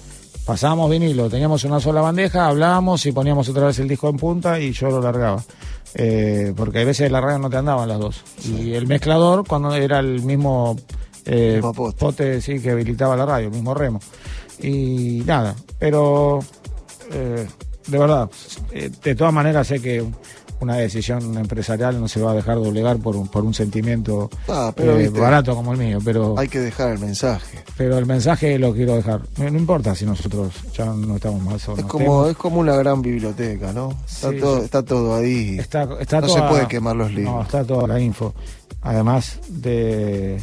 [0.45, 4.61] pasábamos vinilo, teníamos una sola bandeja, hablábamos y poníamos otra vez el disco en punta
[4.61, 5.43] y yo lo largaba.
[5.95, 8.23] Eh, porque a veces la radio no te andaban las dos.
[8.45, 10.77] Y el mezclador, cuando era el mismo
[11.25, 11.61] eh,
[11.99, 12.41] pote.
[12.41, 14.01] sí, que habilitaba la radio, el mismo remo.
[14.61, 16.41] Y nada, pero
[17.13, 17.47] eh,
[17.87, 18.31] de verdad,
[19.03, 20.05] de todas maneras sé que
[20.61, 24.73] una decisión empresarial no se va a dejar doblegar por un, por un sentimiento ah,
[24.77, 25.99] eh, barato como el mío.
[26.05, 27.59] pero Hay que dejar el mensaje.
[27.77, 29.23] Pero el mensaje lo quiero dejar.
[29.37, 33.03] No, importa si nosotros ya no estamos más o Es como, es como una gran
[33.03, 33.95] biblioteca, ¿no?
[34.07, 35.59] Está, todo, está todo ahí.
[35.59, 37.35] Está, está no se puede quemar los libros.
[37.35, 38.35] No, está toda la info.
[38.83, 40.41] Además de...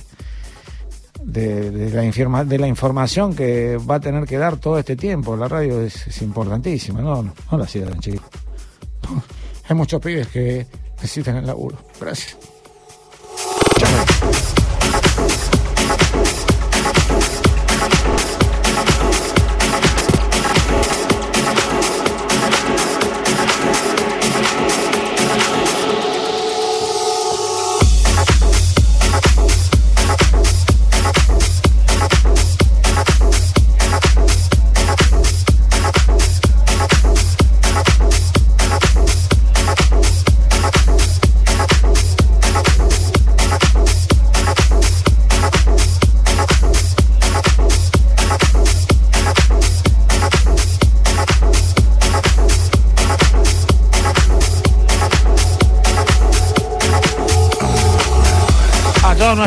[1.23, 5.37] De, la informa, de la información que va a tener que dar todo este tiempo.
[5.37, 8.25] La radio es, importantísima, no, no, la cierran, chicos.
[9.67, 10.65] Hay muchos pibes que
[10.95, 11.77] necesitan el laburo.
[11.99, 12.37] Gracias.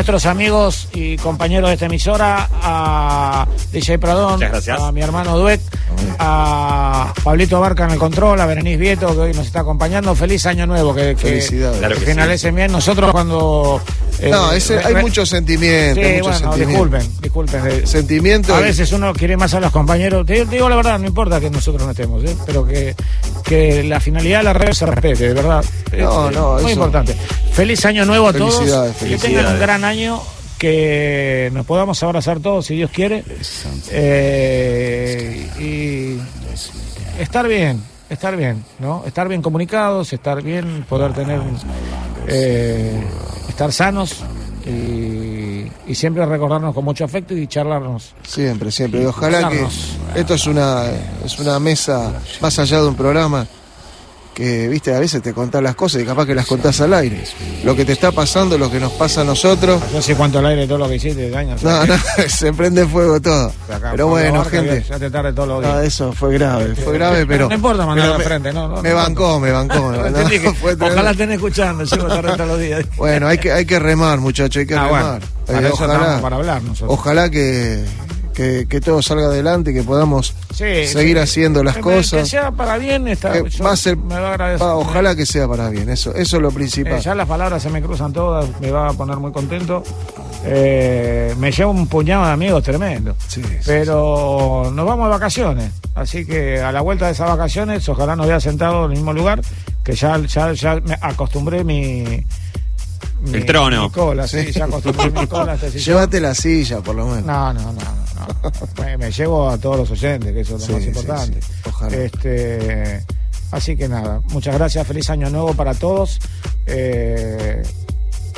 [0.05, 5.59] Nuestros amigos y compañeros de esta emisora, a DJ Pradón, a mi hermano Duet,
[6.19, 10.13] a Pablito Barca en el control, a Berenice Vieto que hoy nos está acompañando.
[10.13, 11.41] Feliz año nuevo, que, que,
[12.05, 12.71] finalicen bien.
[12.71, 13.81] Nosotros cuando...
[14.19, 16.01] Eh, no, hay mucho sentimiento.
[16.01, 17.87] Sí, bueno, disculpen, disculpen.
[17.87, 18.55] Sentimiento.
[18.55, 20.25] A veces uno quiere más a los compañeros.
[20.25, 22.35] Te, digo la verdad, no importa que nosotros no estemos, ¿eh?
[22.45, 22.95] pero que,
[23.43, 25.63] que la finalidad de la red se respete, de verdad.
[25.97, 27.15] No, no, muy importante.
[27.51, 28.95] Feliz año nuevo a todos.
[28.99, 30.21] Que tengan un gran año
[30.57, 33.23] que nos podamos abrazar todos si Dios quiere
[33.91, 39.03] eh, y estar bien, estar bien, ¿no?
[39.05, 41.41] Estar bien comunicados, estar bien, poder tener,
[42.27, 43.03] eh,
[43.55, 44.17] estar sanos
[44.65, 48.13] y, y, siempre recordarnos con mucho afecto y charlarnos.
[48.27, 49.01] Siempre, siempre.
[49.01, 49.65] Y ojalá que
[50.13, 50.91] esto es una,
[51.23, 53.47] es una mesa más allá de un programa
[54.35, 57.23] que, viste, a veces te contás las cosas y capaz que las contás al aire.
[57.63, 59.81] Lo que te está pasando, lo que nos pasa a nosotros.
[59.93, 61.55] No sé cuánto al aire todo lo que hiciste daño.
[61.61, 61.95] No, no,
[62.27, 63.51] se prende fuego todo.
[63.91, 64.85] pero bueno, gente.
[64.87, 65.73] Ya te tarde todos los días.
[65.73, 67.47] No, eso fue grave, fue grave, pero.
[67.47, 68.81] No importa mandar a frente, no, no.
[68.81, 69.93] Me bancó, me bancó.
[70.81, 72.85] ojalá estén escuchando, llego tarde todos los días.
[72.97, 75.21] Bueno, hay que, hay que remar, muchachos, hay que ah, remar.
[75.47, 76.89] Para, ojalá, para hablar nosotros.
[76.91, 77.85] Ojalá que
[78.35, 82.23] que, todo salga adelante y que podamos seguir haciendo las cosas.
[82.23, 83.33] Que sea para bien, está,
[83.63, 84.67] va a ser, me va a agradecer.
[84.67, 86.93] ojalá que sea para bien, eso, eso es lo principal.
[86.93, 89.83] Eh, ya las palabras se me cruzan todas, me va a poner muy contento.
[90.43, 93.15] Eh, me lleva un puñado de amigos tremendo.
[93.65, 98.27] pero nos vamos de vacaciones, así que a la vuelta de esas vacaciones, ojalá nos
[98.27, 99.41] vea sentado en el mismo lugar,
[99.83, 102.25] que ya, ya, ya me acostumbré mi
[103.33, 103.91] el trono.
[104.27, 105.55] sí, ya acostumbré mi cola.
[105.73, 107.25] Llévate la silla, por lo menos.
[107.25, 108.04] No, no, no.
[108.97, 111.39] me, llevo a todos los oyentes, que eso es lo más importante.
[111.91, 113.03] Este,
[113.51, 114.87] así que nada, muchas gracias.
[114.87, 116.19] Feliz año nuevo para todos.
[116.65, 117.61] Eh,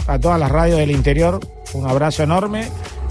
[0.07, 1.39] a todas las radios del interior,
[1.73, 2.69] un abrazo enorme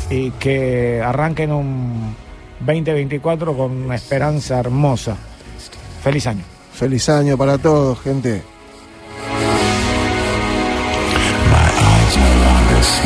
[0.09, 2.17] y que arranquen un
[2.61, 5.17] 2024 con una esperanza hermosa.
[6.03, 6.45] Feliz año.
[6.73, 8.43] Feliz año para todos, gente.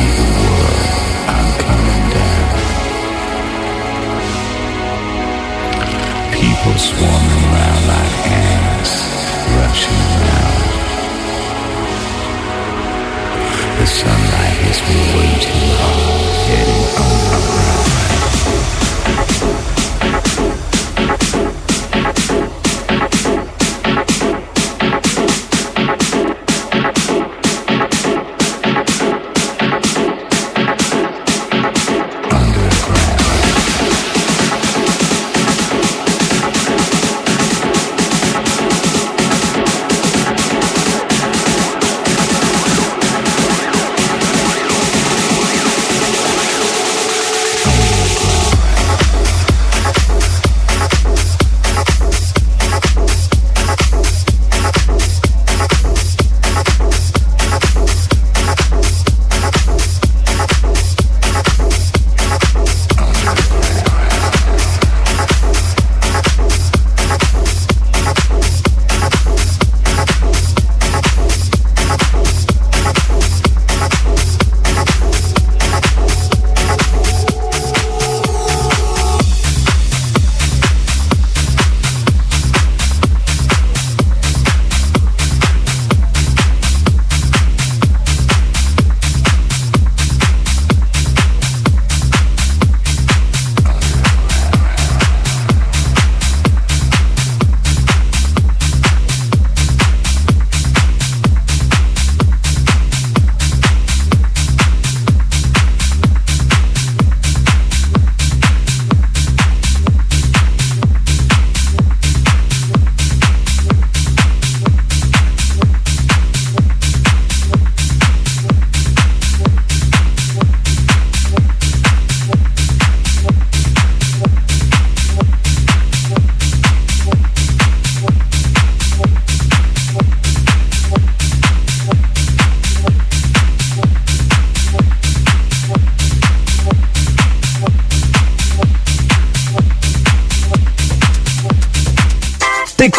[0.01, 0.30] people
[6.81, 8.93] swarming around like ants,
[9.53, 10.61] rushing around.
[13.79, 14.97] The sunlight hits me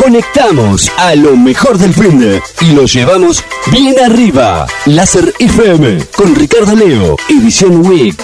[0.03, 4.67] conectamos a lo mejor del fin y lo llevamos bien arriba.
[4.87, 8.17] Láser FM con Ricardo Leo, edición Week.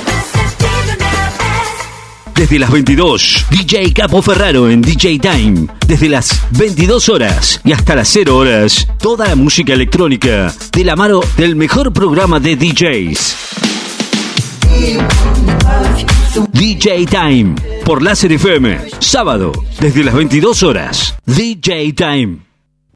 [2.35, 5.69] Desde las 22, DJ Capo Ferraro en DJ Time.
[5.87, 10.97] Desde las 22 horas y hasta las 0 horas, toda la música electrónica de la
[10.97, 13.37] mano del mejor programa de DJs.
[16.53, 21.18] DJ Time por Láser FM, sábado desde las 22 horas.
[21.29, 22.48] DJ Time.